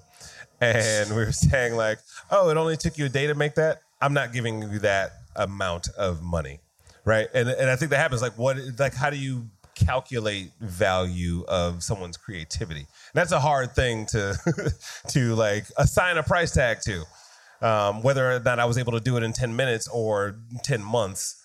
and 0.60 1.10
we 1.10 1.16
were 1.16 1.32
saying 1.32 1.74
like, 1.74 1.98
oh, 2.30 2.50
it 2.50 2.56
only 2.56 2.76
took 2.76 2.98
you 2.98 3.06
a 3.06 3.08
day 3.08 3.26
to 3.26 3.34
make 3.34 3.54
that. 3.56 3.82
I'm 4.00 4.14
not 4.14 4.32
giving 4.32 4.62
you 4.62 4.78
that 4.80 5.12
amount 5.36 5.88
of 5.96 6.22
money, 6.22 6.60
right? 7.04 7.28
And 7.34 7.48
and 7.48 7.68
I 7.68 7.76
think 7.76 7.90
that 7.90 7.98
happens. 7.98 8.22
Like, 8.22 8.38
what? 8.38 8.56
Like, 8.78 8.94
how 8.94 9.10
do 9.10 9.16
you 9.16 9.46
calculate 9.74 10.50
value 10.60 11.44
of 11.48 11.82
someone's 11.82 12.16
creativity? 12.16 12.80
And 12.80 12.86
that's 13.14 13.32
a 13.32 13.40
hard 13.40 13.72
thing 13.72 14.06
to 14.06 14.36
to 15.08 15.34
like 15.34 15.66
assign 15.76 16.16
a 16.16 16.22
price 16.22 16.52
tag 16.52 16.80
to. 16.82 17.04
Um, 17.62 18.02
whether 18.02 18.32
or 18.32 18.40
not 18.40 18.58
I 18.58 18.64
was 18.64 18.78
able 18.78 18.92
to 18.92 19.00
do 19.00 19.16
it 19.16 19.22
in 19.22 19.32
10 19.32 19.54
minutes 19.54 19.86
or 19.88 20.36
10 20.62 20.82
months, 20.82 21.42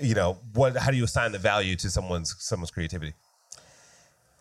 you 0.00 0.14
know, 0.14 0.38
what? 0.54 0.76
How 0.76 0.90
do 0.90 0.96
you 0.96 1.04
assign 1.04 1.32
the 1.32 1.38
value 1.38 1.76
to 1.76 1.90
someone's 1.90 2.34
someone's 2.38 2.70
creativity? 2.70 3.14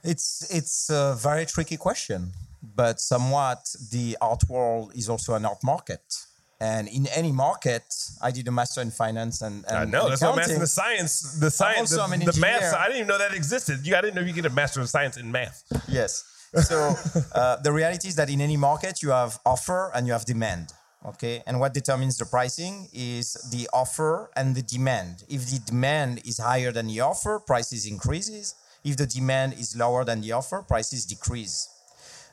It's 0.03 0.47
it's 0.53 0.89
a 0.89 1.15
very 1.19 1.45
tricky 1.45 1.77
question, 1.77 2.31
but 2.75 2.99
somewhat 2.99 3.75
the 3.91 4.17
art 4.21 4.43
world 4.47 4.91
is 4.95 5.09
also 5.09 5.33
an 5.33 5.45
art 5.45 5.63
market. 5.63 6.25
And 6.59 6.87
in 6.87 7.05
any 7.07 7.31
market, 7.31 7.83
I 8.19 8.31
did 8.31 8.47
a 8.47 8.51
master 8.51 8.81
in 8.81 8.89
finance 8.89 9.43
and, 9.43 9.63
and 9.67 9.77
I 9.77 9.85
know 9.85 10.09
that's 10.09 10.23
why 10.23 10.29
I'm 10.29 10.39
asking 10.39 10.59
the 10.59 10.65
science, 10.65 11.39
the 11.39 11.51
science, 11.51 11.95
also 11.95 12.07
the, 12.07 12.31
the 12.31 12.39
math. 12.39 12.73
I 12.73 12.85
didn't 12.87 12.97
even 12.97 13.07
know 13.07 13.19
that 13.19 13.33
existed. 13.35 13.85
You, 13.85 13.95
I 13.95 14.01
didn't 14.01 14.15
know 14.15 14.21
you 14.21 14.33
get 14.33 14.45
a 14.47 14.49
master 14.49 14.81
of 14.81 14.89
science 14.89 15.17
in 15.17 15.31
math. 15.31 15.63
Yes. 15.87 16.23
So 16.63 16.95
uh, 17.35 17.57
the 17.57 17.71
reality 17.71 18.07
is 18.07 18.15
that 18.15 18.31
in 18.31 18.41
any 18.41 18.57
market, 18.57 19.03
you 19.03 19.09
have 19.09 19.39
offer 19.45 19.91
and 19.93 20.07
you 20.07 20.13
have 20.13 20.25
demand. 20.25 20.73
Okay. 21.07 21.41
And 21.47 21.59
what 21.59 21.73
determines 21.73 22.17
the 22.17 22.25
pricing 22.25 22.89
is 22.93 23.33
the 23.49 23.69
offer 23.71 24.29
and 24.35 24.53
the 24.55 24.61
demand. 24.61 25.23
If 25.29 25.49
the 25.49 25.59
demand 25.59 26.21
is 26.25 26.37
higher 26.37 26.71
than 26.73 26.87
the 26.87 26.99
offer, 26.99 27.39
prices 27.39 27.85
increases. 27.85 28.55
If 28.83 28.97
the 28.97 29.07
demand 29.07 29.53
is 29.53 29.75
lower 29.77 30.03
than 30.03 30.19
the 30.19 30.33
offer, 30.33 30.61
prices 30.63 31.05
decrease. 31.05 31.69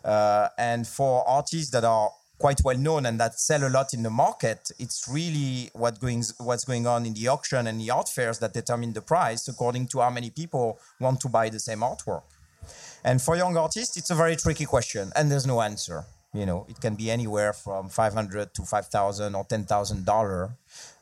Uh, 0.04 0.48
and 0.58 0.86
for 0.86 1.26
artists 1.28 1.70
that 1.70 1.84
are 1.84 2.10
quite 2.38 2.60
well 2.64 2.76
known 2.76 3.06
and 3.06 3.18
that 3.20 3.38
sell 3.38 3.64
a 3.64 3.70
lot 3.70 3.94
in 3.94 4.02
the 4.02 4.10
market, 4.10 4.72
it's 4.80 5.06
really 5.08 5.70
what 5.72 6.00
going, 6.00 6.24
what's 6.38 6.64
going 6.64 6.86
on 6.86 7.06
in 7.06 7.14
the 7.14 7.28
auction 7.28 7.68
and 7.68 7.80
the 7.80 7.90
art 7.90 8.08
fairs 8.08 8.40
that 8.40 8.52
determine 8.52 8.92
the 8.92 9.00
price 9.00 9.46
according 9.46 9.86
to 9.86 10.00
how 10.00 10.10
many 10.10 10.30
people 10.30 10.80
want 10.98 11.20
to 11.20 11.28
buy 11.28 11.48
the 11.48 11.60
same 11.60 11.80
artwork. 11.80 12.24
And 13.04 13.22
for 13.22 13.36
young 13.36 13.56
artists, 13.56 13.96
it's 13.96 14.10
a 14.10 14.14
very 14.14 14.34
tricky 14.34 14.64
question, 14.64 15.12
and 15.14 15.30
there's 15.30 15.46
no 15.46 15.60
answer. 15.60 16.06
You 16.34 16.46
know, 16.46 16.66
it 16.68 16.80
can 16.80 16.96
be 16.96 17.10
anywhere 17.10 17.52
from 17.52 17.88
500 17.88 18.52
to 18.54 18.62
5,000 18.62 19.34
or 19.34 19.44
10,000 19.44 20.04
dollar. 20.04 20.50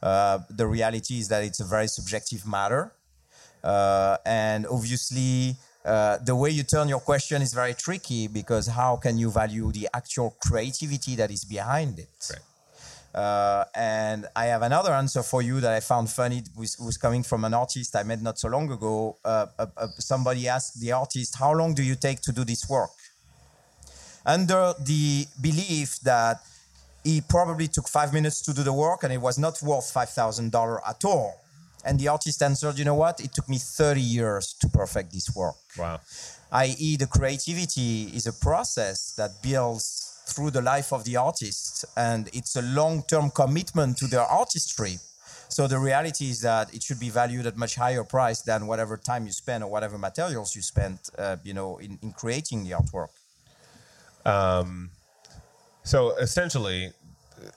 Uh, 0.02 0.40
the 0.50 0.66
reality 0.66 1.18
is 1.18 1.28
that 1.28 1.42
it's 1.42 1.60
a 1.60 1.64
very 1.64 1.88
subjective 1.88 2.46
matter, 2.46 2.92
uh, 3.64 4.18
and 4.26 4.66
obviously, 4.66 5.56
uh, 5.84 6.18
the 6.18 6.34
way 6.36 6.50
you 6.50 6.62
turn 6.62 6.88
your 6.88 7.00
question 7.00 7.42
is 7.42 7.54
very 7.54 7.74
tricky 7.74 8.28
because 8.28 8.66
how 8.66 8.96
can 8.96 9.18
you 9.18 9.30
value 9.30 9.72
the 9.72 9.88
actual 9.94 10.36
creativity 10.44 11.16
that 11.16 11.30
is 11.30 11.44
behind 11.44 11.98
it? 11.98 12.08
Right. 12.30 12.40
Uh, 13.14 13.64
and 13.74 14.26
I 14.34 14.46
have 14.46 14.62
another 14.62 14.92
answer 14.92 15.22
for 15.22 15.42
you 15.42 15.60
that 15.60 15.72
I 15.72 15.80
found 15.80 16.08
funny. 16.08 16.38
It 16.38 16.48
was, 16.56 16.78
was 16.78 16.96
coming 16.96 17.22
from 17.22 17.44
an 17.44 17.52
artist 17.52 17.94
I 17.94 18.04
met 18.04 18.22
not 18.22 18.38
so 18.38 18.48
long 18.48 18.70
ago. 18.70 19.18
Uh, 19.24 19.46
somebody 19.98 20.48
asked 20.48 20.80
the 20.80 20.92
artist, 20.92 21.36
How 21.38 21.52
long 21.52 21.74
do 21.74 21.82
you 21.82 21.94
take 21.94 22.20
to 22.22 22.32
do 22.32 22.44
this 22.44 22.68
work? 22.68 22.90
Under 24.24 24.74
the 24.78 25.26
belief 25.40 25.98
that 26.00 26.40
he 27.04 27.20
probably 27.20 27.68
took 27.68 27.88
five 27.88 28.12
minutes 28.12 28.40
to 28.42 28.52
do 28.54 28.62
the 28.62 28.72
work 28.72 29.02
and 29.02 29.12
it 29.12 29.20
was 29.20 29.38
not 29.38 29.60
worth 29.62 29.92
$5,000 29.92 30.78
at 30.88 31.04
all. 31.04 31.40
And 31.84 31.98
the 31.98 32.08
artist 32.08 32.42
answered, 32.42 32.78
You 32.78 32.84
know 32.84 32.94
what? 32.94 33.20
It 33.20 33.32
took 33.34 33.48
me 33.48 33.58
30 33.58 34.00
years 34.00 34.54
to 34.60 34.68
perfect 34.68 35.12
this 35.12 35.34
work 35.34 35.56
Wow. 35.76 36.00
i.e., 36.52 36.96
the 36.96 37.08
creativity 37.08 38.04
is 38.14 38.26
a 38.26 38.32
process 38.32 39.12
that 39.16 39.42
builds 39.42 40.22
through 40.26 40.50
the 40.50 40.62
life 40.62 40.92
of 40.92 41.04
the 41.04 41.16
artist, 41.16 41.84
and 41.96 42.28
it's 42.32 42.54
a 42.56 42.62
long-term 42.62 43.30
commitment 43.30 43.96
to 43.98 44.06
their 44.06 44.22
artistry. 44.22 44.98
So 45.48 45.66
the 45.66 45.78
reality 45.78 46.30
is 46.30 46.40
that 46.42 46.72
it 46.72 46.82
should 46.82 47.00
be 47.00 47.10
valued 47.10 47.46
at 47.46 47.56
much 47.56 47.74
higher 47.74 48.04
price 48.04 48.40
than 48.40 48.66
whatever 48.66 48.96
time 48.96 49.26
you 49.26 49.32
spend 49.32 49.64
or 49.64 49.70
whatever 49.70 49.98
materials 49.98 50.54
you 50.56 50.62
spent, 50.62 51.10
uh, 51.18 51.36
you 51.42 51.52
know, 51.52 51.78
in, 51.78 51.98
in 52.02 52.12
creating 52.12 52.64
the 52.64 52.70
artwork. 52.70 53.08
So 55.84 56.16
essentially, 56.16 56.92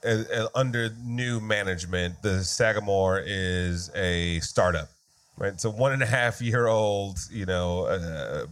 uh, 0.04 0.08
uh, 0.08 0.48
under 0.54 0.90
new 1.04 1.40
management, 1.40 2.20
the 2.22 2.42
Sagamore 2.42 3.22
is 3.24 3.90
a 3.94 4.40
startup, 4.40 4.88
right? 5.38 5.52
It's 5.52 5.64
a 5.64 5.70
one 5.70 5.92
and 5.92 6.02
a 6.02 6.06
half 6.06 6.42
year 6.42 6.66
old, 6.66 7.18
you 7.30 7.46
know, 7.46 7.86
uh, 7.86 8.46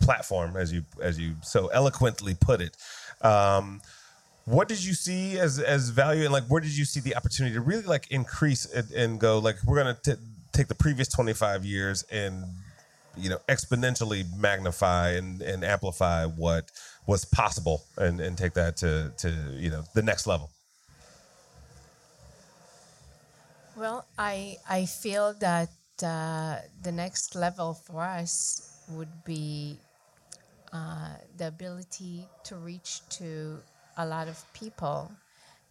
platform, 0.00 0.56
as 0.56 0.72
you 0.72 0.84
as 1.02 1.18
you 1.18 1.34
so 1.42 1.68
eloquently 1.68 2.34
put 2.34 2.60
it. 2.60 2.76
Um, 3.22 3.80
what 4.44 4.68
did 4.68 4.82
you 4.82 4.94
see 4.94 5.38
as 5.38 5.58
as 5.58 5.90
value, 5.90 6.24
and 6.24 6.32
like 6.32 6.44
where 6.44 6.60
did 6.60 6.76
you 6.76 6.84
see 6.84 7.00
the 7.00 7.16
opportunity 7.16 7.54
to 7.54 7.60
really 7.60 7.82
like 7.82 8.10
increase 8.10 8.64
it 8.66 8.90
and 8.92 9.18
go 9.20 9.38
like 9.38 9.56
we're 9.64 9.76
gonna 9.76 9.98
t- 10.02 10.14
take 10.52 10.68
the 10.68 10.74
previous 10.74 11.08
twenty 11.08 11.34
five 11.34 11.64
years 11.64 12.04
and 12.10 12.44
you 13.16 13.28
know 13.28 13.38
exponentially 13.48 14.24
magnify 14.38 15.10
and, 15.10 15.42
and 15.42 15.64
amplify 15.64 16.24
what 16.24 16.70
was 17.06 17.24
possible 17.24 17.84
and, 17.96 18.20
and 18.20 18.36
take 18.36 18.54
that 18.54 18.76
to, 18.78 19.12
to 19.18 19.28
you 19.56 19.70
know 19.70 19.82
the 19.94 20.02
next 20.02 20.26
level. 20.26 20.50
Well, 23.76 24.04
I 24.18 24.58
I 24.68 24.84
feel 24.86 25.34
that 25.40 25.70
uh, 26.02 26.58
the 26.82 26.92
next 26.92 27.34
level 27.34 27.74
for 27.74 28.02
us 28.02 28.76
would 28.88 29.24
be 29.24 29.78
uh, 30.72 31.16
the 31.36 31.48
ability 31.48 32.26
to 32.44 32.56
reach 32.56 33.00
to 33.10 33.58
a 33.96 34.06
lot 34.06 34.28
of 34.28 34.36
people, 34.52 35.10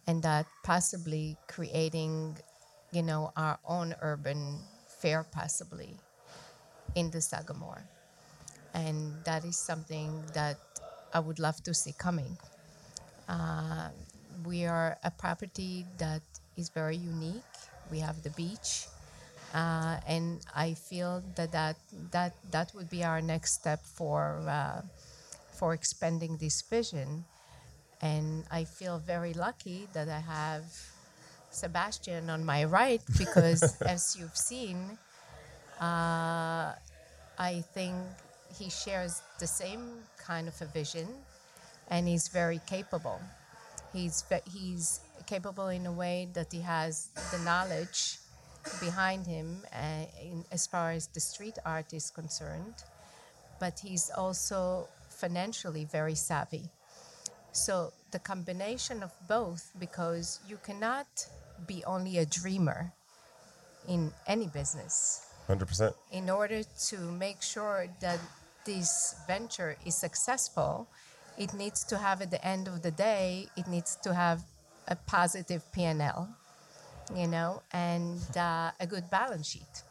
and 0.06 0.22
that 0.22 0.46
possibly 0.62 1.36
creating, 1.48 2.36
you 2.92 3.02
know, 3.02 3.32
our 3.36 3.58
own 3.66 3.94
urban 4.02 4.58
fair, 4.88 5.24
possibly 5.30 5.96
in 6.94 7.10
the 7.10 7.20
Sagamore, 7.20 7.84
and 8.74 9.14
that 9.24 9.44
is 9.44 9.56
something 9.56 10.22
that 10.34 10.58
I 11.12 11.20
would 11.20 11.38
love 11.38 11.62
to 11.64 11.74
see 11.74 11.92
coming. 11.92 12.38
Uh, 13.28 13.88
we 14.44 14.64
are 14.66 14.98
a 15.04 15.10
property 15.10 15.86
that 15.98 16.22
is 16.56 16.68
very 16.68 16.96
unique. 16.96 17.42
We 17.90 18.00
have 18.00 18.22
the 18.22 18.30
beach, 18.30 18.86
uh, 19.54 19.98
and 20.06 20.40
I 20.54 20.74
feel 20.74 21.22
that 21.36 21.52
that 21.52 21.76
that 22.12 22.34
that 22.50 22.74
would 22.74 22.88
be 22.90 23.04
our 23.04 23.20
next 23.20 23.54
step 23.54 23.80
for 23.84 24.42
uh, 24.48 24.82
for 25.52 25.74
expanding 25.74 26.36
this 26.38 26.62
vision. 26.62 27.24
And 28.02 28.44
I 28.50 28.64
feel 28.64 28.98
very 28.98 29.34
lucky 29.34 29.88
that 29.92 30.08
I 30.08 30.20
have 30.20 30.64
Sebastien 31.50 32.30
on 32.30 32.44
my 32.44 32.64
right 32.64 33.02
because, 33.18 33.76
as 33.86 34.16
you've 34.18 34.36
seen, 34.36 34.98
uh, 35.80 36.72
I 37.38 37.64
think 37.74 37.96
he 38.58 38.70
shares 38.70 39.22
the 39.38 39.46
same 39.46 40.00
kind 40.18 40.48
of 40.48 40.60
a 40.60 40.66
vision, 40.66 41.06
and 41.88 42.06
he's 42.08 42.28
very 42.28 42.60
capable. 42.66 43.20
He's 43.92 44.24
he's 44.44 45.00
capable 45.26 45.68
in 45.68 45.86
a 45.86 45.92
way 45.92 46.28
that 46.34 46.52
he 46.52 46.60
has 46.60 47.08
the 47.32 47.38
knowledge 47.40 48.18
behind 48.80 49.26
him 49.26 49.62
uh, 49.72 50.04
in, 50.22 50.44
as 50.52 50.66
far 50.66 50.90
as 50.92 51.06
the 51.08 51.20
street 51.20 51.58
art 51.64 51.92
is 51.92 52.10
concerned, 52.10 52.74
but 53.58 53.80
he's 53.80 54.10
also 54.10 54.88
financially 55.08 55.84
very 55.84 56.14
savvy. 56.14 56.68
So 57.52 57.92
the 58.10 58.18
combination 58.18 59.02
of 59.02 59.12
both, 59.28 59.72
because 59.78 60.40
you 60.48 60.58
cannot 60.62 61.06
be 61.66 61.82
only 61.84 62.18
a 62.18 62.26
dreamer 62.26 62.92
in 63.88 64.12
any 64.26 64.46
business 64.46 65.26
Hundred 65.46 65.66
percent. 65.66 65.94
in 66.12 66.30
order 66.30 66.62
to 66.88 66.98
make 66.98 67.42
sure 67.42 67.86
that 68.00 68.18
this 68.64 69.14
venture 69.26 69.76
is 69.84 69.94
successful, 69.94 70.88
it 71.38 71.54
needs 71.54 71.84
to 71.84 71.98
have 71.98 72.20
at 72.20 72.30
the 72.30 72.44
end 72.46 72.68
of 72.68 72.82
the 72.82 72.90
day, 72.90 73.48
it 73.56 73.66
needs 73.66 73.96
to 73.96 74.14
have 74.14 74.42
a 74.88 74.96
positive 74.96 75.62
P&L, 75.72 76.28
you 77.14 77.26
know, 77.26 77.62
and 77.72 78.20
uh, 78.36 78.70
a 78.80 78.86
good 78.86 79.08
balance 79.10 79.48
sheet. 79.48 79.82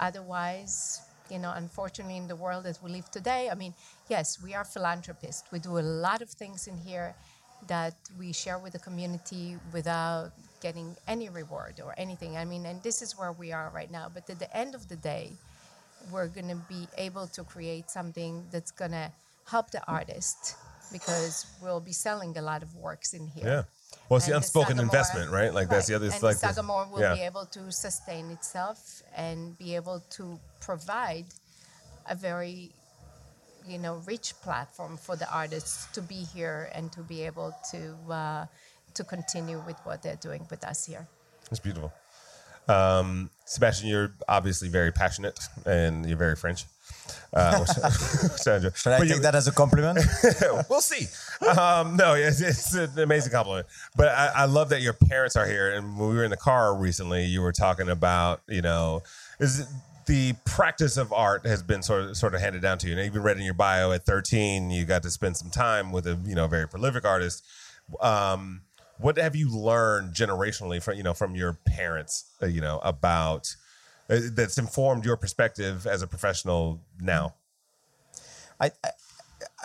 Otherwise, 0.00 1.00
you 1.30 1.38
know, 1.38 1.52
unfortunately, 1.54 2.16
in 2.16 2.28
the 2.28 2.36
world 2.36 2.66
as 2.66 2.82
we 2.82 2.90
live 2.90 3.10
today, 3.10 3.48
I 3.50 3.54
mean, 3.54 3.74
yes, 4.08 4.42
we 4.42 4.54
are 4.54 4.64
philanthropists. 4.64 5.44
We 5.50 5.58
do 5.58 5.78
a 5.78 5.80
lot 5.80 6.20
of 6.22 6.30
things 6.30 6.66
in 6.66 6.76
here, 6.76 7.14
that 7.68 7.94
we 8.18 8.32
share 8.32 8.58
with 8.58 8.72
the 8.72 8.78
community 8.78 9.56
without 9.72 10.32
getting 10.60 10.96
any 11.08 11.28
reward 11.28 11.80
or 11.84 11.94
anything. 11.96 12.36
I 12.36 12.44
mean, 12.44 12.66
and 12.66 12.82
this 12.82 13.02
is 13.02 13.16
where 13.16 13.32
we 13.32 13.52
are 13.52 13.70
right 13.74 13.90
now. 13.90 14.10
But 14.12 14.28
at 14.28 14.38
the 14.38 14.54
end 14.56 14.74
of 14.74 14.88
the 14.88 14.96
day, 14.96 15.32
we're 16.10 16.28
going 16.28 16.48
to 16.48 16.60
be 16.68 16.86
able 16.98 17.26
to 17.28 17.44
create 17.44 17.90
something 17.90 18.46
that's 18.50 18.70
going 18.70 18.92
to 18.92 19.10
help 19.46 19.70
the 19.70 19.82
artist 19.88 20.56
because 20.92 21.46
we'll 21.62 21.80
be 21.80 21.92
selling 21.92 22.36
a 22.38 22.42
lot 22.42 22.62
of 22.62 22.74
works 22.76 23.14
in 23.14 23.26
here. 23.26 23.44
Yeah. 23.44 23.62
Well, 24.08 24.18
it's 24.18 24.26
the 24.26 24.36
unspoken 24.36 24.76
Sagamore- 24.76 24.82
investment, 24.84 25.30
right? 25.30 25.52
Like 25.54 25.68
that's 25.68 25.86
the 25.86 25.94
other. 25.94 26.06
It's 26.06 26.16
and 26.16 26.22
like 26.22 26.36
Sagamore 26.36 26.88
will 26.90 27.00
yeah. 27.00 27.14
be 27.14 27.22
able 27.22 27.46
to 27.46 27.72
sustain 27.72 28.30
itself 28.30 29.02
and 29.16 29.56
be 29.56 29.74
able 29.76 30.02
to 30.10 30.38
provide 30.60 31.26
a 32.08 32.14
very, 32.14 32.70
you 33.66 33.78
know, 33.78 34.02
rich 34.06 34.34
platform 34.42 34.96
for 34.96 35.16
the 35.16 35.32
artists 35.32 35.86
to 35.94 36.02
be 36.02 36.22
here 36.34 36.70
and 36.74 36.92
to 36.92 37.00
be 37.00 37.22
able 37.22 37.54
to 37.70 38.12
uh, 38.12 38.46
to 38.94 39.04
continue 39.04 39.62
with 39.66 39.78
what 39.84 40.02
they're 40.02 40.16
doing 40.16 40.46
with 40.50 40.64
us 40.64 40.84
here. 40.86 41.08
It's 41.50 41.60
beautiful. 41.60 41.92
Um, 42.68 43.30
Sebastien, 43.46 43.90
you're 43.90 44.14
obviously 44.28 44.68
very 44.68 44.90
passionate 44.92 45.38
and 45.66 46.06
you're 46.06 46.16
very 46.18 46.36
French. 46.36 46.64
Uh, 47.32 47.58
which, 47.60 47.68
which 47.68 48.46
I. 48.46 48.70
Should 48.70 48.92
I 48.92 48.98
But 48.98 49.04
take 49.06 49.16
you- 49.16 49.20
that 49.22 49.34
as 49.34 49.48
a 49.48 49.52
compliment? 49.52 49.98
we'll 50.70 50.80
see. 50.80 51.06
Um, 51.58 51.96
no, 51.96 52.14
it's, 52.14 52.40
it's 52.40 52.74
an 52.74 52.98
amazing 52.98 53.32
compliment. 53.32 53.66
But 53.96 54.08
I, 54.08 54.30
I 54.34 54.44
love 54.46 54.68
that 54.70 54.80
your 54.82 54.92
parents 54.94 55.36
are 55.36 55.46
here. 55.46 55.72
And 55.74 55.98
when 55.98 56.08
we 56.10 56.14
were 56.16 56.24
in 56.24 56.30
the 56.30 56.36
car 56.36 56.74
recently, 56.76 57.24
you 57.24 57.42
were 57.42 57.52
talking 57.52 57.88
about, 57.88 58.40
you 58.48 58.62
know, 58.62 59.02
is 59.40 59.66
the 60.06 60.34
practice 60.44 60.96
of 60.96 61.12
art 61.12 61.44
has 61.46 61.62
been 61.62 61.82
sort 61.82 62.02
of 62.04 62.16
sort 62.16 62.34
of 62.34 62.40
handed 62.40 62.62
down 62.62 62.78
to 62.78 62.86
you. 62.86 62.92
And 62.92 63.00
I 63.02 63.06
even 63.06 63.22
read 63.22 63.36
in 63.36 63.42
your 63.42 63.54
bio 63.54 63.90
at 63.92 64.04
13, 64.06 64.70
you 64.70 64.84
got 64.84 65.02
to 65.02 65.10
spend 65.10 65.36
some 65.36 65.50
time 65.50 65.92
with 65.92 66.06
a 66.06 66.18
you 66.24 66.34
know 66.34 66.46
very 66.46 66.68
prolific 66.68 67.04
artist. 67.04 67.44
Um, 68.00 68.62
what 68.98 69.16
have 69.18 69.36
you 69.36 69.50
learned 69.50 70.14
generationally 70.14 70.82
from 70.82 70.96
you 70.96 71.02
know 71.02 71.14
from 71.14 71.34
your 71.34 71.58
parents, 71.66 72.24
uh, 72.42 72.46
you 72.46 72.60
know, 72.60 72.80
about 72.82 73.54
uh, 74.10 74.20
that's 74.32 74.58
informed 74.58 75.04
your 75.04 75.16
perspective 75.16 75.86
as 75.86 76.02
a 76.02 76.06
professional 76.06 76.80
now? 77.00 77.34
I, 78.60 78.70
I 78.84 78.90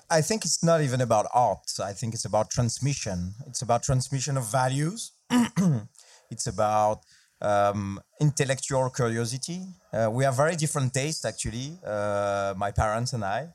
I 0.10 0.22
think 0.22 0.46
it's 0.46 0.63
not 0.63 0.82
even 0.82 1.02
about 1.02 1.28
art. 1.34 1.72
I 1.84 1.94
think 1.94 2.13
it's 2.13 2.26
about 2.26 2.50
transmission. 2.50 3.34
It's 3.48 3.62
about 3.62 3.84
transmission 3.84 4.38
of 4.38 4.46
values. 4.52 5.12
it's 6.32 6.48
about 6.48 7.02
um, 7.42 8.00
intellectual 8.20 8.89
curiosity. 8.89 9.62
Uh, 9.94 10.10
we 10.12 10.24
have 10.24 10.36
very 10.36 10.56
different 10.56 10.94
tastes, 10.94 11.26
actually, 11.26 11.78
uh, 11.86 12.54
my 12.58 12.72
parents 12.72 13.13
and 13.13 13.24
I. 13.24 13.50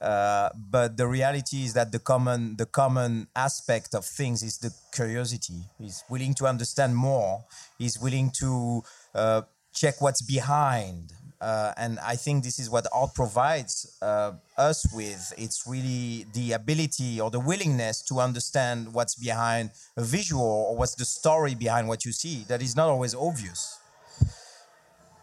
Uh, 0.00 0.48
but 0.70 0.96
the 0.96 1.06
reality 1.06 1.64
is 1.64 1.74
that 1.74 1.92
the 1.92 1.98
common 1.98 2.56
the 2.56 2.66
common 2.66 3.28
aspect 3.34 3.94
of 3.94 4.04
things 4.04 4.42
is 4.42 4.58
the 4.58 4.72
curiosity. 4.92 5.60
He's 5.78 6.04
willing 6.08 6.34
to 6.34 6.46
understand 6.46 6.96
more. 6.96 7.44
He's 7.78 7.98
willing 7.98 8.30
to 8.38 8.82
uh, 9.14 9.42
check 9.72 10.00
what's 10.00 10.22
behind. 10.22 11.12
Uh, 11.40 11.72
and 11.76 12.00
I 12.00 12.16
think 12.16 12.42
this 12.42 12.58
is 12.58 12.68
what 12.68 12.86
art 12.92 13.14
provides 13.14 13.96
uh, 14.02 14.32
us 14.56 14.92
with. 14.92 15.32
It's 15.38 15.64
really 15.68 16.26
the 16.34 16.52
ability 16.52 17.20
or 17.20 17.30
the 17.30 17.38
willingness 17.38 18.02
to 18.06 18.18
understand 18.18 18.92
what's 18.92 19.14
behind 19.14 19.70
a 19.96 20.02
visual 20.02 20.42
or 20.42 20.76
what's 20.76 20.96
the 20.96 21.04
story 21.04 21.54
behind 21.54 21.86
what 21.86 22.04
you 22.04 22.12
see. 22.12 22.44
That 22.48 22.60
is 22.60 22.74
not 22.74 22.88
always 22.88 23.14
obvious. 23.14 23.78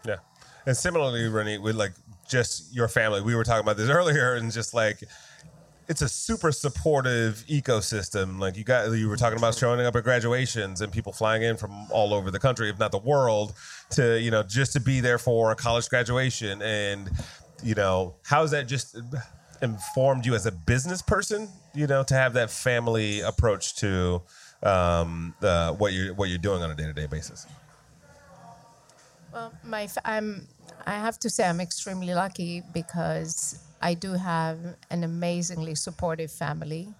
Yeah. 0.06 0.16
And 0.64 0.76
similarly, 0.76 1.20
Ronit, 1.28 1.60
with 1.60 1.76
like 1.76 1.92
just 2.28 2.74
your 2.74 2.88
family, 2.88 3.20
we 3.22 3.34
were 3.34 3.44
talking 3.44 3.62
about 3.62 3.76
this 3.76 3.90
earlier, 3.98 4.34
and 4.34 4.52
just 4.52 4.74
like 4.74 5.02
it's 5.88 6.02
a 6.02 6.08
super 6.08 6.50
supportive 6.52 7.44
ecosystem. 7.48 8.38
Like 8.38 8.56
you 8.56 8.64
got, 8.64 8.90
you 8.90 9.08
were 9.08 9.16
talking 9.16 9.38
about 9.38 9.54
showing 9.54 9.80
up 9.80 9.94
at 9.94 10.04
graduations 10.04 10.80
and 10.80 10.92
people 10.92 11.12
flying 11.12 11.42
in 11.42 11.56
from 11.56 11.90
all 11.90 12.12
over 12.12 12.30
the 12.30 12.38
country, 12.38 12.68
if 12.70 12.78
not 12.78 12.90
the 12.90 12.98
world, 12.98 13.54
to 13.90 14.20
you 14.20 14.30
know 14.30 14.42
just 14.42 14.72
to 14.72 14.80
be 14.80 15.00
there 15.00 15.18
for 15.18 15.52
a 15.52 15.56
college 15.56 15.88
graduation. 15.88 16.62
And 16.62 17.10
you 17.62 17.74
know, 17.74 18.16
how's 18.24 18.50
that 18.50 18.66
just 18.66 18.98
informed 19.62 20.26
you 20.26 20.34
as 20.34 20.46
a 20.46 20.52
business 20.52 21.02
person? 21.02 21.48
You 21.74 21.86
know, 21.86 22.02
to 22.04 22.14
have 22.14 22.34
that 22.34 22.50
family 22.50 23.20
approach 23.20 23.76
to 23.76 24.22
um, 24.62 25.34
uh, 25.42 25.72
what 25.72 25.92
you're 25.92 26.14
what 26.14 26.28
you're 26.28 26.38
doing 26.38 26.62
on 26.62 26.70
a 26.70 26.74
day 26.74 26.84
to 26.84 26.92
day 26.92 27.06
basis. 27.06 27.46
My 29.64 29.88
I'm 30.04 30.46
I 30.86 30.94
have 30.94 31.18
to 31.20 31.30
say 31.30 31.46
I'm 31.46 31.60
extremely 31.60 32.14
lucky 32.14 32.62
because 32.72 33.58
I 33.82 33.94
do 33.94 34.12
have 34.12 34.58
an 34.90 35.04
amazingly 35.04 35.74
supportive 35.74 36.30
family. 36.30 36.94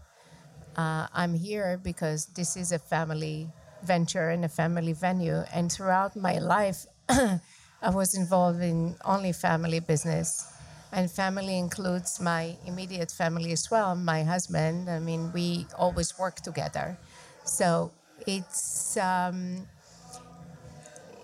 Uh, 0.76 1.06
I'm 1.14 1.34
here 1.34 1.80
because 1.82 2.26
this 2.26 2.56
is 2.56 2.72
a 2.72 2.78
family 2.78 3.48
venture 3.82 4.28
and 4.30 4.44
a 4.44 4.48
family 4.48 4.92
venue, 4.92 5.42
and 5.54 5.70
throughout 5.72 6.16
my 6.16 6.38
life, 6.38 6.86
I 7.08 7.90
was 7.90 8.14
involved 8.14 8.60
in 8.60 8.96
only 9.04 9.32
family 9.32 9.80
business. 9.80 10.52
And 10.92 11.10
family 11.10 11.58
includes 11.58 12.20
my 12.20 12.56
immediate 12.64 13.10
family 13.10 13.52
as 13.52 13.70
well, 13.70 13.94
my 13.96 14.22
husband. 14.22 14.88
I 14.88 14.98
mean, 15.00 15.32
we 15.32 15.66
always 15.76 16.18
work 16.18 16.36
together. 16.36 16.96
So 17.44 17.90
it's 18.26 18.96
um, 18.96 19.66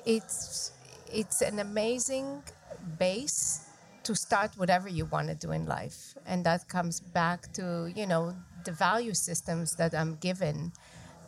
it's 0.04 0.72
it's 1.12 1.42
an 1.42 1.58
amazing 1.58 2.42
base 2.98 3.68
to 4.04 4.14
start 4.14 4.50
whatever 4.56 4.88
you 4.88 5.04
want 5.06 5.28
to 5.28 5.34
do 5.34 5.52
in 5.52 5.66
life. 5.66 6.14
And 6.26 6.44
that 6.44 6.68
comes 6.68 7.00
back 7.00 7.52
to 7.54 7.92
you 7.94 8.06
know 8.06 8.34
the 8.64 8.72
value 8.72 9.12
systems 9.14 9.74
that 9.74 9.92
i'm 9.92 10.14
given 10.16 10.72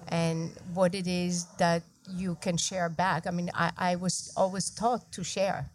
and 0.08 0.52
what 0.72 0.94
it 0.94 1.06
is 1.08 1.46
that 1.58 1.82
you 2.10 2.36
can 2.40 2.56
share 2.56 2.88
back. 2.88 3.26
I 3.26 3.30
mean 3.30 3.50
i, 3.54 3.70
I 3.76 3.96
was 3.96 4.32
always 4.36 4.70
taught 4.70 5.10
to 5.12 5.24
share 5.24 5.70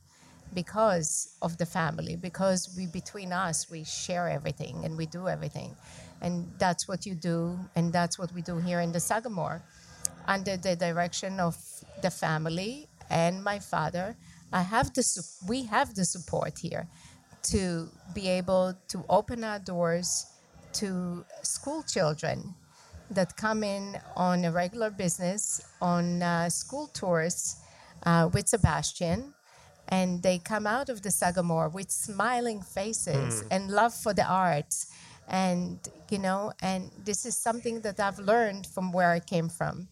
because 0.54 1.36
of 1.41 1.58
the 1.58 1.65
family 1.65 2.15
because 2.15 2.74
we 2.76 2.88
between 2.88 3.32
us 3.32 3.69
we 3.69 3.84
share 3.84 4.28
everything 4.28 4.84
and 4.86 4.98
we 4.98 5.06
do 5.06 5.28
everything. 5.28 5.76
And 6.22 6.52
that's 6.58 6.88
what 6.88 7.06
you 7.06 7.15
do 7.15 7.58
and 7.76 7.93
that's 7.93 8.19
what 8.19 8.34
we 8.34 8.41
do 8.41 8.58
here 8.58 8.82
in 8.82 8.91
the 8.91 9.00
sagamore 9.00 9.62
under 10.28 10.58
the 10.58 10.76
direction 10.76 11.39
of 11.39 11.56
the 12.02 12.12
family 12.12 12.88
and 13.10 13.43
my 13.43 13.60
father 13.60 14.15
i 14.54 14.62
have 14.62 14.93
the 14.93 15.04
su- 15.04 15.48
we 15.48 15.63
have 15.63 15.93
the 15.95 16.06
support 16.06 16.58
here 16.60 16.88
to 17.41 17.89
be 18.13 18.28
able 18.28 18.74
to 18.88 19.04
open 19.10 19.43
our 19.43 19.60
doors 19.60 20.26
to 20.74 21.26
school 21.41 21.84
children 21.84 22.54
that 23.10 23.36
come 23.38 23.63
in 23.63 24.00
on 24.15 24.45
a 24.45 24.52
regular 24.52 24.89
business 24.89 25.62
on 25.82 26.22
uh, 26.22 26.48
school 26.50 26.88
tours 26.88 27.56
uh, 28.04 28.30
with 28.32 28.48
Sebastien 28.48 29.34
and 29.88 30.22
they 30.22 30.38
come 30.38 30.67
out 30.67 30.89
of 30.89 31.02
the 31.02 31.10
sagamore 31.10 31.69
with 31.69 31.89
smiling 31.89 32.62
faces 32.62 33.43
and 33.50 33.72
love 33.72 33.93
for 33.93 34.13
the 34.13 34.24
arts. 34.24 34.88
And 35.28 35.80
you 36.12 36.17
know 36.19 36.52
and 36.62 36.91
this 37.04 37.26
is 37.26 37.38
something 37.38 37.82
that 37.82 38.00
i've 38.00 38.19
learned 38.19 38.67
from 38.67 38.91
where 38.91 39.12
i 39.12 39.19
came 39.19 39.50
from 39.50 39.88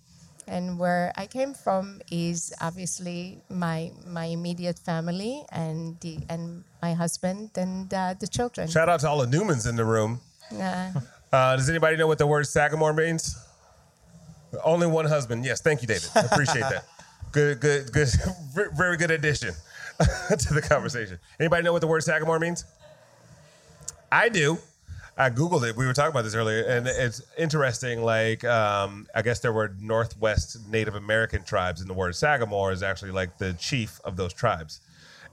and 0.47 0.79
where 0.79 1.11
I 1.15 1.27
came 1.27 1.53
from 1.53 2.01
is 2.11 2.53
obviously 2.61 3.41
my 3.49 3.91
my 4.05 4.25
immediate 4.25 4.79
family 4.79 5.43
and 5.51 5.99
the 6.01 6.19
and 6.29 6.63
my 6.81 6.93
husband 6.93 7.51
and 7.57 7.93
uh, 7.93 8.15
the 8.19 8.27
children. 8.27 8.67
Shout 8.67 8.89
out 8.89 8.99
to 9.01 9.09
all 9.09 9.19
the 9.19 9.27
Neumans 9.37 9.67
in 9.67 9.75
the 9.75 9.85
room. 9.85 10.19
Uh, 10.51 10.91
Uh, 11.31 11.57
does 11.57 11.69
anybody 11.69 11.97
know 11.97 12.07
what 12.07 12.17
the 12.17 12.25
word 12.25 12.47
Sagamore 12.47 12.93
means? 12.93 13.35
Only 14.63 14.87
one 14.87 15.05
husband. 15.05 15.43
Yes, 15.43 15.59
thank 15.59 15.81
you, 15.81 15.87
David. 15.87 16.09
Appreciate 16.15 16.61
that. 16.61 16.85
Good, 17.33 17.59
good, 17.59 17.91
good. 17.91 18.07
Very 18.77 18.95
good 18.95 19.11
addition 19.11 19.53
to 19.99 20.53
the 20.53 20.61
conversation. 20.61 21.19
Anybody 21.37 21.63
know 21.63 21.73
what 21.73 21.81
the 21.81 21.87
word 21.87 22.01
Sagamore 22.01 22.39
means? 22.39 22.63
I 24.09 24.29
do. 24.29 24.57
I 25.17 25.31
googled 25.31 25.67
it. 25.67 25.75
We 25.75 25.85
were 25.87 25.93
talking 25.93 26.11
about 26.11 26.23
this 26.23 26.35
earlier, 26.35 26.63
and 26.63 26.87
it's 26.87 27.21
interesting. 27.37 28.03
Like, 28.03 28.43
um, 28.43 29.07
I 29.15 29.23
guess 29.23 29.39
there 29.39 29.51
were 29.51 29.73
Northwest 29.79 30.69
Native 30.69 30.95
American 30.95 31.43
tribes, 31.43 31.81
and 31.81 31.89
the 31.89 31.93
word 31.93 32.15
Sagamore 32.15 32.71
is 32.71 32.83
actually 32.83 33.11
like 33.11 33.37
the 33.39 33.53
chief 33.53 33.99
of 34.03 34.15
those 34.15 34.33
tribes. 34.33 34.81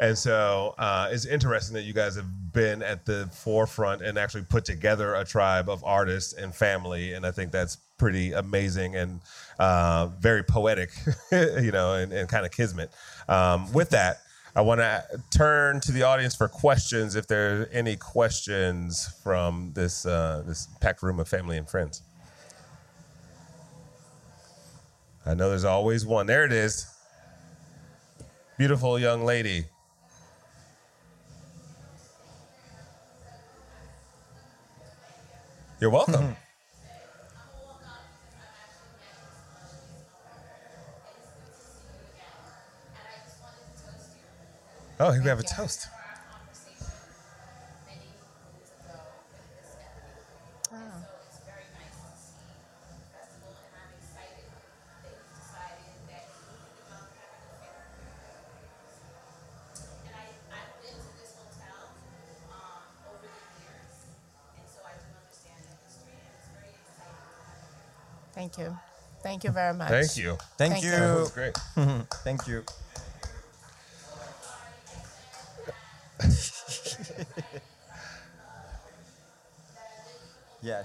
And 0.00 0.16
so 0.16 0.74
uh, 0.78 1.08
it's 1.10 1.26
interesting 1.26 1.74
that 1.74 1.82
you 1.82 1.92
guys 1.92 2.16
have 2.16 2.52
been 2.52 2.82
at 2.82 3.04
the 3.04 3.28
forefront 3.32 4.02
and 4.02 4.18
actually 4.18 4.42
put 4.44 4.64
together 4.64 5.14
a 5.14 5.24
tribe 5.24 5.68
of 5.68 5.84
artists 5.84 6.32
and 6.32 6.54
family. 6.54 7.12
And 7.12 7.24
I 7.24 7.30
think 7.30 7.52
that's 7.52 7.76
pretty 7.98 8.32
amazing 8.32 8.96
and 8.96 9.20
uh, 9.58 10.08
very 10.18 10.42
poetic, 10.42 10.90
you 11.32 11.70
know, 11.70 11.94
and, 11.94 12.12
and 12.12 12.28
kind 12.28 12.44
of 12.44 12.52
kismet. 12.52 12.90
Um, 13.28 13.72
with 13.72 13.90
that, 13.90 14.18
I 14.56 14.60
want 14.60 14.80
to 14.80 15.04
turn 15.30 15.80
to 15.80 15.90
the 15.90 16.04
audience 16.04 16.36
for 16.36 16.46
questions. 16.46 17.16
If 17.16 17.26
there 17.26 17.62
are 17.62 17.66
any 17.72 17.96
questions 17.96 19.08
from 19.24 19.72
this 19.74 20.06
uh, 20.06 20.44
this 20.46 20.68
packed 20.80 21.02
room 21.02 21.18
of 21.18 21.26
family 21.28 21.56
and 21.56 21.68
friends, 21.68 22.02
I 25.26 25.34
know 25.34 25.48
there's 25.48 25.64
always 25.64 26.06
one. 26.06 26.26
There 26.26 26.44
it 26.44 26.52
is, 26.52 26.86
beautiful 28.56 28.96
young 28.96 29.24
lady. 29.24 29.64
You're 35.80 35.90
welcome. 35.90 36.36
Oh, 45.06 45.10
here 45.10 45.20
we 45.22 45.28
have 45.28 45.38
a 45.38 45.42
Thank 45.42 45.58
you. 45.58 45.64
toast. 45.64 45.88
Thank 68.32 68.58
you. 68.58 68.78
Thank 69.22 69.44
you 69.44 69.50
very 69.50 69.74
much. 69.74 69.90
Thank 69.90 70.16
you. 70.16 70.38
Thank, 70.56 70.72
Thank 70.72 70.84
you. 70.84 70.90
you. 70.92 70.96
That 70.96 71.14
was 71.14 71.30
great. 71.30 71.58
Thank 72.24 72.48
you. 72.48 72.64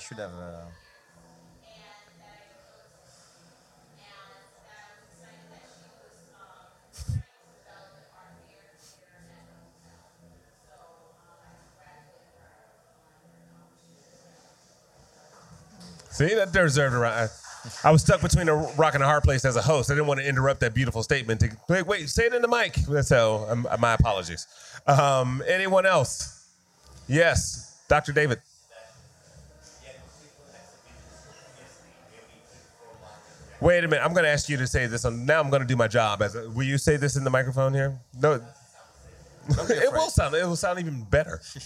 Should 0.09 0.17
have. 0.17 0.31
Uh... 0.33 0.61
See, 16.09 16.33
that 16.33 16.51
deserved 16.51 16.95
a 16.95 16.97
round. 16.97 17.29
I 17.83 17.91
was 17.91 18.01
stuck 18.01 18.21
between 18.21 18.49
a 18.49 18.55
rock 18.55 18.95
and 18.95 19.03
a 19.03 19.05
hard 19.05 19.23
place 19.23 19.45
as 19.45 19.55
a 19.57 19.61
host. 19.61 19.91
I 19.91 19.93
didn't 19.93 20.07
want 20.07 20.19
to 20.21 20.27
interrupt 20.27 20.61
that 20.61 20.73
beautiful 20.73 21.03
statement. 21.03 21.41
To, 21.41 21.51
wait, 21.69 21.85
wait, 21.85 22.09
say 22.09 22.25
it 22.25 22.33
in 22.33 22.41
the 22.41 22.47
mic. 22.47 22.75
So, 23.03 23.45
um, 23.47 23.67
my 23.79 23.93
apologies. 23.93 24.47
Um, 24.87 25.43
anyone 25.47 25.85
else? 25.85 26.47
Yes, 27.07 27.79
Dr. 27.87 28.11
David. 28.11 28.41
Wait 33.69 33.83
a 33.83 33.87
minute. 33.87 34.03
I'm 34.03 34.13
going 34.13 34.23
to 34.23 34.31
ask 34.31 34.49
you 34.49 34.57
to 34.57 34.65
say 34.65 34.87
this. 34.87 35.05
On, 35.05 35.27
now 35.27 35.39
I'm 35.39 35.51
going 35.51 35.61
to 35.61 35.67
do 35.67 35.75
my 35.75 35.87
job. 35.87 36.23
As 36.23 36.33
a, 36.33 36.49
will 36.49 36.63
you 36.63 36.79
say 36.79 36.97
this 36.97 37.15
in 37.15 37.23
the 37.23 37.29
microphone 37.29 37.71
here? 37.71 37.99
No. 38.19 38.33
it 39.47 39.91
will 39.93 40.09
sound. 40.09 40.33
It 40.33 40.43
will 40.43 40.55
sound 40.55 40.79
even 40.79 41.03
better. 41.03 41.39
to, 41.53 41.59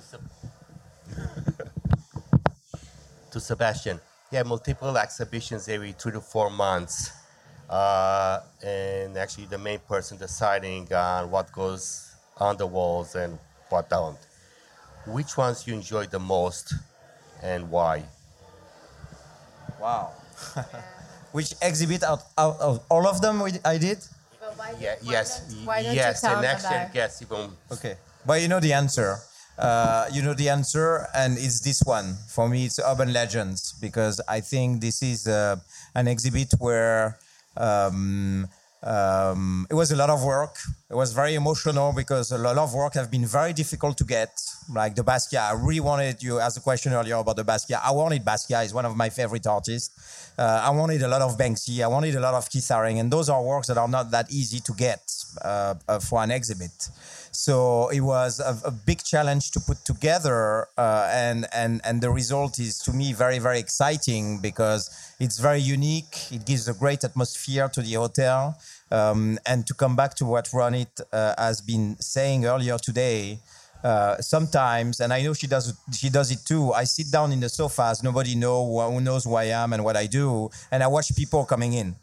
Seb- 0.00 0.30
to 3.32 3.40
Sebastien. 3.40 3.98
Yeah, 4.30 4.44
multiple 4.44 4.96
exhibitions 4.96 5.68
every 5.68 5.90
three 5.90 6.12
to 6.12 6.20
four 6.20 6.48
months. 6.48 7.10
Uh, 7.68 8.42
and 8.64 9.16
actually, 9.16 9.46
the 9.46 9.58
main 9.58 9.80
person 9.80 10.18
deciding 10.18 10.92
on 10.92 11.32
what 11.32 11.50
goes 11.50 12.14
on 12.36 12.56
the 12.58 12.66
walls 12.68 13.16
and 13.16 13.36
what 13.70 13.90
don't. 13.90 14.18
Which 15.08 15.36
ones 15.36 15.66
you 15.66 15.74
enjoy 15.74 16.06
the 16.06 16.20
most 16.20 16.74
and 17.42 17.68
why? 17.68 18.04
Wow. 19.82 20.12
Which 21.32 21.54
exhibit 21.60 22.02
out, 22.04 22.22
out 22.38 22.60
of 22.60 22.80
all 22.88 23.06
of 23.06 23.20
them 23.20 23.40
we, 23.40 23.52
I 23.64 23.78
did? 23.78 23.98
Well, 24.40 24.52
why, 24.56 24.74
Yeah, 24.78 24.94
why 25.02 25.12
yes, 25.12 25.54
why 25.64 25.82
don't 25.82 25.94
yes. 25.94 26.22
you 26.22 26.28
tell 26.28 26.36
And 26.36 26.44
them 26.44 26.56
actually, 26.56 26.94
yes, 26.94 27.22
even 27.22 27.50
Okay. 27.72 27.96
But 28.24 28.40
you 28.42 28.48
know 28.48 28.60
the 28.60 28.72
answer. 28.72 29.18
Uh, 29.58 30.08
you 30.12 30.22
know 30.22 30.34
the 30.34 30.48
answer, 30.48 31.06
and 31.14 31.36
it's 31.36 31.60
this 31.60 31.82
one. 31.84 32.16
For 32.28 32.48
me, 32.48 32.66
it's 32.66 32.78
Urban 32.78 33.12
Legends 33.12 33.74
because 33.80 34.20
I 34.28 34.40
think 34.40 34.80
this 34.80 35.02
is 35.02 35.26
uh, 35.26 35.56
an 35.94 36.06
exhibit 36.08 36.52
where 36.58 37.18
um, 37.56 38.48
um, 38.82 39.66
it 39.70 39.74
was 39.74 39.92
a 39.92 39.96
lot 39.96 40.10
of 40.10 40.24
work. 40.24 40.56
It 40.90 40.96
was 40.96 41.12
very 41.12 41.34
emotional 41.34 41.92
because 41.94 42.32
a 42.32 42.38
lot 42.38 42.58
of 42.58 42.74
work 42.74 42.94
have 42.94 43.10
been 43.10 43.24
very 43.24 43.52
difficult 43.52 43.96
to 43.98 44.04
get. 44.04 44.30
Like 44.72 44.94
the 44.94 45.02
Basquiat, 45.02 45.50
I 45.50 45.52
really 45.52 45.80
wanted 45.80 46.22
you 46.22 46.38
asked 46.38 46.56
a 46.56 46.60
question 46.60 46.92
earlier 46.92 47.16
about 47.16 47.36
the 47.36 47.44
Basquiat. 47.44 47.80
I 47.84 47.92
wanted 47.92 48.24
Basquiat; 48.24 48.64
is 48.64 48.74
one 48.74 48.84
of 48.84 48.96
my 48.96 49.08
favorite 49.08 49.46
artists. 49.46 50.32
Uh, 50.38 50.62
I 50.64 50.70
wanted 50.70 51.02
a 51.02 51.08
lot 51.08 51.22
of 51.22 51.36
Banksy. 51.36 51.82
I 51.82 51.86
wanted 51.86 52.14
a 52.16 52.20
lot 52.20 52.34
of 52.34 52.48
Keith 52.50 52.64
Haring, 52.64 52.98
and 52.98 53.12
those 53.12 53.28
are 53.28 53.42
works 53.42 53.68
that 53.68 53.78
are 53.78 53.88
not 53.88 54.10
that 54.10 54.32
easy 54.32 54.60
to 54.60 54.72
get 54.72 55.02
uh, 55.44 55.74
uh, 55.88 55.98
for 55.98 56.22
an 56.22 56.30
exhibit. 56.30 56.88
So 57.34 57.88
it 57.88 58.02
was 58.02 58.40
a, 58.40 58.58
a 58.62 58.70
big 58.70 59.02
challenge 59.02 59.52
to 59.52 59.60
put 59.60 59.86
together, 59.86 60.68
uh, 60.76 61.08
and 61.10 61.46
and 61.54 61.80
and 61.82 62.02
the 62.02 62.10
result 62.10 62.58
is 62.58 62.76
to 62.80 62.92
me 62.92 63.14
very 63.14 63.38
very 63.38 63.58
exciting 63.58 64.38
because 64.38 64.90
it's 65.18 65.38
very 65.38 65.60
unique. 65.60 66.30
It 66.30 66.44
gives 66.44 66.68
a 66.68 66.74
great 66.74 67.04
atmosphere 67.04 67.70
to 67.70 67.80
the 67.80 67.94
hotel, 67.94 68.58
um, 68.90 69.38
and 69.46 69.66
to 69.66 69.72
come 69.72 69.96
back 69.96 70.14
to 70.16 70.26
what 70.26 70.44
Ronit 70.52 71.00
uh, 71.10 71.34
has 71.38 71.62
been 71.62 71.96
saying 72.00 72.44
earlier 72.44 72.76
today. 72.76 73.38
Uh, 73.82 74.20
sometimes, 74.20 75.00
and 75.00 75.10
I 75.10 75.22
know 75.22 75.32
she 75.32 75.46
does. 75.46 75.72
She 75.90 76.10
does 76.10 76.30
it 76.30 76.44
too. 76.44 76.72
I 76.74 76.84
sit 76.84 77.10
down 77.10 77.32
in 77.32 77.40
the 77.40 77.48
sofas. 77.48 78.02
Nobody 78.02 78.34
know 78.34 78.90
who 78.90 79.00
knows 79.00 79.24
who 79.24 79.36
I 79.36 79.44
am 79.44 79.72
and 79.72 79.82
what 79.82 79.96
I 79.96 80.06
do, 80.06 80.50
and 80.70 80.82
I 80.82 80.86
watch 80.86 81.16
people 81.16 81.46
coming 81.46 81.72
in. 81.72 81.96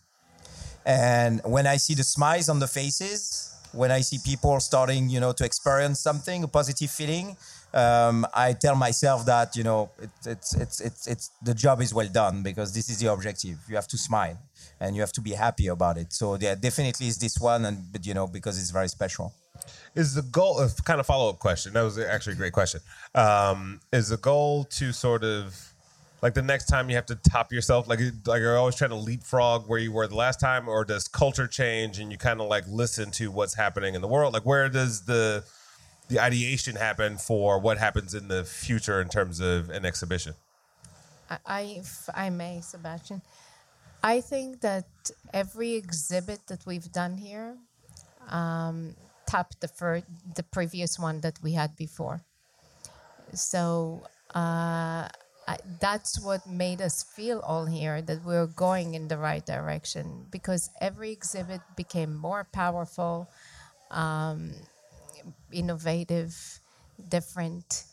And 0.85 1.39
when 1.45 1.67
I 1.67 1.77
see 1.77 1.93
the 1.93 2.03
smiles 2.03 2.49
on 2.49 2.57
the 2.57 2.67
faces, 2.67 3.48
when 3.73 3.91
I 3.91 4.01
see 4.01 4.17
people 4.23 4.59
starting, 4.59 5.09
you 5.09 5.19
know, 5.19 5.31
to 5.33 5.45
experience 5.45 5.99
something, 5.99 6.43
a 6.43 6.47
positive 6.47 6.89
feeling, 6.89 7.37
um, 7.73 8.25
I 8.33 8.53
tell 8.53 8.75
myself 8.75 9.25
that, 9.25 9.55
you 9.55 9.63
know, 9.63 9.91
it, 10.01 10.09
it's, 10.25 10.55
it's, 10.55 10.79
it's, 10.81 11.07
it's, 11.07 11.31
the 11.43 11.53
job 11.53 11.81
is 11.81 11.93
well 11.93 12.07
done 12.07 12.41
because 12.41 12.73
this 12.73 12.89
is 12.89 12.99
the 12.99 13.11
objective. 13.11 13.57
You 13.67 13.75
have 13.75 13.87
to 13.89 13.97
smile 13.97 14.37
and 14.79 14.95
you 14.95 15.01
have 15.01 15.11
to 15.13 15.21
be 15.21 15.31
happy 15.31 15.67
about 15.67 15.97
it. 15.97 16.13
So 16.13 16.37
yeah, 16.39 16.55
definitely 16.55 17.07
is 17.07 17.17
this 17.17 17.37
one, 17.39 17.65
and 17.65 17.91
but 17.91 18.05
you 18.05 18.13
know, 18.13 18.27
because 18.27 18.57
it's 18.59 18.71
very 18.71 18.87
special. 18.87 19.33
is 19.95 20.15
the 20.15 20.21
goal 20.21 20.59
a 20.59 20.69
kind 20.83 20.99
of 20.99 21.05
follow-up 21.05 21.39
question 21.39 21.73
that 21.73 21.81
was 21.81 21.97
actually 21.97 22.33
a 22.33 22.35
great 22.35 22.53
question 22.53 22.79
um, 23.15 23.79
is 23.91 24.09
the 24.09 24.17
goal 24.17 24.63
to 24.65 24.91
sort 24.91 25.23
of 25.23 25.73
like 26.21 26.33
the 26.33 26.41
next 26.41 26.65
time 26.65 26.89
you 26.89 26.95
have 26.95 27.05
to 27.05 27.15
top 27.15 27.51
yourself 27.51 27.87
like 27.87 27.99
like 28.25 28.39
you're 28.39 28.57
always 28.57 28.75
trying 28.75 28.89
to 28.89 28.95
leapfrog 28.95 29.67
where 29.67 29.79
you 29.79 29.91
were 29.91 30.07
the 30.07 30.15
last 30.15 30.39
time 30.39 30.67
or 30.67 30.83
does 30.83 31.07
culture 31.07 31.47
change 31.47 31.99
and 31.99 32.11
you 32.11 32.17
kind 32.17 32.41
of 32.41 32.47
like 32.47 32.65
listen 32.67 33.11
to 33.11 33.31
what's 33.31 33.53
happening 33.53 33.95
in 33.95 34.01
the 34.01 34.07
world 34.07 34.33
like 34.33 34.45
where 34.45 34.69
does 34.69 35.05
the 35.05 35.43
the 36.09 36.19
ideation 36.19 36.75
happen 36.75 37.17
for 37.17 37.59
what 37.59 37.77
happens 37.77 38.13
in 38.13 38.27
the 38.27 38.43
future 38.43 38.99
in 39.01 39.07
terms 39.09 39.39
of 39.39 39.69
an 39.69 39.85
exhibition 39.85 40.33
I- 41.45 41.75
if 41.77 42.09
I 42.13 42.29
may, 42.29 42.61
Sebastien, 42.61 43.21
I 44.01 44.21
think 44.21 44.61
that 44.61 44.87
every 45.33 45.73
exhibit 45.75 46.47
that 46.47 46.65
we've 46.65 46.91
done 46.91 47.17
here 47.17 47.57
um, 48.29 48.95
topped 49.27 49.61
the 49.61 49.67
fir- 49.67 50.03
the 50.35 50.43
previous 50.43 50.97
one 50.97 51.21
that 51.21 51.37
we 51.43 51.53
had 51.53 51.75
before. 51.75 52.21
So 53.33 54.07
uh, 54.33 55.07
I, 55.49 55.57
that's 55.79 56.19
what 56.19 56.45
made 56.45 56.79
us 56.79 57.01
feel 57.01 57.39
all 57.39 57.65
here 57.65 58.03
that 58.03 58.23
we 58.23 58.33
we're 58.33 58.45
going 58.45 58.93
in 58.93 59.07
the 59.07 59.17
right 59.17 59.43
direction 59.43 60.27
because 60.29 60.69
every 60.79 61.11
exhibit 61.11 61.61
became 61.75 62.15
more 62.15 62.45
powerful, 62.51 63.27
um, 63.89 64.53
innovative, 65.51 66.37
different. 67.09 67.85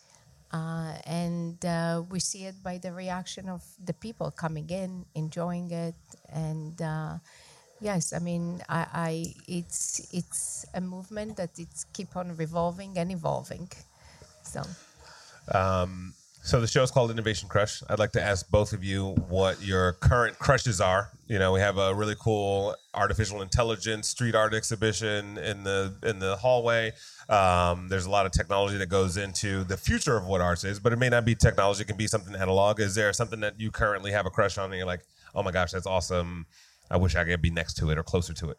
Uh, 0.52 0.98
and 1.06 1.64
uh, 1.64 2.02
we 2.10 2.20
see 2.20 2.44
it 2.44 2.62
by 2.62 2.76
the 2.76 2.92
reaction 2.92 3.48
of 3.48 3.64
the 3.82 3.94
people 3.94 4.30
coming 4.30 4.68
in, 4.68 5.06
enjoying 5.14 5.70
it, 5.70 5.96
and 6.28 6.80
uh, 6.82 7.14
yes, 7.80 8.12
I 8.12 8.18
mean, 8.18 8.62
I, 8.68 8.86
I 8.92 9.34
it's 9.48 10.06
it's 10.12 10.66
a 10.74 10.80
movement 10.80 11.36
that 11.38 11.58
it's 11.58 11.84
keep 11.92 12.16
on 12.16 12.36
revolving 12.36 12.98
and 12.98 13.10
evolving. 13.10 13.68
So 14.42 14.62
So 16.46 16.60
the 16.60 16.68
show 16.68 16.84
is 16.84 16.92
called 16.92 17.10
Innovation 17.10 17.48
Crush. 17.48 17.82
I'd 17.90 17.98
like 17.98 18.12
to 18.12 18.22
ask 18.22 18.48
both 18.48 18.72
of 18.72 18.84
you 18.84 19.16
what 19.28 19.60
your 19.66 19.94
current 19.94 20.38
crushes 20.38 20.80
are. 20.80 21.10
You 21.26 21.40
know, 21.40 21.50
we 21.50 21.58
have 21.58 21.76
a 21.76 21.92
really 21.92 22.14
cool 22.20 22.76
artificial 22.94 23.42
intelligence 23.42 24.06
street 24.08 24.36
art 24.36 24.54
exhibition 24.54 25.38
in 25.38 25.64
the 25.64 25.92
in 26.04 26.20
the 26.20 26.36
hallway. 26.36 26.92
Um, 27.28 27.88
there's 27.88 28.06
a 28.06 28.10
lot 28.10 28.26
of 28.26 28.32
technology 28.32 28.76
that 28.78 28.88
goes 28.88 29.16
into 29.16 29.64
the 29.64 29.76
future 29.76 30.16
of 30.16 30.28
what 30.28 30.40
art 30.40 30.62
is, 30.62 30.78
but 30.78 30.92
it 30.92 31.00
may 31.00 31.08
not 31.08 31.24
be 31.24 31.34
technology. 31.34 31.82
It 31.82 31.88
can 31.88 31.96
be 31.96 32.06
something 32.06 32.36
analog. 32.36 32.78
Is 32.78 32.94
there 32.94 33.12
something 33.12 33.40
that 33.40 33.58
you 33.58 33.72
currently 33.72 34.12
have 34.12 34.24
a 34.24 34.30
crush 34.30 34.56
on, 34.56 34.66
and 34.66 34.74
you're 34.74 34.86
like, 34.86 35.02
oh 35.34 35.42
my 35.42 35.50
gosh, 35.50 35.72
that's 35.72 35.84
awesome. 35.84 36.46
I 36.88 36.96
wish 36.96 37.16
I 37.16 37.24
could 37.24 37.42
be 37.42 37.50
next 37.50 37.74
to 37.78 37.90
it 37.90 37.98
or 37.98 38.04
closer 38.04 38.32
to 38.34 38.50
it. 38.50 38.58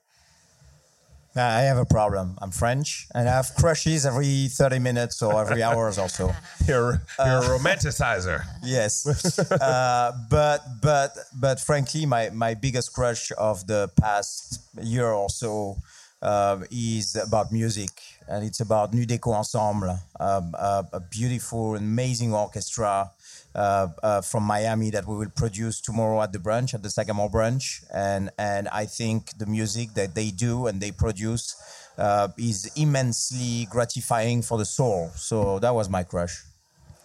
I 1.38 1.61
have 1.61 1.77
a 1.77 1.85
problem. 1.85 2.38
I'm 2.41 2.51
French, 2.51 3.07
and 3.13 3.29
I 3.29 3.31
have 3.31 3.53
crushes 3.55 4.05
every 4.05 4.47
30 4.47 4.79
minutes 4.79 5.21
or 5.21 5.39
every 5.39 5.61
hours 5.61 5.97
or 5.97 6.09
so. 6.09 6.33
You're 6.67 7.01
you're 7.19 7.43
a 7.43 7.59
romanticizer. 7.59 8.43
yes 8.63 9.05
uh, 9.51 10.11
but 10.29 10.61
but 10.81 11.15
but 11.39 11.59
frankly 11.59 12.05
my 12.05 12.29
my 12.31 12.53
biggest 12.53 12.93
crush 12.93 13.31
of 13.38 13.65
the 13.67 13.89
past 14.01 14.59
year 14.81 15.07
or 15.07 15.29
so 15.29 15.77
uh, 16.21 16.59
is 16.71 17.15
about 17.15 17.51
music 17.51 17.91
and 18.27 18.43
it's 18.43 18.59
about 18.59 18.93
Nu 18.93 19.05
Déco 19.05 19.33
Ensemble, 19.33 19.99
um, 20.19 20.53
uh, 20.57 20.83
a 20.91 20.99
beautiful, 20.99 21.75
amazing 21.75 22.33
orchestra 22.33 23.11
uh, 23.55 23.87
uh, 24.03 24.21
from 24.21 24.43
Miami 24.43 24.89
that 24.91 25.07
we 25.07 25.15
will 25.15 25.29
produce 25.35 25.81
tomorrow 25.81 26.21
at 26.21 26.31
the 26.31 26.39
brunch, 26.39 26.73
at 26.73 26.83
the 26.83 26.89
Sagamore 26.89 27.29
brunch. 27.29 27.83
And, 27.93 28.29
and 28.37 28.67
I 28.69 28.85
think 28.85 29.37
the 29.37 29.45
music 29.45 29.93
that 29.95 30.15
they 30.15 30.31
do 30.31 30.67
and 30.67 30.79
they 30.81 30.91
produce 30.91 31.55
uh, 31.97 32.29
is 32.37 32.71
immensely 32.75 33.67
gratifying 33.69 34.41
for 34.41 34.57
the 34.57 34.65
soul. 34.65 35.09
So 35.15 35.59
that 35.59 35.73
was 35.73 35.89
my 35.89 36.03
crush. 36.03 36.43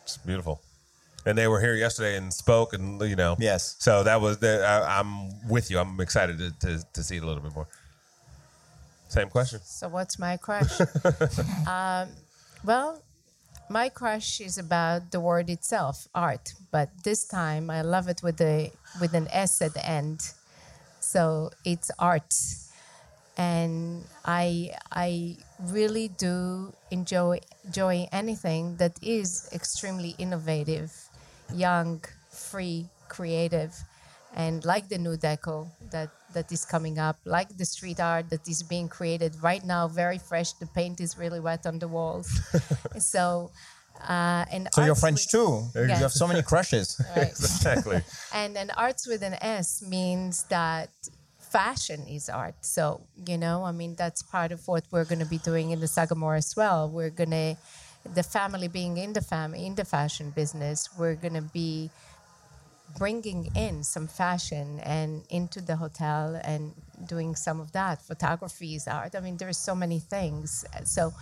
It's 0.03 0.17
beautiful. 0.19 0.61
And 1.25 1.39
they 1.39 1.47
were 1.47 1.61
here 1.61 1.75
yesterday 1.75 2.17
and 2.17 2.33
spoke, 2.33 2.73
and 2.73 3.01
you 3.03 3.15
know, 3.15 3.37
Yes. 3.39 3.77
So 3.79 4.03
that 4.03 4.21
was 4.21 4.39
the, 4.39 4.67
I, 4.67 4.99
I'm 4.99 5.49
with 5.49 5.71
you. 5.71 5.79
I'm 5.79 6.01
excited 6.01 6.39
to, 6.39 6.51
to 6.67 6.85
to 6.95 7.03
see 7.05 7.17
it 7.19 7.23
a 7.23 7.27
little 7.27 7.43
bit 7.43 7.55
more. 7.55 7.69
Same 9.09 9.29
question. 9.29 9.61
So 9.63 9.89
what's 9.89 10.19
my 10.19 10.37
crush? 10.37 10.81
um, 11.69 12.09
well, 12.65 13.03
my 13.69 13.89
crush 13.89 14.41
is 14.41 14.59
about 14.59 15.11
the 15.11 15.21
word 15.21 15.51
itself, 15.51 16.09
art. 16.15 16.55
But 16.71 16.91
this 17.05 17.25
time, 17.27 17.71
I 17.71 17.83
love 17.83 18.09
it 18.09 18.23
with 18.23 18.37
the 18.37 18.71
with 19.01 19.15
an 19.15 19.29
S 19.31 19.63
at 19.63 19.75
the 19.75 19.85
end. 19.87 20.21
So 21.01 21.51
it's 21.65 21.91
art, 21.99 22.35
and 23.37 24.05
I 24.25 24.75
I 24.91 25.37
really 25.61 26.09
do 26.09 26.73
enjoy 26.91 27.41
enjoy 27.65 28.09
anything 28.13 28.77
that 28.77 28.99
is 29.03 29.49
extremely 29.53 30.15
innovative, 30.19 30.93
young, 31.53 32.03
free, 32.31 32.89
creative, 33.09 33.75
and 34.35 34.65
like 34.65 34.89
the 34.89 34.99
Nu 34.99 35.17
Deco 35.17 35.69
that 35.91 36.11
that 36.35 36.51
is 36.53 36.65
coming 36.65 36.99
up, 36.99 37.19
like 37.25 37.57
the 37.57 37.65
street 37.65 38.01
art 38.01 38.31
that 38.31 38.47
is 38.49 38.63
being 38.63 38.89
created 38.89 39.37
right 39.43 39.65
now, 39.65 39.89
very 39.89 40.19
fresh. 40.19 40.53
The 40.55 40.67
paint 40.67 41.01
is 41.01 41.19
really 41.19 41.41
wet 41.41 41.67
on 41.67 41.79
the 41.79 41.89
walls, 41.89 42.29
so. 42.99 43.51
Uh, 44.09 44.45
and 44.51 44.69
So 44.73 44.85
you're 44.85 44.97
French 44.97 45.29
too. 45.29 45.63
You 45.77 45.87
have 46.07 46.13
so 46.13 46.27
many 46.27 46.43
crushes. 46.43 47.01
Right. 47.17 47.29
Exactly. 47.29 48.01
And 48.35 48.57
then 48.57 48.71
arts 48.77 49.07
with 49.07 49.23
an 49.23 49.35
S 49.41 49.83
means 49.83 50.45
that 50.45 50.91
fashion 51.39 52.01
is 52.09 52.29
art. 52.29 52.57
So, 52.63 53.03
you 53.27 53.37
know, 53.37 53.65
I 53.65 53.73
mean, 53.73 53.95
that's 53.95 54.23
part 54.23 54.51
of 54.51 54.67
what 54.67 54.85
we're 54.91 55.05
going 55.05 55.21
to 55.21 55.31
be 55.37 55.39
doing 55.39 55.71
in 55.71 55.79
the 55.81 55.87
Sagamore 55.87 56.37
as 56.37 56.57
well. 56.57 56.89
We're 56.89 57.11
going 57.11 57.31
to, 57.31 57.57
the 58.15 58.23
family 58.23 58.69
being 58.69 58.97
in 58.97 59.13
the 59.13 59.21
family, 59.21 59.67
in 59.67 59.75
the 59.75 59.85
fashion 59.85 60.31
business, 60.31 60.89
we're 60.99 61.15
going 61.15 61.35
to 61.35 61.43
be 61.43 61.91
bringing 62.99 63.51
in 63.55 63.83
some 63.83 64.07
fashion 64.07 64.81
and 64.81 65.25
into 65.31 65.61
the 65.61 65.77
hotel 65.77 66.41
and 66.45 66.73
doing 67.07 67.35
some 67.35 67.61
of 67.61 67.73
that. 67.73 68.03
Photography 68.03 68.75
is 68.75 68.87
art. 68.87 69.15
I 69.15 69.21
mean, 69.21 69.37
there's 69.37 69.59
so 69.59 69.75
many 69.75 69.99
things. 69.99 70.65
So, 70.85 71.13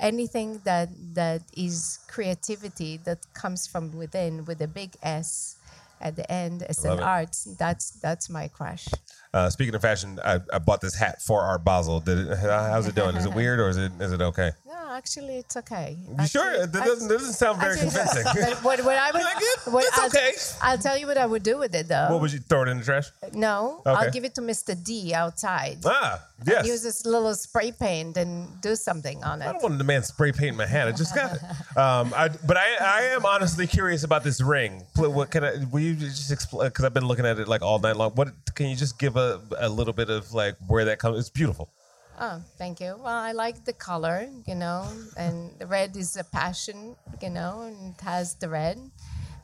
anything 0.00 0.60
that 0.64 0.88
that 1.14 1.42
is 1.56 1.98
creativity 2.08 2.98
that 3.04 3.18
comes 3.34 3.66
from 3.66 3.96
within 3.96 4.44
with 4.44 4.60
a 4.60 4.68
big 4.68 4.96
S 5.02 5.56
at 6.00 6.16
the 6.16 6.30
end 6.30 6.64
as 6.64 6.84
an 6.84 6.98
art, 6.98 7.36
that's 7.58 7.90
that's 7.90 8.28
my 8.28 8.48
crush. 8.48 8.88
Uh, 9.32 9.48
speaking 9.48 9.74
of 9.74 9.80
fashion, 9.80 10.18
I, 10.24 10.40
I 10.52 10.58
bought 10.58 10.80
this 10.80 10.94
hat 10.94 11.22
for 11.22 11.40
Art 11.40 11.64
Basel. 11.64 12.00
Did 12.00 12.18
it, 12.18 12.38
how's 12.38 12.86
it 12.86 12.94
doing? 12.94 13.16
Is 13.16 13.24
it 13.24 13.34
weird 13.40 13.60
or 13.60 13.68
is 13.68 13.78
it 13.78 13.92
is 14.00 14.12
it 14.12 14.20
okay? 14.20 14.50
Actually, 14.96 15.36
it's 15.38 15.56
okay. 15.56 15.96
You 16.20 16.26
sure? 16.26 16.42
Actually- 16.48 16.66
That 16.66 16.84
doesn't, 16.84 17.08
that 17.08 17.18
doesn't 17.18 17.32
sound 17.34 17.60
very 17.60 17.72
actually- 17.80 17.90
convincing. 17.90 18.24
But 18.42 18.64
what, 18.64 18.84
what 18.84 18.96
I 18.96 19.10
would, 19.10 19.22
Like 19.22 19.36
it? 19.40 19.58
what 19.72 19.84
It's 19.84 19.98
I'll, 19.98 20.06
okay. 20.06 20.32
I'll 20.60 20.78
tell 20.78 20.96
you 20.98 21.06
what 21.06 21.16
I 21.16 21.26
would 21.26 21.42
do 21.42 21.58
with 21.58 21.74
it 21.74 21.88
though. 21.88 22.08
what 22.10 22.20
would 22.20 22.32
you 22.32 22.40
throw 22.40 22.62
it 22.64 22.68
in 22.68 22.78
the 22.78 22.84
trash? 22.84 23.10
no, 23.32 23.82
Okay. 23.86 23.90
I'll 23.98 24.10
give 24.10 24.24
it 24.24 24.34
to 24.36 24.42
Mr. 24.42 24.72
D 24.88 25.14
outside. 25.14 25.78
Ah, 25.86 26.22
yes. 26.46 26.66
Use 26.66 26.82
this 26.82 27.06
little 27.06 27.34
spray 27.34 27.72
paint 27.72 28.16
and 28.16 28.60
do 28.60 28.76
something 28.76 29.22
on 29.24 29.40
it. 29.42 29.46
I 29.46 29.52
don't 29.52 29.62
want 29.62 29.78
the 29.78 29.84
man 29.84 30.02
spray 30.02 30.32
paint 30.32 30.56
my 30.56 30.66
hand. 30.66 30.88
I 30.88 30.92
just 30.92 31.14
got 31.14 31.36
it. 31.36 31.42
Um, 31.76 32.12
I, 32.14 32.28
but 32.46 32.56
I, 32.56 32.68
I 32.80 33.00
am 33.16 33.24
honestly 33.24 33.66
curious 33.66 34.04
about 34.04 34.24
this 34.24 34.40
ring. 34.42 34.82
What 34.96 35.30
can 35.30 35.42
I? 35.44 35.52
Will 35.70 35.80
you 35.80 35.94
just 35.94 36.30
explain? 36.30 36.68
Because 36.68 36.84
I've 36.84 36.94
been 36.94 37.06
looking 37.06 37.24
at 37.26 37.38
it 37.38 37.48
like 37.48 37.62
all 37.62 37.78
night 37.78 37.96
long. 37.96 38.10
What 38.12 38.28
can 38.54 38.66
you 38.68 38.76
just 38.76 38.98
give 38.98 39.16
a, 39.16 39.40
a 39.58 39.68
little 39.68 39.92
bit 39.94 40.10
of 40.10 40.32
like 40.34 40.56
where 40.66 40.84
that 40.86 40.98
comes? 40.98 41.18
It's 41.18 41.30
beautiful. 41.30 41.70
Oh, 42.20 42.42
thank 42.58 42.80
you. 42.80 42.96
Well, 42.98 43.18
I 43.18 43.32
like 43.32 43.64
the 43.64 43.72
color, 43.72 44.28
you 44.46 44.54
know, 44.54 44.86
and 45.16 45.58
the 45.58 45.66
red 45.66 45.96
is 45.96 46.16
a 46.16 46.24
passion, 46.24 46.96
you 47.20 47.30
know, 47.30 47.62
and 47.62 47.94
it 47.94 48.00
has 48.02 48.34
the 48.36 48.48
red. 48.48 48.78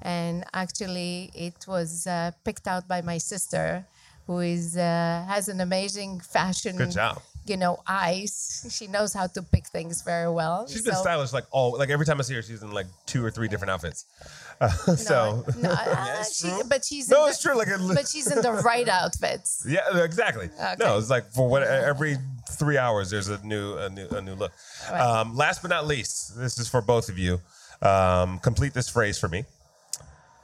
And 0.03 0.45
actually, 0.55 1.31
it 1.35 1.67
was 1.67 2.07
uh, 2.07 2.31
picked 2.45 2.69
out 2.69 2.87
by 2.87 3.01
my 3.03 3.19
sister, 3.19 3.85
who 4.27 4.39
is 4.41 4.77
uh, 4.77 5.25
has 5.27 5.49
an 5.49 5.61
amazing 5.61 6.21
fashion. 6.21 6.77
Good 6.77 6.93
job. 6.93 7.23
You 7.49 7.57
know, 7.57 7.81
eyes. 7.87 8.67
She 8.71 8.87
knows 8.87 9.13
how 9.15 9.27
to 9.29 9.43
pick 9.43 9.67
things 9.69 10.03
very 10.03 10.31
well. 10.31 10.67
She's 10.69 10.83
been 10.83 10.95
So- 10.95 11.03
stylish 11.03 11.33
like 11.33 11.45
all 11.51 11.77
like 11.79 11.91
every 11.91 12.07
time 12.07 12.19
I 12.19 12.23
see 12.23 12.35
her, 12.35 12.43
she's 12.43 12.63
in 12.63 12.73
like 12.73 12.87
two 13.07 13.25
or 13.25 13.31
three 13.31 13.49
different 13.49 13.71
outfits. 13.71 14.05
Uh, 14.61 14.69
so 14.97 15.45
no, 15.63 15.71
uh, 15.71 16.25
she, 16.35 16.51
but 16.69 16.85
she's 16.85 17.09
no, 17.09 17.23
in 17.23 17.29
it's 17.31 17.41
the, 17.41 17.49
true. 17.51 17.57
Like 17.57 17.69
it, 17.69 17.79
But 17.95 18.09
she's 18.09 18.29
in 18.29 18.43
the 18.43 18.51
right 18.55 18.89
outfits. 18.89 19.65
Yeah, 19.69 20.03
exactly. 20.03 20.47
Okay. 20.47 20.75
No, 20.81 20.99
it's 20.99 21.09
like 21.11 21.31
for 21.31 21.49
what 21.49 21.63
every 21.63 22.17
three 22.51 22.77
hours 22.77 23.09
there's 23.09 23.29
a 23.29 23.41
new 23.47 23.77
a 23.77 23.89
new 23.89 24.09
a 24.09 24.21
new 24.21 24.35
look. 24.35 24.51
Right. 24.91 25.01
Um, 25.01 25.37
last 25.37 25.63
but 25.63 25.69
not 25.69 25.87
least, 25.87 26.37
this 26.37 26.59
is 26.59 26.67
for 26.69 26.81
both 26.83 27.09
of 27.09 27.17
you. 27.17 27.41
Um, 27.83 28.41
complete 28.41 28.75
this 28.75 28.89
phrase 28.89 29.17
for 29.17 29.29
me. 29.29 29.45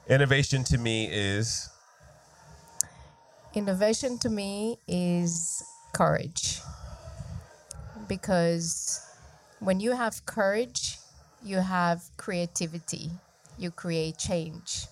Innovation 0.07 0.63
to 0.63 0.77
me 0.77 1.09
is 1.11 1.67
Innovation 3.53 4.17
to 4.19 4.29
me 4.29 4.77
is 4.87 5.61
courage. 5.93 6.61
Because 8.07 9.01
when 9.59 9.79
you 9.79 9.91
have 9.93 10.25
courage, 10.25 10.97
you 11.43 11.57
have 11.57 12.03
creativity, 12.17 13.11
you 13.57 13.71
create 13.71 14.17
change. 14.17 14.85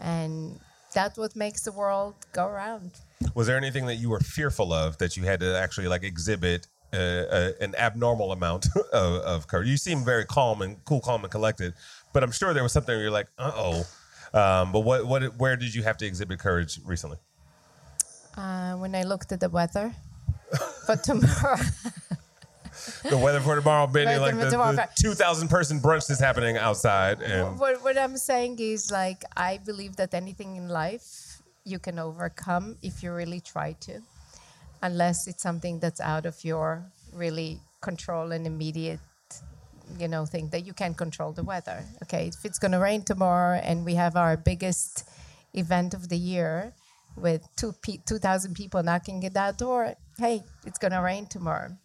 And 0.00 0.58
that's 0.94 1.18
what 1.18 1.34
makes 1.36 1.62
the 1.62 1.72
world 1.72 2.14
go 2.32 2.46
around. 2.46 2.92
was 3.34 3.46
there 3.46 3.56
anything 3.56 3.86
that 3.86 3.96
you 3.96 4.10
were 4.10 4.20
fearful 4.20 4.72
of 4.72 4.98
that 4.98 5.16
you 5.16 5.22
had 5.24 5.40
to 5.40 5.56
actually 5.58 5.88
like 5.88 6.02
exhibit 6.02 6.66
uh, 6.92 6.96
uh, 6.96 7.52
an 7.60 7.74
abnormal 7.78 8.32
amount 8.32 8.66
of, 8.92 9.14
of 9.22 9.46
courage? 9.46 9.68
You 9.68 9.76
seem 9.76 10.04
very 10.04 10.24
calm 10.24 10.62
and 10.62 10.84
cool, 10.84 11.00
calm 11.00 11.22
and 11.24 11.30
collected, 11.30 11.74
but 12.12 12.22
I'm 12.22 12.32
sure 12.32 12.52
there 12.52 12.62
was 12.62 12.72
something 12.72 12.94
where 12.94 13.02
you're 13.02 13.10
like, 13.10 13.28
uh 13.38 13.52
oh. 13.54 13.86
Um, 14.34 14.72
but 14.72 14.80
what 14.80 15.06
what 15.06 15.36
where 15.36 15.56
did 15.56 15.74
you 15.74 15.82
have 15.82 15.98
to 15.98 16.06
exhibit 16.06 16.38
courage 16.38 16.80
recently? 16.84 17.18
Uh, 18.36 18.74
when 18.76 18.94
I 18.94 19.02
looked 19.02 19.30
at 19.32 19.40
the 19.40 19.50
weather 19.50 19.94
for 20.86 20.96
tomorrow, 20.96 21.58
the 23.08 23.18
weather 23.18 23.40
for 23.40 23.56
tomorrow 23.56 23.86
Weather 24.06 24.20
like 24.20 24.34
the, 24.38 24.50
the 24.50 24.88
2,000 24.96 25.48
person 25.48 25.80
brunch 25.80 26.06
that's 26.08 26.20
happening 26.20 26.56
outside. 26.56 27.22
And 27.22 27.58
what, 27.58 27.82
what 27.82 27.98
I'm 27.98 28.16
saying 28.16 28.58
is 28.58 28.90
like 28.90 29.24
I 29.36 29.58
believe 29.58 29.96
that 29.96 30.14
anything 30.14 30.56
in 30.56 30.68
life 30.68 31.42
you 31.64 31.78
can 31.78 31.98
overcome 31.98 32.76
if 32.82 33.02
you 33.02 33.12
really 33.12 33.40
try 33.40 33.72
to, 33.80 34.00
unless 34.82 35.26
it's 35.26 35.42
something 35.42 35.78
that's 35.78 36.00
out 36.00 36.26
of 36.26 36.44
your 36.44 36.84
really 37.12 37.60
control 37.80 38.32
and 38.32 38.46
immediate, 38.46 39.00
you 39.98 40.08
know, 40.08 40.26
thing 40.26 40.48
that 40.48 40.66
you 40.66 40.72
can't 40.72 40.96
control 40.96 41.32
the 41.32 41.44
weather. 41.44 41.84
Okay, 42.02 42.28
if 42.28 42.44
it's 42.44 42.58
going 42.58 42.72
to 42.72 42.78
rain 42.78 43.02
tomorrow 43.02 43.58
and 43.58 43.84
we 43.84 43.94
have 43.94 44.16
our 44.16 44.36
biggest 44.36 45.08
event 45.54 45.94
of 45.94 46.08
the 46.08 46.16
year 46.16 46.72
with 47.16 47.46
two 47.56 47.72
pe- 47.82 47.98
2,000 48.06 48.54
people 48.54 48.82
knocking 48.82 49.24
at 49.24 49.34
that 49.34 49.58
door, 49.58 49.94
hey, 50.18 50.42
it's 50.66 50.78
going 50.78 50.92
to 50.92 51.00
rain 51.00 51.26
tomorrow. 51.26 51.76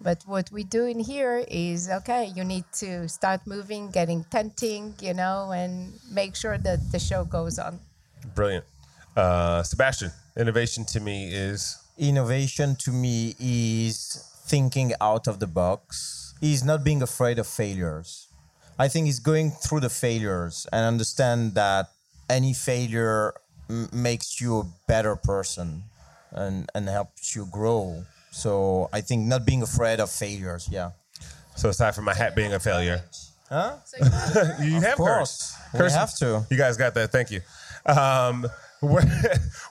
But 0.00 0.22
what 0.26 0.50
we 0.50 0.64
do 0.64 0.86
in 0.86 0.98
here 0.98 1.44
is 1.48 1.90
okay, 1.90 2.32
you 2.34 2.44
need 2.44 2.64
to 2.80 3.08
start 3.08 3.46
moving, 3.46 3.90
getting 3.90 4.24
tenting, 4.24 4.94
you 5.00 5.12
know, 5.14 5.52
and 5.52 5.92
make 6.10 6.34
sure 6.34 6.56
that 6.58 6.90
the 6.92 6.98
show 6.98 7.24
goes 7.24 7.58
on. 7.58 7.80
brilliant. 8.34 8.64
Uh, 9.16 9.62
Sebastien, 9.62 10.12
innovation 10.36 10.84
to 10.86 11.00
me 11.00 11.28
is 11.32 11.76
innovation 11.98 12.76
to 12.76 12.90
me 12.90 13.34
is 13.38 14.24
thinking 14.46 14.92
out 15.00 15.26
of 15.26 15.38
the 15.38 15.46
box 15.46 16.34
is 16.40 16.64
not 16.64 16.82
being 16.82 17.02
afraid 17.02 17.38
of 17.38 17.46
failures 17.46 18.28
i 18.78 18.88
think 18.88 19.06
it's 19.06 19.18
going 19.18 19.50
through 19.50 19.80
the 19.80 19.90
failures 19.90 20.66
and 20.72 20.86
understand 20.86 21.54
that 21.54 21.90
any 22.30 22.54
failure 22.54 23.34
m- 23.68 23.88
makes 23.92 24.40
you 24.40 24.60
a 24.60 24.66
better 24.88 25.14
person 25.14 25.82
and, 26.32 26.70
and 26.74 26.88
helps 26.88 27.36
you 27.36 27.44
grow 27.52 28.02
so 28.30 28.88
i 28.92 29.00
think 29.00 29.26
not 29.26 29.44
being 29.44 29.62
afraid 29.62 30.00
of 30.00 30.10
failures 30.10 30.68
yeah 30.70 30.90
so 31.56 31.68
aside 31.68 31.94
from 31.94 32.04
my 32.04 32.14
hat 32.14 32.34
being 32.34 32.54
a 32.54 32.60
failure, 32.60 33.02
huh 33.48 33.76
you 34.62 34.80
have 34.80 34.96
course. 34.96 35.54
courage. 35.72 35.92
We 35.92 35.98
have 35.98 36.14
to. 36.16 36.46
You 36.50 36.56
guys 36.56 36.76
got 36.76 36.94
that. 36.94 37.10
Thank 37.12 37.30
you. 37.30 37.40
Um, 37.84 38.46
where, 38.80 39.04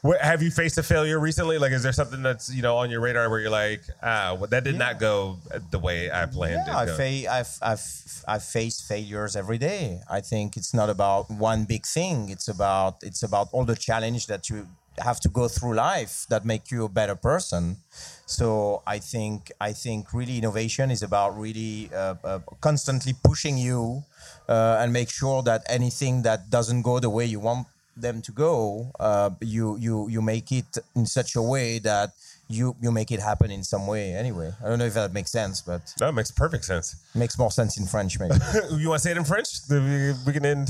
where, 0.02 0.20
have 0.20 0.44
you 0.44 0.52
faced 0.52 0.78
a 0.78 0.84
failure 0.84 1.18
recently? 1.20 1.58
Like, 1.58 1.72
is 1.72 1.82
there 1.82 1.94
something 1.94 2.22
that's 2.22 2.54
you 2.54 2.62
know 2.62 2.78
on 2.78 2.92
your 2.92 3.00
radar 3.02 3.28
where 3.30 3.40
you're 3.40 3.50
like, 3.50 3.82
ah, 4.04 4.36
well, 4.38 4.48
that 4.48 4.64
did 4.66 4.78
not 4.78 5.00
go 5.00 5.40
the 5.72 5.80
way 5.80 6.12
I 6.12 6.26
planned 6.28 6.64
Yeah, 6.68 6.78
I 6.78 6.84
it? 6.84 6.88
to 6.88 6.94
fa- 6.96 7.32
I've, 7.32 7.58
I've, 7.62 8.24
I've 8.28 8.44
faced 8.44 8.88
failures 8.88 9.36
every 9.36 9.58
day. 9.58 10.02
I 10.12 10.22
think 10.22 10.58
it's 10.58 10.74
not 10.74 10.90
about 10.92 11.32
one 11.32 11.64
big 11.64 11.86
thing. 11.88 12.30
It's 12.30 12.50
about 12.50 12.98
it's 13.02 13.24
about 13.24 13.48
all 13.52 13.66
the 13.66 13.76
challenge 13.76 14.28
that 14.28 14.50
you 14.50 14.68
have 15.02 15.20
to 15.22 15.30
go 15.30 15.48
through 15.48 15.76
life 15.76 16.26
that 16.30 16.46
make 16.46 16.72
you 16.72 16.86
a 16.86 16.90
better 16.90 17.16
person. 17.16 17.78
So 18.26 18.82
I 18.86 19.00
think 19.00 19.52
I 19.60 19.74
think 19.74 20.14
really 20.14 20.38
innovation 20.38 20.92
is 20.92 21.02
about 21.04 21.38
really 21.38 21.90
uh, 21.94 22.16
uh, 22.24 22.40
constantly 22.62 23.14
pushing 23.24 23.58
you 23.58 24.04
uh, 24.48 24.78
and 24.80 24.94
make 24.94 25.10
sure 25.10 25.42
that 25.44 25.64
anything 25.68 26.24
that 26.24 26.50
doesn't 26.50 26.84
go 26.84 27.00
the 27.00 27.10
way 27.10 27.26
you 27.26 27.40
want 27.40 27.68
them 27.98 28.22
to 28.22 28.32
go, 28.32 28.92
uh, 29.00 29.30
you 29.42 29.78
you 29.78 30.08
you 30.10 30.22
make 30.22 30.52
it 30.52 30.78
in 30.96 31.06
such 31.06 31.36
a 31.36 31.42
way 31.42 31.80
that 31.80 32.12
you 32.48 32.76
you 32.82 32.92
make 32.92 33.12
it 33.12 33.20
happen 33.20 33.52
in 33.52 33.64
some 33.64 33.88
way. 33.88 34.14
Anyway, 34.14 34.52
I 34.64 34.68
don't 34.70 34.80
know 34.80 34.86
if 34.86 34.94
that 34.94 35.14
makes 35.14 35.32
sense, 35.32 35.62
but 35.62 35.82
That 35.98 36.14
makes 36.14 36.32
perfect 36.32 36.66
sense. 36.66 36.96
makes 37.14 37.38
more 37.38 37.52
sense 37.52 37.78
in 37.78 37.86
French 37.88 38.20
maybe. 38.20 38.36
you 38.78 38.90
want 38.90 39.02
to 39.02 39.04
say 39.08 39.12
it 39.12 39.18
in 39.18 39.24
French? 39.26 39.50
We, 39.70 40.34
can 40.34 40.46
end. 40.46 40.70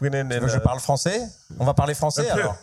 We 0.00 0.08
can 0.08 0.14
end 0.14 0.32
in. 0.32 0.48
Je 0.48 0.56
uh, 0.56 0.60
parle 0.60 0.80
français. 0.80 1.28
On 1.58 1.64
va 1.66 1.74
parler 1.74 1.94
français 1.94 2.28
alors. 2.30 2.56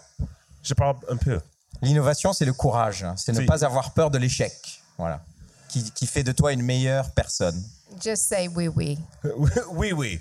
Je 0.66 0.74
parle 0.74 0.95
un 1.09 1.18
peu. 1.18 1.39
L'innovation, 1.82 2.34
c'est 2.34 2.45
le 2.45 2.53
courage. 2.53 3.05
C'est 3.18 3.32
ne 3.34 3.39
Si. 3.41 3.45
pas 3.45 3.63
avoir 3.63 3.91
peur 3.91 4.09
de 4.09 4.18
l'échec. 4.18 4.51
Voilà. 4.97 5.22
Qui, 5.70 5.91
qui 5.91 6.07
fait 6.07 6.24
de 6.24 6.32
toi 6.32 6.51
une 6.53 6.63
meilleure 6.63 7.11
personne. 7.11 7.61
Just 8.03 8.28
say 8.28 8.47
oui, 8.53 8.68
oui. 8.68 8.97
Wee 9.72 9.93
wee. 9.93 10.20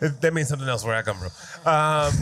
That 0.00 0.32
means 0.32 0.48
something 0.48 0.68
else 0.68 0.84
where 0.84 0.96
I 0.98 1.02
come 1.02 1.16
from. 1.18 1.30
Um, 1.66 2.12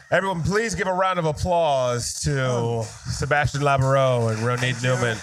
everyone, 0.10 0.42
please 0.42 0.74
give 0.74 0.88
a 0.88 0.92
round 0.92 1.18
of 1.18 1.26
applause 1.26 2.14
to 2.24 2.82
Sebastian 3.10 3.60
Laboureux 3.62 4.30
and 4.32 4.38
Ronit 4.38 4.82
Newman. 4.82 5.16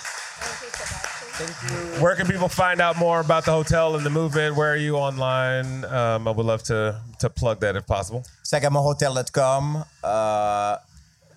Where 2.00 2.16
can 2.16 2.28
people 2.28 2.48
find 2.48 2.80
out 2.80 2.98
more 2.98 3.20
about 3.20 3.46
the 3.46 3.52
hotel 3.52 3.96
and 3.96 4.06
the 4.06 4.10
movement? 4.10 4.56
Where 4.56 4.72
are 4.74 4.78
you 4.78 4.96
online? 4.98 5.84
Um, 5.86 6.28
I 6.28 6.32
would 6.32 6.46
love 6.46 6.62
to 6.64 7.02
to 7.20 7.30
plug 7.30 7.60
that 7.62 7.76
if 7.76 7.86
possible. 7.88 8.24
Sagamorehotel.com, 8.44 9.84
uh, 10.04 10.78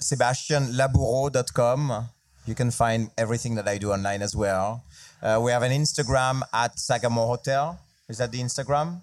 SebastienLaboreau.com. 0.05 2.09
You 2.47 2.55
can 2.55 2.71
find 2.71 3.11
everything 3.17 3.55
that 3.55 3.67
I 3.67 3.79
do 3.79 3.93
online 3.93 4.21
as 4.21 4.37
well. 4.37 4.85
Uh, 5.23 5.41
we 5.43 5.51
have 5.51 5.63
an 5.63 5.73
Instagram 5.73 6.43
at 6.53 6.79
Sagamore 6.79 7.27
Hotel. 7.27 7.81
Is 8.09 8.19
that 8.19 8.31
the 8.31 8.41
Instagram? 8.41 9.01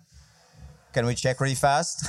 Can 0.93 1.07
we 1.07 1.15
check 1.15 1.39
really 1.39 1.55
fast? 1.55 2.05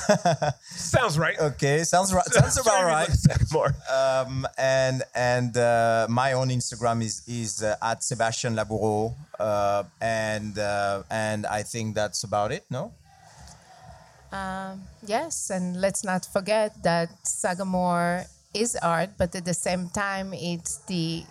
Sounds 0.76 1.18
right. 1.18 1.38
okay, 1.40 1.84
sounds 1.84 2.12
right. 2.14 2.26
Sounds 2.26 2.58
about 2.58 2.84
right. 2.84 3.08
More. 3.52 3.72
um, 3.88 4.44
and 4.58 5.04
and 5.14 5.56
uh, 5.56 6.08
my 6.10 6.32
own 6.32 6.48
Instagram 6.50 7.00
is 7.00 7.22
is 7.28 7.62
uh, 7.62 7.76
at 7.80 8.02
Sebastien 8.02 8.56
Laboreau, 8.56 9.14
uh, 9.38 9.84
and 10.00 10.58
uh, 10.58 11.04
and 11.10 11.46
I 11.46 11.62
think 11.62 11.94
that's 11.94 12.24
about 12.24 12.50
it. 12.50 12.64
No, 12.70 12.90
Um, 14.32 14.82
yes, 15.06 15.50
and 15.50 15.80
let's 15.80 16.02
not 16.04 16.26
forget 16.26 16.82
that 16.82 17.08
Sagamore 17.22 18.26
is 18.54 18.76
art, 18.82 19.10
but 19.18 19.34
at 19.34 19.44
the 19.44 19.54
same 19.54 19.88
time, 19.90 20.32
it's 20.34 20.78
the 20.86 21.24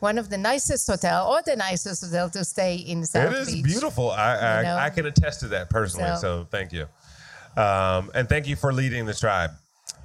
one 0.00 0.18
of 0.18 0.28
the 0.28 0.36
nicest 0.36 0.86
hotel 0.86 1.28
or 1.30 1.40
the 1.42 1.56
nicest 1.56 2.04
hotel 2.04 2.28
to 2.30 2.44
stay 2.44 2.76
in 2.76 3.06
South 3.06 3.32
It 3.32 3.38
is 3.38 3.52
Beach. 3.54 3.64
beautiful. 3.64 4.10
I 4.10 4.36
I, 4.36 4.56
You 4.58 4.62
know? 4.64 4.76
I 4.76 4.90
can 4.90 5.06
attest 5.06 5.40
to 5.40 5.48
that 5.48 5.70
personally. 5.70 6.14
So, 6.16 6.20
So- 6.20 6.46
thank 6.50 6.72
you, 6.72 6.86
um, 7.56 8.10
and 8.14 8.28
thank 8.28 8.46
you 8.46 8.56
for 8.56 8.72
leading 8.72 9.06
the 9.06 9.14
tribe, 9.14 9.50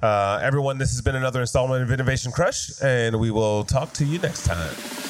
uh, 0.02 0.38
everyone. 0.42 0.78
This 0.78 0.90
has 0.92 1.02
been 1.02 1.16
another 1.16 1.40
installment 1.40 1.82
of 1.82 1.90
Innovation 1.92 2.32
Crush, 2.32 2.70
and 2.82 3.18
we 3.20 3.30
will 3.30 3.64
talk 3.64 3.92
to 3.94 4.04
you 4.04 4.18
next 4.18 4.44
time. 4.46 5.09